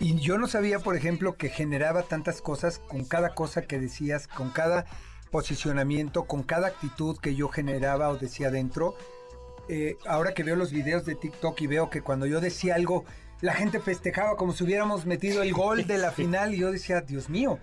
Y 0.00 0.18
yo 0.18 0.36
no 0.38 0.48
sabía, 0.48 0.78
por 0.80 0.96
ejemplo, 0.96 1.34
que 1.34 1.48
generaba 1.50 2.02
tantas 2.02 2.40
cosas 2.40 2.78
con 2.80 3.04
cada 3.04 3.34
cosa 3.34 3.62
que 3.62 3.78
decías, 3.78 4.26
con 4.26 4.50
cada 4.50 4.86
posicionamiento, 5.30 6.24
con 6.24 6.42
cada 6.42 6.68
actitud 6.68 7.18
que 7.18 7.34
yo 7.34 7.48
generaba 7.48 8.08
o 8.08 8.16
decía 8.16 8.50
dentro. 8.50 8.94
Eh, 9.68 9.96
ahora 10.06 10.34
que 10.34 10.42
veo 10.42 10.56
los 10.56 10.72
videos 10.72 11.04
de 11.06 11.14
TikTok 11.14 11.60
y 11.60 11.66
veo 11.66 11.88
que 11.88 12.02
cuando 12.02 12.26
yo 12.26 12.40
decía 12.40 12.74
algo, 12.74 13.04
la 13.42 13.52
gente 13.52 13.78
festejaba 13.80 14.36
como 14.36 14.52
si 14.52 14.64
hubiéramos 14.64 15.04
metido 15.04 15.42
el 15.42 15.52
gol 15.52 15.86
de 15.86 15.98
la 15.98 16.10
final 16.12 16.54
y 16.54 16.58
yo 16.58 16.72
decía, 16.72 17.02
Dios 17.02 17.28
mío, 17.28 17.58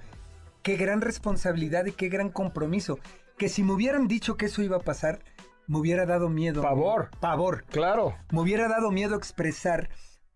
qué 0.62 0.76
gran 0.76 1.02
responsabilidad 1.02 1.86
y 1.88 1.94
qué 1.94 2.10
gran 2.10 2.30
compromiso. 2.30 3.00
Que 3.38 3.50
si 3.50 3.64
me 3.64 3.72
hubieran 3.74 4.08
dicho 4.08 4.38
que 4.38 4.46
eso 4.48 4.62
iba 4.62 4.78
a 4.78 4.82
pasar, 4.82 5.20
me 5.68 5.78
hubiera 5.80 6.06
dado 6.06 6.30
miedo. 6.30 6.62
Pavor. 6.62 7.10
Pavor. 7.20 7.64
Claro. 7.66 8.16
Me 8.32 8.42
hubiera 8.42 8.68
dado 8.68 8.92
miedo 8.92 9.16
expresar 9.16 9.90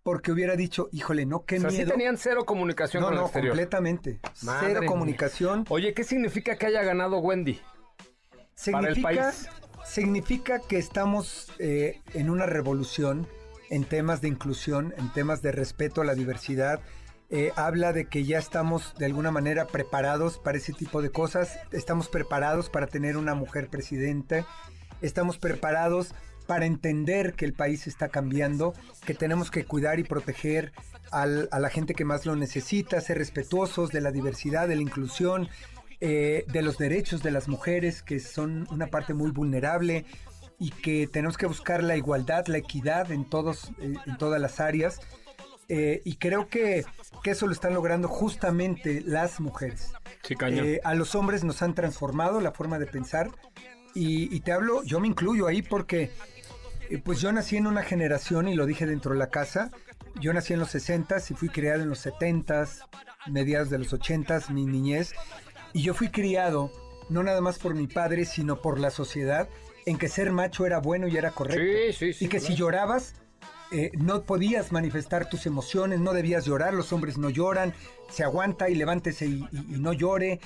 porque 0.04 0.32
hubiera 0.32 0.56
dicho, 0.56 0.90
híjole, 0.92 1.26
no, 1.26 1.46
qué 1.46 1.58
O 1.58 1.62
sea, 1.62 1.70
sí 1.70 1.78
miedo. 1.78 1.92
tenían 1.92 2.18
cero 2.18 2.46
comunicación 2.46 3.02
no, 3.02 3.08
con 3.08 3.14
el 3.16 3.20
no, 3.22 3.26
exterior. 3.28 3.52
completamente. 3.52 4.20
Madre 4.44 4.68
Cero 4.70 4.80
mía. 4.82 4.90
comunicación. 4.90 5.66
Oye, 5.70 5.94
¿qué 5.94 6.04
significa 6.04 6.56
que 6.58 6.66
haya 6.66 6.84
ganado 6.84 7.20
Wendy? 7.20 7.60
para 8.72 8.88
el 8.90 8.96
Significa, 8.96 9.24
país. 9.32 9.50
significa 9.86 10.60
que 10.60 10.78
estamos 10.78 11.52
eh, 11.60 12.02
en 12.14 12.30
una 12.30 12.46
revolución 12.46 13.28
en 13.74 13.86
temas 13.86 14.22
de 14.22 14.28
inclusión, 14.28 14.94
en 15.00 15.12
temas 15.14 15.42
de 15.42 15.52
respeto 15.52 16.02
a 16.02 16.06
la 16.06 16.14
diversidad. 16.14 16.80
Eh, 17.32 17.52
habla 17.56 17.92
de 17.92 18.06
que 18.06 18.24
ya 18.24 18.38
estamos 18.38 18.94
de 19.00 19.06
alguna 19.06 19.32
manera 19.32 19.66
preparados 19.66 20.38
para 20.38 20.60
ese 20.60 20.74
tipo 20.74 21.02
de 21.02 21.10
cosas. 21.10 21.58
Estamos 21.72 22.08
preparados 22.08 22.70
para 22.70 22.86
tener 22.86 23.18
una 23.18 23.34
mujer 23.34 23.70
presidente. 23.70 24.46
Estamos 25.02 25.40
preparados 25.40 26.14
para 26.46 26.68
entender 26.68 27.34
que 27.34 27.46
el 27.46 27.54
país 27.54 27.88
está 27.88 28.10
cambiando, 28.10 28.76
que 29.08 29.16
tenemos 29.16 29.50
que 29.50 29.66
cuidar 29.66 29.98
y 29.98 30.04
proteger 30.04 30.72
a 31.10 31.26
la 31.26 31.70
gente 31.70 31.96
que 31.96 32.06
más 32.06 32.28
lo 32.28 32.36
necesita, 32.36 33.02
ser 33.02 33.18
respetuosos 33.18 33.90
de 33.90 34.02
la 34.02 34.12
diversidad, 34.12 34.68
de 34.68 34.76
la 34.76 34.82
inclusión, 34.84 35.50
eh, 36.00 36.46
de 36.48 36.62
los 36.62 36.78
derechos 36.78 37.24
de 37.24 37.32
las 37.32 37.48
mujeres, 37.48 38.04
que 38.04 38.20
son 38.20 38.68
una 38.70 38.88
parte 38.88 39.16
muy 39.16 39.32
vulnerable 39.32 40.06
y 40.60 40.72
que 40.72 41.08
tenemos 41.08 41.38
que 41.38 41.46
buscar 41.46 41.84
la 41.84 41.96
igualdad, 41.96 42.48
la 42.48 42.58
equidad 42.58 43.12
en, 43.12 43.26
todos, 43.26 43.72
eh, 43.80 43.96
en 44.06 44.18
todas 44.18 44.40
las 44.40 44.60
áreas. 44.60 45.00
Eh, 45.70 46.02
y 46.04 46.18
creo 46.18 46.50
que, 46.50 46.86
que 47.24 47.32
eso 47.32 47.48
lo 47.48 47.54
están 47.54 47.74
logrando 47.74 48.08
justamente 48.08 49.02
las 49.06 49.40
mujeres. 49.40 49.94
Sí. 50.24 50.36
Eh, 50.40 50.80
a 50.84 50.94
los 50.94 51.16
hombres 51.16 51.44
nos 51.44 51.62
han 51.62 51.74
transformado 51.74 52.42
la 52.42 52.52
forma 52.52 52.80
de 52.80 52.86
pensar 52.86 53.32
y, 53.94 54.34
y 54.36 54.40
te 54.42 54.52
hablo, 54.52 54.84
yo 54.84 55.00
me 55.00 55.08
incluyo 55.08 55.48
ahí 55.48 55.62
porque 55.62 56.12
eh, 56.90 57.00
pues 57.04 57.20
yo 57.22 57.32
nací 57.32 57.58
en 57.58 57.68
una 57.68 57.82
generación 57.82 58.48
y 58.48 58.56
lo 58.56 58.66
dije 58.66 58.86
dentro 58.86 59.14
de 59.14 59.20
la 59.20 59.30
casa, 59.30 59.72
yo 60.20 60.34
nací 60.34 60.54
en 60.54 60.60
los 60.60 60.70
60 60.70 61.18
y 61.30 61.34
fui 61.34 61.50
criado 61.50 61.82
en 61.82 61.90
los 61.90 62.00
70 62.00 62.68
mediados 63.28 63.70
de 63.70 63.80
los 63.80 63.94
80 63.94 64.42
mi 64.50 64.66
niñez 64.66 65.14
y 65.72 65.82
yo 65.82 65.94
fui 65.94 66.10
criado 66.10 66.72
no 67.10 67.24
nada 67.24 67.42
más 67.42 67.58
por 67.58 67.74
mi 67.74 67.88
padre 67.88 68.26
sino 68.26 68.62
por 68.62 68.80
la 68.80 68.92
sociedad 68.92 69.48
en 69.86 69.98
que 69.98 70.08
ser 70.08 70.32
macho 70.32 70.66
era 70.66 70.80
bueno 70.80 71.08
y 71.08 71.18
era 71.18 71.32
correcto 71.32 71.62
Sí, 71.62 71.94
sí, 71.94 72.14
sí, 72.14 72.26
y 72.26 72.28
que 72.28 72.40
si 72.40 72.56
llorabas 72.56 73.16
eh, 73.72 73.92
no 73.98 74.22
podías 74.24 74.72
manifestar 74.72 75.28
tus 75.30 75.46
emociones, 75.48 76.00
no 76.00 76.14
debías 76.14 76.46
llorar, 76.46 76.74
los 76.76 76.94
hombres 76.94 77.18
no 77.18 77.30
lloran, 77.32 77.74
se 78.10 78.24
aguanta 78.24 78.70
y 78.70 78.76
levántese 78.76 79.26
y, 79.26 79.48
y- 79.52 79.76
y 79.76 79.80
no 79.80 79.94
llore, 79.94 80.40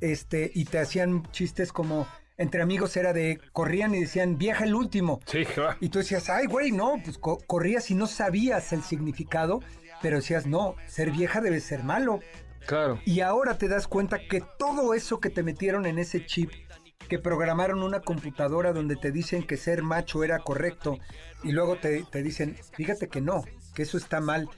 este, 0.00 0.50
y 0.54 0.64
te 0.64 0.78
hacían 0.78 1.30
chistes 1.30 1.72
como 1.72 2.06
entre 2.38 2.62
amigos 2.62 2.96
era 2.96 3.12
de 3.12 3.38
corrían 3.52 3.94
y 3.94 4.00
decían 4.00 4.38
vieja 4.38 4.64
el 4.64 4.74
último. 4.74 5.20
Sí, 5.26 5.44
claro. 5.44 5.76
Y 5.80 5.90
tú 5.90 5.98
decías, 5.98 6.30
ay, 6.30 6.46
güey, 6.46 6.72
no, 6.72 6.94
pues 7.04 7.18
co- 7.18 7.38
corrías 7.46 7.90
y 7.90 7.94
no 7.94 8.06
sabías 8.06 8.72
el 8.72 8.82
significado, 8.82 9.60
pero 10.00 10.16
decías, 10.16 10.46
no, 10.46 10.74
ser 10.86 11.10
vieja 11.10 11.42
debe 11.42 11.60
ser 11.60 11.84
malo. 11.84 12.20
Claro. 12.66 12.98
Y 13.04 13.20
ahora 13.20 13.58
te 13.58 13.68
das 13.68 13.86
cuenta 13.86 14.18
que 14.26 14.42
todo 14.58 14.94
eso 14.94 15.20
que 15.20 15.28
te 15.28 15.42
metieron 15.42 15.84
en 15.84 15.98
ese 15.98 16.24
chip, 16.24 16.50
que 17.10 17.18
programaron 17.18 17.82
una 17.82 18.00
computadora 18.00 18.72
donde 18.72 18.94
te 18.94 19.10
dicen 19.10 19.42
que 19.42 19.56
ser 19.56 19.82
macho 19.82 20.22
era 20.22 20.38
correcto, 20.38 20.96
y 21.42 21.50
luego 21.50 21.76
te, 21.76 22.04
te 22.04 22.22
dicen, 22.22 22.56
fíjate 22.72 23.08
que 23.08 23.20
no, 23.20 23.42
que 23.74 23.82
eso 23.82 23.98
está 23.98 24.20
mal. 24.20 24.48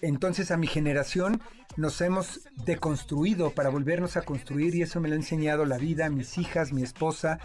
Entonces 0.00 0.50
a 0.50 0.56
mi 0.56 0.66
generación 0.66 1.42
nos 1.76 2.00
hemos 2.00 2.40
deconstruido 2.64 3.50
para 3.50 3.68
volvernos 3.68 4.16
a 4.16 4.22
construir 4.22 4.74
y 4.74 4.80
eso 4.82 4.98
me 4.98 5.08
lo 5.08 5.14
ha 5.14 5.18
enseñado 5.18 5.66
la 5.66 5.76
vida, 5.76 6.08
mis 6.08 6.38
hijas, 6.38 6.72
mi 6.72 6.82
esposa, 6.82 7.38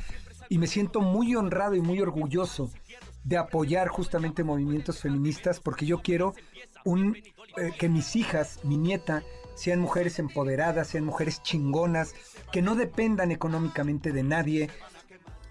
y 0.48 0.58
me 0.58 0.68
siento 0.68 1.02
muy 1.02 1.36
honrado 1.36 1.76
y 1.76 1.82
muy 1.82 2.00
orgulloso 2.00 2.72
de 3.26 3.38
apoyar 3.38 3.90
justamente 3.90 4.46
movimientos 4.46 5.02
feministas 5.02 5.60
porque 5.60 5.86
yo 5.86 6.02
quiero 6.02 6.34
un, 6.86 7.18
eh, 7.58 7.72
que 7.78 7.90
mis 7.90 8.16
hijas, 8.16 8.60
mi 8.64 8.78
nieta, 8.78 9.22
sean 9.60 9.80
mujeres 9.80 10.20
empoderadas, 10.20 10.88
sean 10.88 11.04
mujeres 11.04 11.44
chingonas, 11.44 12.16
que 12.52 12.62
no 12.62 12.76
dependan 12.76 13.32
económicamente 13.32 14.14
de 14.14 14.24
nadie. 14.24 14.70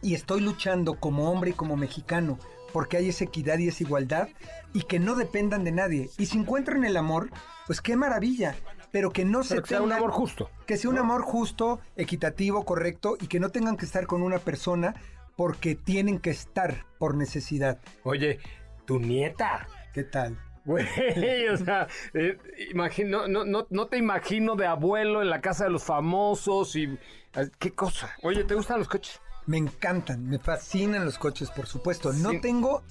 Y 0.00 0.14
estoy 0.14 0.40
luchando 0.40 0.98
como 0.98 1.30
hombre 1.30 1.50
y 1.50 1.54
como 1.54 1.76
mexicano 1.76 2.38
porque 2.72 2.96
hay 2.96 3.08
esa 3.08 3.24
equidad 3.24 3.58
y 3.58 3.68
esa 3.68 3.82
igualdad 3.82 4.28
y 4.72 4.82
que 4.82 4.98
no 4.98 5.14
dependan 5.14 5.64
de 5.64 5.72
nadie. 5.72 6.10
Y 6.18 6.26
si 6.26 6.38
encuentran 6.38 6.84
el 6.84 6.96
amor, 6.96 7.30
pues 7.66 7.80
qué 7.80 7.96
maravilla, 7.96 8.54
pero 8.92 9.10
que 9.10 9.24
no 9.24 9.42
se 9.42 9.54
Pero 9.56 9.62
que 9.62 9.68
sea 9.68 9.82
un 9.82 9.92
amor 9.92 10.10
justo. 10.10 10.50
que 10.66 10.76
sea 10.76 10.90
un 10.90 10.98
amor 10.98 11.22
justo, 11.22 11.80
equitativo, 11.96 12.64
correcto 12.64 13.16
y 13.20 13.26
que 13.26 13.40
no 13.40 13.50
tengan 13.50 13.76
que 13.76 13.84
estar 13.84 14.06
con 14.06 14.22
una 14.22 14.38
persona 14.38 14.94
porque 15.36 15.74
tienen 15.74 16.18
que 16.18 16.30
estar 16.30 16.86
por 16.98 17.14
necesidad. 17.14 17.78
Oye, 18.04 18.38
tu 18.86 18.98
nieta. 18.98 19.66
¿Qué 19.92 20.04
tal? 20.04 20.38
Güey, 20.68 21.48
o 21.48 21.56
sea, 21.56 21.88
eh, 22.12 22.36
imagino, 22.70 23.26
no, 23.26 23.44
no, 23.46 23.66
no 23.70 23.86
te 23.86 23.96
imagino 23.96 24.54
de 24.54 24.66
abuelo 24.66 25.22
en 25.22 25.30
la 25.30 25.40
casa 25.40 25.64
de 25.64 25.70
los 25.70 25.82
famosos 25.82 26.76
y... 26.76 26.84
eh, 26.84 27.48
¿Qué 27.58 27.72
cosa? 27.72 28.14
Oye, 28.22 28.44
¿te 28.44 28.54
gustan 28.54 28.78
los 28.78 28.86
coches? 28.88 29.18
Me 29.46 29.56
encantan, 29.56 30.28
me 30.28 30.38
fascinan 30.38 31.06
los 31.06 31.16
coches, 31.18 31.50
por 31.50 31.66
supuesto. 31.66 32.12
No 32.12 32.32
Sí. 32.32 32.40
tengo, 32.42 32.82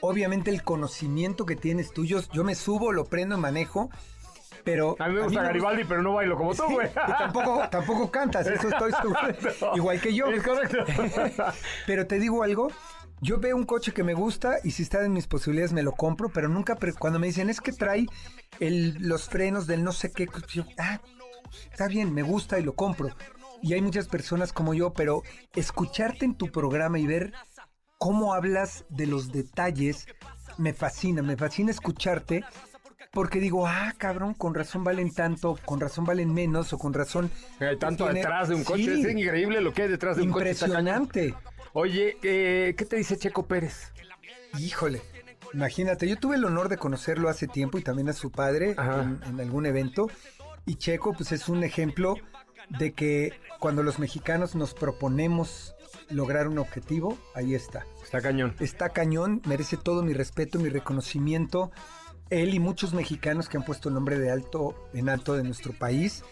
obviamente, 0.00 0.52
el 0.52 0.62
conocimiento 0.62 1.44
que 1.44 1.56
tienes 1.56 1.92
tú. 1.92 2.04
Yo, 2.04 2.20
me 2.44 2.54
subo, 2.54 2.92
lo 2.92 3.06
prendo, 3.06 3.36
manejo, 3.36 3.90
pero... 4.62 4.94
A 5.00 5.08
mí 5.08 5.14
me 5.16 5.22
gusta 5.22 5.42
Garibaldi, 5.42 5.82
pero 5.82 6.02
no 6.02 6.12
bailo 6.14 6.36
como 6.36 6.54
tú, 6.54 6.62
güey. 6.70 6.88
Tampoco, 6.94 7.64
tampoco 7.70 8.10
cantas, 8.12 8.46
eso 8.46 8.68
estoy 8.68 8.92
seguro. 8.92 9.18
Igual 9.74 10.00
que 10.00 10.14
yo. 10.14 10.28
Es 10.28 10.40
correcto. 10.44 10.84
Pero 11.88 12.06
te 12.06 12.20
digo 12.20 12.44
algo, 12.44 12.68
yo 13.20 13.38
veo 13.38 13.56
un 13.56 13.64
coche 13.64 13.92
que 13.92 14.04
me 14.04 14.14
gusta 14.14 14.56
y 14.64 14.72
si 14.72 14.82
está 14.82 15.04
en 15.04 15.12
mis 15.12 15.26
posibilidades 15.26 15.72
me 15.72 15.82
lo 15.82 15.92
compro, 15.92 16.28
pero 16.30 16.48
nunca, 16.48 16.76
pre- 16.76 16.92
cuando 16.92 17.18
me 17.18 17.26
dicen 17.28 17.48
es 17.50 17.60
que 17.60 17.72
trae 17.72 18.06
el- 18.60 18.94
los 19.00 19.28
frenos 19.28 19.66
del 19.66 19.82
no 19.82 19.92
sé 19.92 20.12
qué, 20.12 20.26
yo, 20.52 20.64
ah, 20.78 21.00
está 21.70 21.88
bien, 21.88 22.12
me 22.12 22.22
gusta 22.22 22.58
y 22.58 22.62
lo 22.62 22.74
compro. 22.74 23.08
Y 23.62 23.72
hay 23.72 23.80
muchas 23.80 24.08
personas 24.08 24.52
como 24.52 24.74
yo, 24.74 24.92
pero 24.92 25.22
escucharte 25.54 26.24
en 26.26 26.34
tu 26.34 26.50
programa 26.52 26.98
y 26.98 27.06
ver 27.06 27.32
cómo 27.98 28.34
hablas 28.34 28.84
de 28.90 29.06
los 29.06 29.32
detalles 29.32 30.06
me 30.58 30.74
fascina, 30.74 31.22
me 31.22 31.36
fascina 31.36 31.70
escucharte. 31.70 32.44
Porque 33.10 33.38
digo, 33.38 33.66
ah, 33.66 33.94
cabrón, 33.96 34.34
con 34.34 34.54
razón 34.54 34.82
valen 34.82 35.14
tanto, 35.14 35.56
con 35.64 35.78
razón 35.80 36.04
valen 36.04 36.34
menos, 36.34 36.72
o 36.72 36.78
con 36.78 36.92
razón. 36.92 37.30
Hay 37.60 37.78
tanto 37.78 38.04
tiene- 38.06 38.18
detrás 38.20 38.48
de 38.48 38.56
un 38.56 38.64
coche. 38.64 38.96
Sí, 38.96 39.02
Es 39.06 39.10
increíble 39.12 39.60
lo 39.60 39.72
que 39.72 39.82
hay 39.82 39.88
detrás 39.88 40.16
de 40.16 40.22
un 40.24 40.32
coche. 40.32 40.48
Impresionante. 40.50 41.34
Oye, 41.76 42.16
eh, 42.22 42.74
¿qué 42.78 42.84
te 42.84 42.94
dice 42.94 43.16
Checo 43.16 43.46
Pérez? 43.46 43.92
Híjole, 44.60 45.02
imagínate, 45.52 46.08
yo 46.08 46.16
tuve 46.16 46.36
el 46.36 46.44
honor 46.44 46.68
de 46.68 46.76
conocerlo 46.76 47.28
hace 47.28 47.48
tiempo 47.48 47.78
y 47.78 47.82
también 47.82 48.08
a 48.08 48.12
su 48.12 48.30
padre 48.30 48.76
en 48.78 49.40
algún 49.40 49.66
evento. 49.66 50.08
Y 50.66 50.76
Checo, 50.76 51.14
pues 51.14 51.32
es 51.32 51.48
un 51.48 51.64
ejemplo 51.64 52.14
de 52.68 52.92
que 52.92 53.32
cuando 53.58 53.82
los 53.82 53.98
mexicanos 53.98 54.54
nos 54.54 54.72
proponemos 54.72 55.74
lograr 56.10 56.46
un 56.46 56.58
objetivo, 56.58 57.18
ahí 57.34 57.56
está. 57.56 57.84
Está 58.04 58.20
cañón. 58.20 58.54
Está 58.60 58.90
cañón, 58.90 59.42
merece 59.44 59.76
todo 59.76 60.04
mi 60.04 60.12
respeto, 60.12 60.60
mi 60.60 60.68
reconocimiento. 60.68 61.72
Él 62.30 62.54
y 62.54 62.60
muchos 62.60 62.94
mexicanos 62.94 63.48
que 63.48 63.56
han 63.56 63.64
puesto 63.64 63.88
el 63.88 63.96
nombre 63.96 64.20
de 64.20 64.30
alto 64.30 64.88
en 64.94 65.08
alto 65.08 65.34
de 65.34 65.42
nuestro 65.42 65.72
país, 65.72 66.22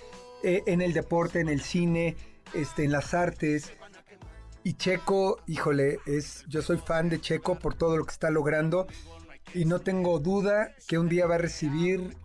eh, 0.45 0.63
en 0.67 0.83
el 0.83 0.93
deporte, 0.93 1.41
en 1.41 1.49
el 1.49 1.63
cine, 1.63 2.17
este, 2.55 2.85
en 2.85 2.93
las 2.93 3.13
artes. 3.13 3.73
Y 4.65 4.75
Checo, 4.75 5.39
híjole, 5.47 5.99
es, 6.07 6.45
yo 6.49 6.63
soy 6.63 6.79
fan 6.79 7.09
de 7.09 7.21
Checo 7.21 7.59
por 7.59 7.75
todo 7.75 7.97
lo 7.97 8.05
que 8.05 8.13
está 8.13 8.31
logrando 8.31 8.87
y 9.55 9.65
no 9.65 9.81
tengo 9.81 10.19
duda 10.21 10.73
que 10.87 10.99
un 10.99 11.09
día 11.09 11.27
va 11.27 11.35
a 11.35 11.39
recibir 11.39 12.17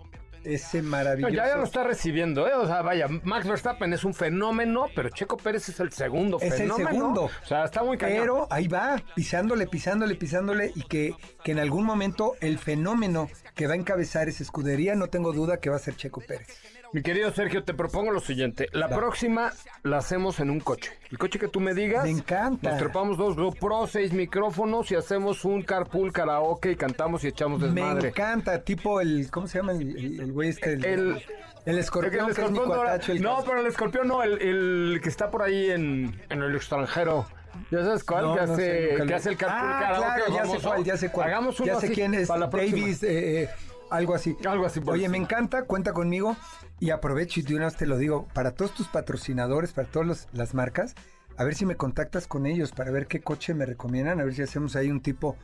ese 0.43 0.81
No, 0.81 0.89
maravilloso. 0.89 1.33
ya, 1.33 1.47
ya 1.47 1.57
lo 1.57 1.63
está 1.63 1.83
recibiendo, 1.83 2.47
¿eh? 2.47 2.53
O 2.53 2.65
sea, 2.67 2.81
vaya, 2.81 3.07
Max 3.23 3.47
Verstappen 3.47 3.91
es 3.91 4.03
un 4.05 4.13
fenómeno, 4.13 4.85
pero 4.95 5.09
Checo 5.09 5.35
Pérez 5.35 5.67
es 5.67 5.79
el 5.81 5.91
segundo 5.91 6.37
Es 6.39 6.53
el 6.53 6.59
fenómeno. 6.59 6.89
segundo. 6.89 7.23
O 7.25 7.45
sea, 7.45 7.65
está 7.65 7.83
muy 7.83 7.97
cañón. 7.97 8.19
Pero 8.21 8.47
ahí 8.49 8.67
va, 8.67 9.01
pisándole, 9.15 9.67
pisándole, 9.67 10.15
pisándole 10.15 10.71
y 10.75 10.83
que, 10.83 11.15
que 11.43 11.51
en 11.51 11.59
algún 11.59 11.85
momento 11.85 12.35
el 12.39 12.59
fenómeno 12.59 13.29
que 13.55 13.67
va 13.67 13.73
a 13.73 13.77
encabezar 13.77 14.29
esa 14.29 14.43
escudería, 14.43 14.95
no 14.95 15.07
tengo 15.07 15.33
duda 15.33 15.57
que 15.57 15.69
va 15.69 15.75
a 15.75 15.79
ser 15.79 15.95
Checo 15.97 16.21
Pérez. 16.21 16.47
Mi 16.93 17.01
querido 17.01 17.31
Sergio, 17.31 17.63
te 17.63 17.73
propongo 17.73 18.11
lo 18.11 18.19
siguiente. 18.19 18.69
La 18.71 18.87
próxima 18.89 19.51
la 19.83 19.97
hacemos 19.97 20.39
en 20.39 20.49
un 20.49 20.59
coche. 20.59 20.91
El 21.11 21.17
coche 21.17 21.37
que 21.37 21.47
tú 21.47 21.59
me 21.59 21.73
digas. 21.73 22.03
Me 22.03 22.09
encanta. 22.11 22.69
Nos 22.71 22.79
trepamos 22.79 23.17
dos 23.17 23.35
GoPro, 23.35 23.87
seis 23.87 24.13
micrófonos 24.13 24.89
y 24.91 24.95
hacemos 24.95 25.43
un 25.45 25.61
carpool 25.63 26.13
karaoke 26.13 26.71
y 26.71 26.75
cantamos 26.75 27.23
y 27.23 27.27
echamos 27.27 27.59
Me 27.59 27.65
desmadre. 27.67 28.09
encanta, 28.09 28.63
tipo 28.63 29.01
el, 29.01 29.29
¿cómo 29.29 29.47
se 29.47 29.59
llama 29.59 29.73
el, 29.73 30.31
güey 30.31 30.49
este? 30.49 30.73
El, 30.73 30.85
El- 30.85 31.23
el 31.65 31.77
escorpión, 31.79 32.13
El 32.13 32.25
que 32.27 32.31
es 32.31 32.37
escorpión 32.37 32.69
dora- 32.69 32.77
cuatacho, 32.83 33.11
el 33.11 33.21
no, 33.21 33.43
pero 33.45 33.59
el 33.59 33.65
escorpión 33.67 34.07
no, 34.07 34.23
el, 34.23 34.99
que 35.03 35.09
está 35.09 35.29
por 35.29 35.41
ahí 35.41 35.69
en, 35.69 36.17
en 36.29 36.41
el 36.41 36.55
extranjero. 36.55 37.27
¿Ya 37.71 37.83
sabes 37.83 38.03
cuál? 38.05 38.23
No, 38.23 38.35
que, 38.35 38.45
no 38.45 38.53
hace, 38.53 38.97
sé, 38.97 39.05
que 39.05 39.13
hace 39.13 39.29
el 39.31 39.37
carpool 39.37 39.69
Ah, 39.73 39.79
karaoke 39.81 40.05
claro, 40.05 40.33
ya 40.33 40.45
sé 40.45 40.59
cuál, 40.63 40.83
ya 40.85 40.97
sé 40.97 41.11
cuál. 41.11 41.27
Hagamos 41.27 41.59
uno 41.59 41.67
ya 41.73 41.79
sé 41.81 41.87
así 41.87 41.95
quién 41.95 42.13
es, 42.13 42.27
para 42.29 42.39
la 42.39 42.49
próxima. 42.49 42.79
Davis, 42.79 43.03
eh, 43.03 43.43
eh, 43.43 43.49
algo 43.89 44.15
así. 44.15 44.37
Algo 44.45 44.65
así 44.65 44.79
por 44.79 44.93
Oye, 44.93 45.09
me 45.09 45.17
encanta, 45.17 45.63
cuenta 45.63 45.93
conmigo 45.93 46.35
y 46.79 46.91
aprovecho 46.91 47.39
y 47.39 47.43
de 47.43 47.55
una 47.55 47.65
vez 47.65 47.75
te 47.75 47.85
lo 47.85 47.97
digo, 47.97 48.27
para 48.33 48.51
todos 48.51 48.73
tus 48.73 48.87
patrocinadores, 48.87 49.73
para 49.73 49.87
todas 49.87 50.27
las 50.31 50.53
marcas, 50.53 50.95
a 51.37 51.43
ver 51.43 51.55
si 51.55 51.65
me 51.65 51.75
contactas 51.75 52.27
con 52.27 52.45
ellos 52.45 52.71
para 52.71 52.91
ver 52.91 53.07
qué 53.07 53.21
coche 53.21 53.53
me 53.53 53.65
recomiendan, 53.65 54.19
a 54.19 54.23
ver 54.23 54.33
si 54.33 54.41
hacemos 54.41 54.75
ahí 54.75 54.89
un 54.89 55.01
tipo 55.01 55.37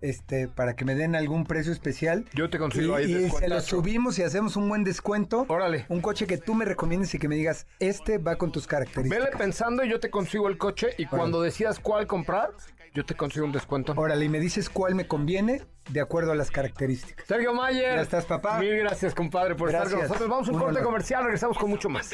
este 0.00 0.48
para 0.48 0.76
que 0.76 0.84
me 0.84 0.94
den 0.94 1.14
algún 1.14 1.44
precio 1.44 1.72
especial. 1.72 2.26
Yo 2.34 2.50
te 2.50 2.58
consigo 2.58 2.98
y, 2.98 3.02
ahí 3.02 3.24
y 3.24 3.30
se 3.30 3.48
lo 3.48 3.60
subimos 3.60 4.18
y 4.18 4.22
hacemos 4.22 4.56
un 4.56 4.68
buen 4.68 4.84
descuento. 4.84 5.46
Órale. 5.48 5.86
Un 5.88 6.00
coche 6.00 6.26
que 6.26 6.38
tú 6.38 6.54
me 6.54 6.64
recomiendes 6.64 7.14
y 7.14 7.18
que 7.18 7.28
me 7.28 7.36
digas, 7.36 7.66
este 7.78 8.18
va 8.18 8.36
con 8.36 8.52
tus 8.52 8.66
características. 8.66 9.24
Vele 9.24 9.36
pensando 9.36 9.84
y 9.84 9.90
yo 9.90 10.00
te 10.00 10.10
consigo 10.10 10.48
el 10.48 10.58
coche 10.58 10.90
y 10.98 11.06
cuando 11.06 11.40
decidas 11.40 11.78
cuál 11.78 12.06
comprar, 12.06 12.50
yo 12.94 13.04
te 13.04 13.14
consigo 13.16 13.44
un 13.44 13.52
descuento. 13.52 13.92
Órale, 13.96 14.24
y 14.24 14.28
me 14.28 14.38
dices 14.38 14.70
cuál 14.70 14.94
me 14.94 15.06
conviene 15.08 15.62
de 15.90 16.00
acuerdo 16.00 16.30
a 16.32 16.36
las 16.36 16.50
características. 16.50 17.26
Sergio 17.26 17.52
Mayer. 17.52 17.96
Ya 17.96 18.02
estás, 18.02 18.24
papá. 18.24 18.58
Mil 18.60 18.76
gracias, 18.78 19.14
compadre, 19.14 19.56
por 19.56 19.68
estar 19.68 19.82
con 19.82 19.90
Gracias. 19.98 20.08
nosotros. 20.10 20.30
Vamos 20.30 20.48
a 20.48 20.50
un 20.52 20.56
Un 20.56 20.62
corte 20.62 20.82
comercial, 20.82 21.24
regresamos 21.24 21.58
con 21.58 21.70
mucho 21.70 21.88
más. 21.88 22.08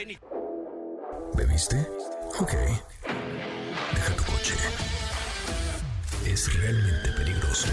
¿Bebiste? 1.37 1.76
Ok. 2.41 2.53
Deja 3.95 4.16
tu 4.16 4.24
coche. 4.24 4.55
Es 6.26 6.53
realmente 6.61 7.12
peligroso. 7.12 7.68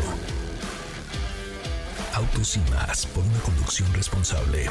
Autos 2.13 2.57
y 2.57 2.59
más 2.71 3.05
por 3.07 3.23
una 3.23 3.39
conducción 3.39 3.93
responsable. 3.93 4.69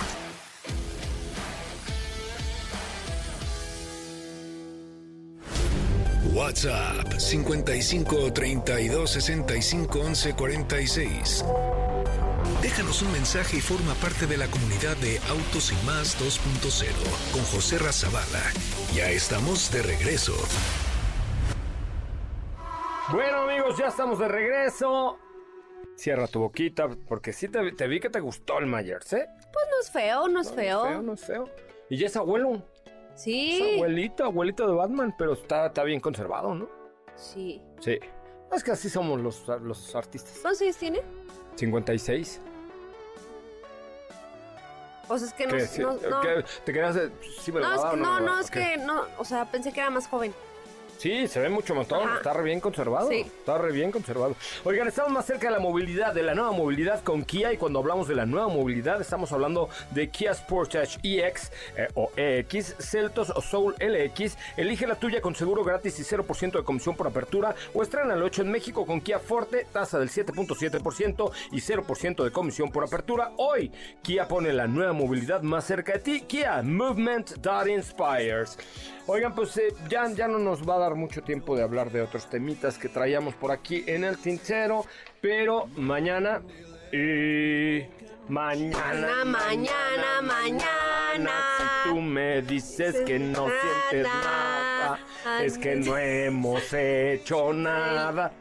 WhatsApp 6.34 7.12
55 7.18 8.32
32 8.32 9.10
65 9.10 9.98
11 10.00 10.34
46. 10.34 11.44
Déjanos 12.62 13.02
un 13.02 13.12
mensaje 13.12 13.58
y 13.58 13.60
forma 13.60 13.94
parte 13.94 14.26
de 14.26 14.36
la 14.36 14.46
comunidad 14.48 14.96
de 14.98 15.18
Autos 15.28 15.72
y 15.72 15.86
Más 15.86 16.18
2.0 16.20 17.32
con 17.32 17.42
José 17.44 17.78
Razabala. 17.78 18.42
Ya 18.94 19.10
estamos 19.10 19.70
de 19.72 19.82
regreso. 19.82 20.34
Bueno, 23.12 23.42
amigos, 23.42 23.78
ya 23.78 23.86
estamos 23.88 24.18
de 24.18 24.28
regreso. 24.28 25.18
Cierra 25.96 26.26
tu 26.26 26.40
boquita, 26.40 26.88
porque 27.08 27.32
sí 27.32 27.48
te, 27.48 27.72
te 27.72 27.86
vi 27.86 28.00
que 28.00 28.10
te 28.10 28.20
gustó 28.20 28.58
el 28.58 28.66
Myers, 28.66 29.12
¿eh? 29.12 29.26
Pues 29.52 29.66
no 29.70 29.80
es 29.80 29.90
feo, 29.90 30.28
no 30.28 30.40
es 30.40 30.48
No 30.48 30.54
feo. 30.54 30.84
es 30.84 30.90
feo, 30.90 31.02
no 31.02 31.12
es 31.14 31.20
feo. 31.24 31.48
Y 31.88 31.96
ya 31.98 32.06
es 32.06 32.16
abuelo. 32.16 32.62
Sí. 33.16 33.72
abuelito, 33.74 34.24
abuelito 34.24 34.68
de 34.68 34.74
Batman, 34.74 35.14
pero 35.16 35.32
está, 35.32 35.66
está 35.66 35.82
bien 35.82 36.00
conservado, 36.00 36.54
¿no? 36.54 36.68
Sí. 37.16 37.60
Sí. 37.80 37.98
Es 38.52 38.62
que 38.62 38.70
así 38.70 38.88
somos 38.88 39.20
los, 39.20 39.48
los 39.62 39.94
artistas. 39.94 40.38
¿Cuántos 40.40 40.62
años 40.62 40.76
tiene? 40.76 41.02
56. 41.56 42.40
Pues 45.08 45.22
es 45.22 45.32
que 45.32 45.46
no. 45.46 45.56
¿Qué? 45.56 45.82
no, 45.82 45.92
no. 46.10 46.20
¿qué? 46.20 46.44
¿Te 46.64 46.72
querías 46.72 46.98
sí 47.40 47.52
me 47.52 47.60
lo 47.60 47.68
No, 47.68 47.74
es 47.74 47.80
que 47.80 47.86
o 47.86 47.96
no, 47.96 48.20
no, 48.20 48.40
es 48.40 48.48
¿O 48.48 48.52
que 48.52 48.76
no, 48.78 49.02
o 49.18 49.24
sea, 49.24 49.50
pensé 49.50 49.72
que 49.72 49.80
era 49.80 49.90
más 49.90 50.08
joven. 50.08 50.34
Sí, 50.98 51.28
se 51.28 51.40
ve 51.40 51.48
mucho 51.48 51.74
Ajá. 51.78 52.16
está 52.16 52.32
re 52.32 52.42
bien 52.42 52.60
conservado. 52.60 53.08
Sí. 53.08 53.20
Está 53.20 53.58
re 53.58 53.72
bien 53.72 53.90
conservado. 53.92 54.34
Oigan, 54.64 54.88
estamos 54.88 55.12
más 55.12 55.26
cerca 55.26 55.48
de 55.48 55.52
la 55.52 55.60
movilidad, 55.60 56.14
de 56.14 56.22
la 56.22 56.34
nueva 56.34 56.52
movilidad 56.52 57.02
con 57.02 57.24
Kia 57.24 57.52
y 57.52 57.56
cuando 57.56 57.78
hablamos 57.80 58.08
de 58.08 58.14
la 58.14 58.24
nueva 58.24 58.48
movilidad 58.48 59.00
estamos 59.00 59.30
hablando 59.32 59.68
de 59.90 60.08
Kia 60.08 60.34
Sportage 60.34 60.98
EX 61.02 61.52
eh, 61.76 61.88
o 61.94 62.10
EX, 62.16 62.76
Celtos 62.78 63.30
o 63.30 63.40
Soul 63.42 63.74
LX. 63.78 64.36
Elige 64.56 64.86
la 64.86 64.94
tuya 64.94 65.20
con 65.20 65.34
seguro 65.34 65.64
gratis 65.64 65.98
y 65.98 66.02
0% 66.02 66.52
de 66.52 66.64
comisión 66.64 66.96
por 66.96 67.06
apertura 67.06 67.54
o 67.74 67.82
estrena 67.82 68.14
el 68.14 68.22
8 68.22 68.42
en 68.42 68.50
México 68.50 68.86
con 68.86 69.00
Kia 69.00 69.18
Forte, 69.18 69.66
tasa 69.72 69.98
del 69.98 70.08
7.7% 70.08 71.30
y 71.52 71.56
0% 71.60 72.24
de 72.24 72.30
comisión 72.30 72.70
por 72.70 72.84
apertura. 72.84 73.32
Hoy 73.36 73.70
Kia 74.02 74.28
pone 74.28 74.52
la 74.52 74.66
nueva 74.66 74.92
movilidad 74.92 75.42
más 75.42 75.64
cerca 75.64 75.94
de 75.94 75.98
ti. 75.98 76.20
Kia 76.22 76.62
Movement 76.62 77.40
That 77.42 77.66
Inspires. 77.66 78.58
Oigan, 79.08 79.34
pues 79.34 79.56
eh, 79.56 79.72
ya, 79.88 80.10
ya 80.10 80.26
no 80.26 80.38
nos 80.38 80.68
va 80.68 80.74
a 80.74 80.78
dar 80.78 80.85
mucho 80.94 81.22
tiempo 81.22 81.56
de 81.56 81.62
hablar 81.62 81.90
de 81.90 82.02
otros 82.02 82.28
temitas 82.30 82.78
que 82.78 82.88
traíamos 82.88 83.34
por 83.34 83.50
aquí 83.50 83.84
en 83.86 84.04
el 84.04 84.18
tintero, 84.18 84.84
pero 85.20 85.66
mañana 85.76 86.42
y 86.92 87.82
mañana, 88.28 89.24
Mañana, 89.24 90.22
mañana. 90.22 91.30
si 91.58 91.88
tú 91.90 92.00
me 92.00 92.42
dices 92.42 92.96
que 93.06 93.18
no 93.18 93.48
sientes 93.48 94.04
nada, 94.12 94.98
es 95.42 95.58
que 95.58 95.76
no 95.76 95.96
hemos 95.98 96.72
hecho 96.72 97.52
nada. 97.52 98.32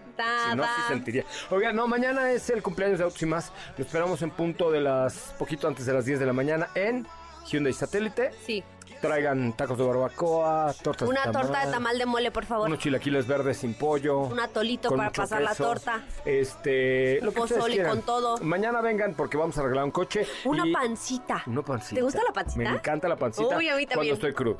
Si 0.49 0.55
no, 0.55 0.63
sí 0.63 0.81
sentiría. 0.87 1.25
Oigan, 1.49 1.75
no, 1.75 1.87
mañana 1.87 2.31
es 2.31 2.49
el 2.49 2.63
cumpleaños 2.63 2.99
de 2.99 3.03
Autos 3.03 3.21
y 3.21 3.25
más. 3.25 3.51
Lo 3.77 3.83
esperamos 3.83 4.21
en 4.21 4.31
punto 4.31 4.71
de 4.71 4.79
las, 4.79 5.35
poquito 5.37 5.67
antes 5.67 5.85
de 5.85 5.93
las 5.93 6.05
10 6.05 6.19
de 6.19 6.25
la 6.25 6.31
mañana 6.33 6.69
en 6.73 7.05
Hyundai 7.47 7.73
Satélite. 7.73 8.31
Sí. 8.45 8.63
Traigan 9.01 9.53
tacos 9.53 9.77
de 9.77 9.83
barbacoa, 9.83 10.73
tortas 10.81 11.07
Una 11.07 11.21
de 11.25 11.31
tamal, 11.31 11.47
torta 11.47 11.65
de 11.65 11.71
tamal 11.71 11.97
de 11.97 12.05
mole, 12.05 12.31
por 12.31 12.45
favor. 12.45 12.67
unos 12.67 12.79
chilaquiles 12.79 13.27
verdes 13.27 13.57
sin 13.57 13.73
pollo, 13.73 14.19
Un 14.21 14.39
atolito 14.39 14.89
para 14.95 15.11
pasar 15.11 15.41
la 15.41 15.53
torta. 15.53 16.01
Este, 16.23 17.19
lo 17.21 17.31
Pozole 17.31 17.83
con 17.83 18.01
todo. 18.01 18.37
Mañana 18.39 18.81
vengan 18.81 19.13
porque 19.13 19.37
vamos 19.37 19.57
a 19.57 19.61
arreglar 19.61 19.83
un 19.83 19.91
coche. 19.91 20.25
Una 20.45 20.65
y- 20.65 20.71
pancita. 20.73 21.43
Una 21.45 21.61
pancita. 21.61 21.95
¿Te 21.95 22.01
gusta 22.01 22.21
la 22.25 22.33
pancita? 22.33 22.69
Me 22.71 22.77
encanta 22.77 23.07
la 23.07 23.15
pancita. 23.15 23.57
Uy, 23.57 23.69
a 23.69 23.75
mí 23.75 23.85
Cuando 23.85 23.95
también. 23.95 24.13
estoy 24.15 24.33
crudo. 24.33 24.57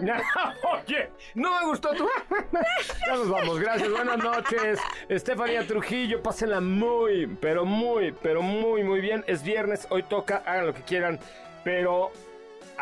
Oye, 0.00 1.10
no 1.34 1.60
me 1.60 1.66
gustó 1.66 1.90
tu. 1.92 2.08
ya 3.06 3.14
nos 3.16 3.28
vamos, 3.28 3.58
gracias, 3.60 3.90
buenas 3.90 4.16
noches. 4.16 4.78
Estefanía 5.10 5.66
Trujillo, 5.66 6.22
pásenla 6.22 6.60
muy, 6.62 7.26
pero 7.26 7.66
muy, 7.66 8.12
pero 8.22 8.40
muy, 8.40 8.82
muy 8.82 9.00
bien. 9.00 9.22
Es 9.26 9.42
viernes, 9.42 9.86
hoy 9.90 10.02
toca, 10.04 10.42
hagan 10.46 10.68
lo 10.68 10.74
que 10.74 10.80
quieran, 10.82 11.18
pero 11.64 12.12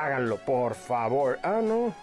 háganlo, 0.05 0.37
por 0.39 0.75
favor. 0.75 1.39
Ah, 1.43 1.61
no. 1.63 1.95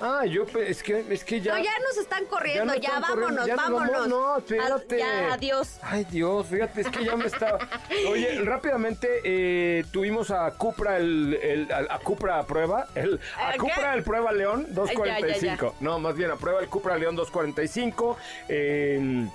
Ah, 0.00 0.24
yo, 0.24 0.44
es 0.60 0.80
que, 0.84 1.04
es 1.10 1.24
que 1.24 1.40
ya. 1.40 1.58
No, 1.58 1.64
ya 1.64 1.72
nos 1.80 1.96
están 1.96 2.24
corriendo, 2.26 2.72
ya, 2.76 2.88
están 2.98 3.02
corriendo, 3.02 3.20
vámonos, 3.24 3.46
ya 3.48 3.56
nos 3.56 3.64
vámonos. 3.64 3.90
vamos. 3.92 4.08
No, 4.08 4.32
Ad- 4.34 4.38
espérate. 4.38 4.98
Ya, 4.98 5.32
adiós. 5.34 5.78
Ay, 5.82 6.04
Dios, 6.08 6.46
fíjate, 6.46 6.80
es 6.82 6.88
que 6.88 7.04
ya 7.04 7.16
me 7.16 7.26
estaba. 7.26 7.58
Oye, 8.08 8.40
rápidamente 8.44 9.08
eh, 9.24 9.84
tuvimos 9.90 10.30
a 10.30 10.52
Cupra 10.52 10.98
el, 10.98 11.34
el- 11.42 11.72
a, 11.72 11.98
Cupra 11.98 12.38
a 12.38 12.46
prueba, 12.46 12.86
el 12.94 13.18
a 13.36 13.48
¿A 13.50 13.56
Cupra 13.56 13.94
el 13.94 14.04
prueba 14.04 14.30
León 14.30 14.66
245. 14.70 15.74
No, 15.80 15.98
más 15.98 16.14
bien 16.14 16.30
a 16.30 16.36
prueba 16.36 16.60
el 16.60 16.68
Cupra 16.68 16.96
León 16.96 17.16
245. 17.16 18.16
Eh, 18.48 19.26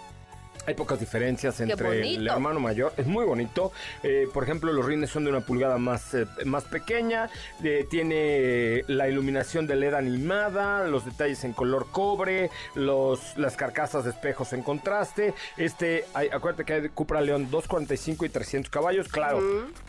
hay 0.65 0.73
pocas 0.75 0.99
diferencias 0.99 1.59
entre 1.59 1.75
el 2.15 2.27
hermano 2.35 2.59
mayor. 2.59 2.93
Es 2.97 3.05
muy 3.05 3.25
bonito. 3.25 3.71
Eh, 4.01 4.27
por 4.33 4.43
ejemplo, 4.43 4.71
los 4.71 4.85
rines 4.85 5.09
son 5.09 5.25
de 5.25 5.29
una 5.31 5.41
pulgada 5.41 5.77
más, 5.77 6.13
eh, 6.13 6.25
más 6.45 6.63
pequeña. 6.63 7.29
Eh, 7.63 7.85
tiene 7.89 8.83
la 8.87 9.07
iluminación 9.09 9.67
de 9.67 9.75
LED 9.75 9.93
animada, 9.93 10.87
los 10.87 11.05
detalles 11.05 11.43
en 11.43 11.53
color 11.53 11.87
cobre, 11.91 12.49
los, 12.75 13.37
las 13.37 13.55
carcasas 13.57 14.05
de 14.05 14.11
espejos 14.11 14.53
en 14.53 14.63
contraste. 14.63 15.33
Este, 15.57 16.05
hay- 16.13 16.29
acuérdate 16.29 16.63
que 16.65 16.73
hay 16.73 16.81
de 16.81 16.89
Cupra 16.89 17.19
León 17.21 17.49
245 17.51 18.25
y 18.25 18.29
300 18.29 18.69
caballos. 18.69 19.07
Claro, 19.09 19.41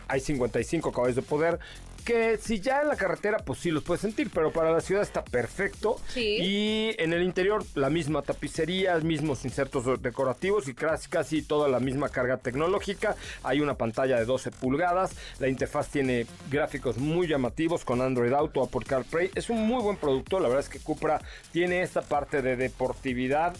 hay 0.07 0.19
55 0.19 0.91
caballos 0.91 1.15
de 1.15 1.21
poder. 1.21 1.59
Que 2.05 2.37
si 2.37 2.59
ya 2.59 2.81
en 2.81 2.87
la 2.87 2.95
carretera, 2.95 3.39
pues 3.39 3.59
sí 3.59 3.71
los 3.71 3.83
puedes 3.83 4.01
sentir, 4.01 4.29
pero 4.31 4.51
para 4.51 4.71
la 4.71 4.79
ciudad 4.79 5.01
está 5.01 5.25
perfecto. 5.25 5.99
Sí. 6.09 6.37
Y 6.39 6.95
en 6.99 7.13
el 7.13 7.23
interior, 7.23 7.65
la 7.73 7.89
misma 7.89 8.21
tapicería, 8.21 8.95
mismos 8.99 9.43
insertos 9.43 10.01
decorativos 10.01 10.67
y 10.67 10.75
casi, 10.75 11.09
casi 11.09 11.41
toda 11.41 11.67
la 11.67 11.79
misma 11.79 12.09
carga 12.09 12.37
tecnológica. 12.37 13.15
Hay 13.41 13.59
una 13.59 13.73
pantalla 13.73 14.19
de 14.19 14.25
12 14.25 14.51
pulgadas. 14.51 15.15
La 15.39 15.47
interfaz 15.47 15.89
tiene 15.89 16.27
gráficos 16.51 16.97
muy 16.97 17.27
llamativos 17.27 17.83
con 17.83 18.01
Android 18.01 18.33
Auto, 18.33 18.63
Apple 18.63 18.85
CarPlay. 18.85 19.31
Es 19.33 19.49
un 19.49 19.65
muy 19.65 19.81
buen 19.81 19.97
producto. 19.97 20.39
La 20.39 20.47
verdad 20.47 20.63
es 20.63 20.69
que 20.69 20.79
Cupra 20.79 21.19
tiene 21.51 21.81
esta 21.81 22.03
parte 22.03 22.43
de 22.43 22.55
deportividad 22.55 23.55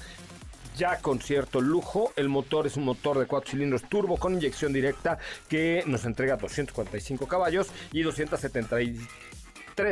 ya 0.75 0.99
con 0.99 1.19
cierto 1.19 1.61
lujo. 1.61 2.11
El 2.15 2.29
motor 2.29 2.67
es 2.67 2.77
un 2.77 2.85
motor 2.85 3.19
de 3.19 3.25
4 3.25 3.51
cilindros 3.51 3.83
turbo 3.89 4.17
con 4.17 4.33
inyección 4.33 4.73
directa 4.73 5.17
que 5.47 5.83
nos 5.85 6.05
entrega 6.05 6.37
245 6.37 7.27
caballos 7.27 7.67
y 7.91 8.01
273 8.01 8.97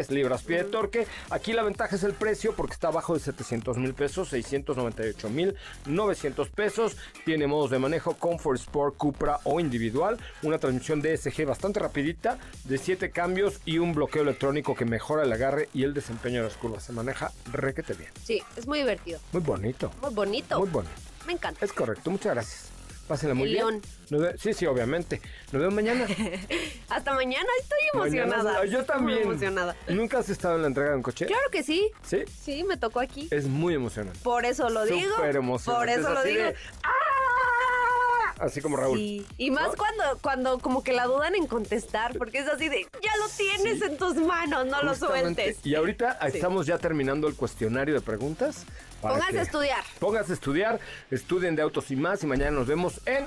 libras 0.09 0.43
pie 0.43 0.63
de 0.63 0.63
torque. 0.63 1.07
Aquí 1.29 1.51
la 1.51 1.63
ventaja 1.63 1.95
es 1.95 2.03
el 2.03 2.13
precio 2.13 2.53
porque 2.55 2.73
está 2.73 2.87
abajo 2.87 3.13
de 3.13 3.19
700 3.19 3.77
mil 3.77 3.93
pesos, 3.93 4.29
698 4.29 5.29
mil 5.29 5.55
900 5.85 6.49
pesos. 6.49 6.95
Tiene 7.25 7.47
modos 7.47 7.69
de 7.71 7.79
manejo 7.79 8.13
Comfort 8.15 8.59
Sport, 8.59 8.95
Cupra 8.97 9.39
o 9.43 9.59
individual. 9.59 10.17
Una 10.41 10.57
transmisión 10.57 11.01
DSG 11.01 11.45
bastante 11.45 11.79
rapidita 11.79 12.37
de 12.63 12.77
7 12.77 13.11
cambios 13.11 13.59
y 13.65 13.79
un 13.79 13.93
bloqueo 13.93 14.21
electrónico 14.21 14.73
que 14.73 14.85
mejora 14.85 15.23
el 15.23 15.33
agarre 15.33 15.69
y 15.73 15.83
el 15.83 15.93
desempeño 15.93 16.41
de 16.41 16.47
las 16.47 16.57
curvas. 16.57 16.83
Se 16.83 16.93
maneja 16.93 17.31
requete 17.51 17.93
bien. 17.93 18.11
Sí, 18.23 18.41
es 18.55 18.65
muy 18.65 18.79
divertido. 18.79 19.19
Muy 19.33 19.41
bonito. 19.41 19.91
Muy 20.01 20.13
bonito. 20.13 20.59
Muy 20.59 20.69
bonito. 20.69 20.93
Me 21.27 21.33
encanta. 21.33 21.65
Es 21.65 21.73
correcto, 21.73 22.09
muchas 22.09 22.33
gracias. 22.33 22.72
Pásenla 23.07 23.35
muy 23.35 23.49
bien. 23.49 23.81
ve- 24.09 24.35
sí, 24.39 24.53
sí, 24.53 24.65
obviamente. 24.65 25.21
Nos 25.51 25.61
vemos 25.61 25.73
mañana. 25.75 26.05
Hasta 26.89 27.13
mañana 27.13 27.45
estoy 27.59 27.79
Mañana- 27.99 28.35
emocionada. 28.35 28.65
yo 28.65 28.85
también. 28.85 29.19
Muy 29.19 29.27
emocionada. 29.27 29.75
¿Nunca 29.89 30.19
has 30.19 30.29
estado 30.29 30.55
en 30.55 30.61
la 30.61 30.67
entrega 30.69 30.91
de 30.91 30.95
un 30.95 31.01
coche? 31.03 31.25
Claro 31.25 31.49
que 31.51 31.63
sí. 31.63 31.91
Sí. 32.01 32.23
Sí, 32.41 32.63
me 32.63 32.77
tocó 32.77 33.01
aquí. 33.01 33.27
Es 33.29 33.45
muy 33.45 33.73
emocionante. 33.73 34.19
Por 34.23 34.45
eso 34.45 34.69
lo 34.69 34.85
digo. 34.85 35.15
Súper 35.17 35.35
emocionante. 35.35 35.79
Por 35.79 35.89
eso 35.99 36.07
Es 36.09 36.13
lo 36.15 36.23
digo. 36.23 36.43
de, 36.45 36.55
¡ah! 36.83 36.89
Así 38.43 38.61
como 38.61 38.75
Raúl. 38.77 38.97
Sí. 38.97 39.25
Y 39.37 39.51
más 39.51 39.75
cuando, 39.75 40.03
cuando 40.21 40.59
como 40.59 40.83
que 40.83 40.91
la 40.93 41.05
dudan 41.05 41.33
en 41.35 41.47
contestar, 41.47 42.17
porque 42.17 42.39
es 42.39 42.47
así 42.47 42.67
de, 42.69 42.85
ya 43.01 43.11
lo 43.17 43.27
tienes 43.29 43.81
en 43.81 43.97
tus 43.97 44.15
manos, 44.15 44.65
no 44.65 44.81
lo 44.83 44.93
sueltes. 44.95 45.57
Y 45.63 45.75
ahorita 45.75 46.19
Sí. 46.21 46.35
estamos 46.37 46.65
ya 46.65 46.77
terminando 46.77 47.27
el 47.27 47.35
cuestionario 47.35 47.93
de 47.95 48.01
preguntas. 48.01 48.65
Pónganse 49.01 49.39
a 49.39 49.41
estudiar. 49.43 49.83
Pónganse 49.99 50.31
a 50.31 50.35
estudiar, 50.35 50.79
estudien 51.11 51.55
de 51.55 51.61
autos 51.61 51.89
y 51.91 51.95
más 51.95 52.23
y 52.23 52.27
mañana 52.27 52.51
nos 52.51 52.67
vemos 52.67 52.99
en 53.05 53.25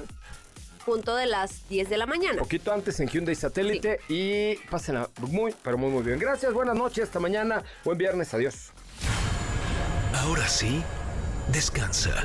Punto 0.84 1.16
de 1.16 1.26
las 1.26 1.68
10 1.68 1.90
de 1.90 1.96
la 1.96 2.06
mañana. 2.06 2.38
poquito 2.38 2.72
antes 2.72 3.00
en 3.00 3.08
Hyundai 3.08 3.34
Satélite 3.34 3.98
y 4.08 4.54
pásenla 4.70 5.10
muy, 5.18 5.52
pero 5.64 5.76
muy, 5.76 5.90
muy 5.90 6.04
bien. 6.04 6.16
Gracias, 6.20 6.52
buenas 6.52 6.76
noches, 6.76 7.04
hasta 7.04 7.18
mañana, 7.18 7.64
buen 7.84 7.98
viernes, 7.98 8.32
adiós. 8.34 8.70
Ahora 10.14 10.46
sí, 10.46 10.84
descansa. 11.52 12.24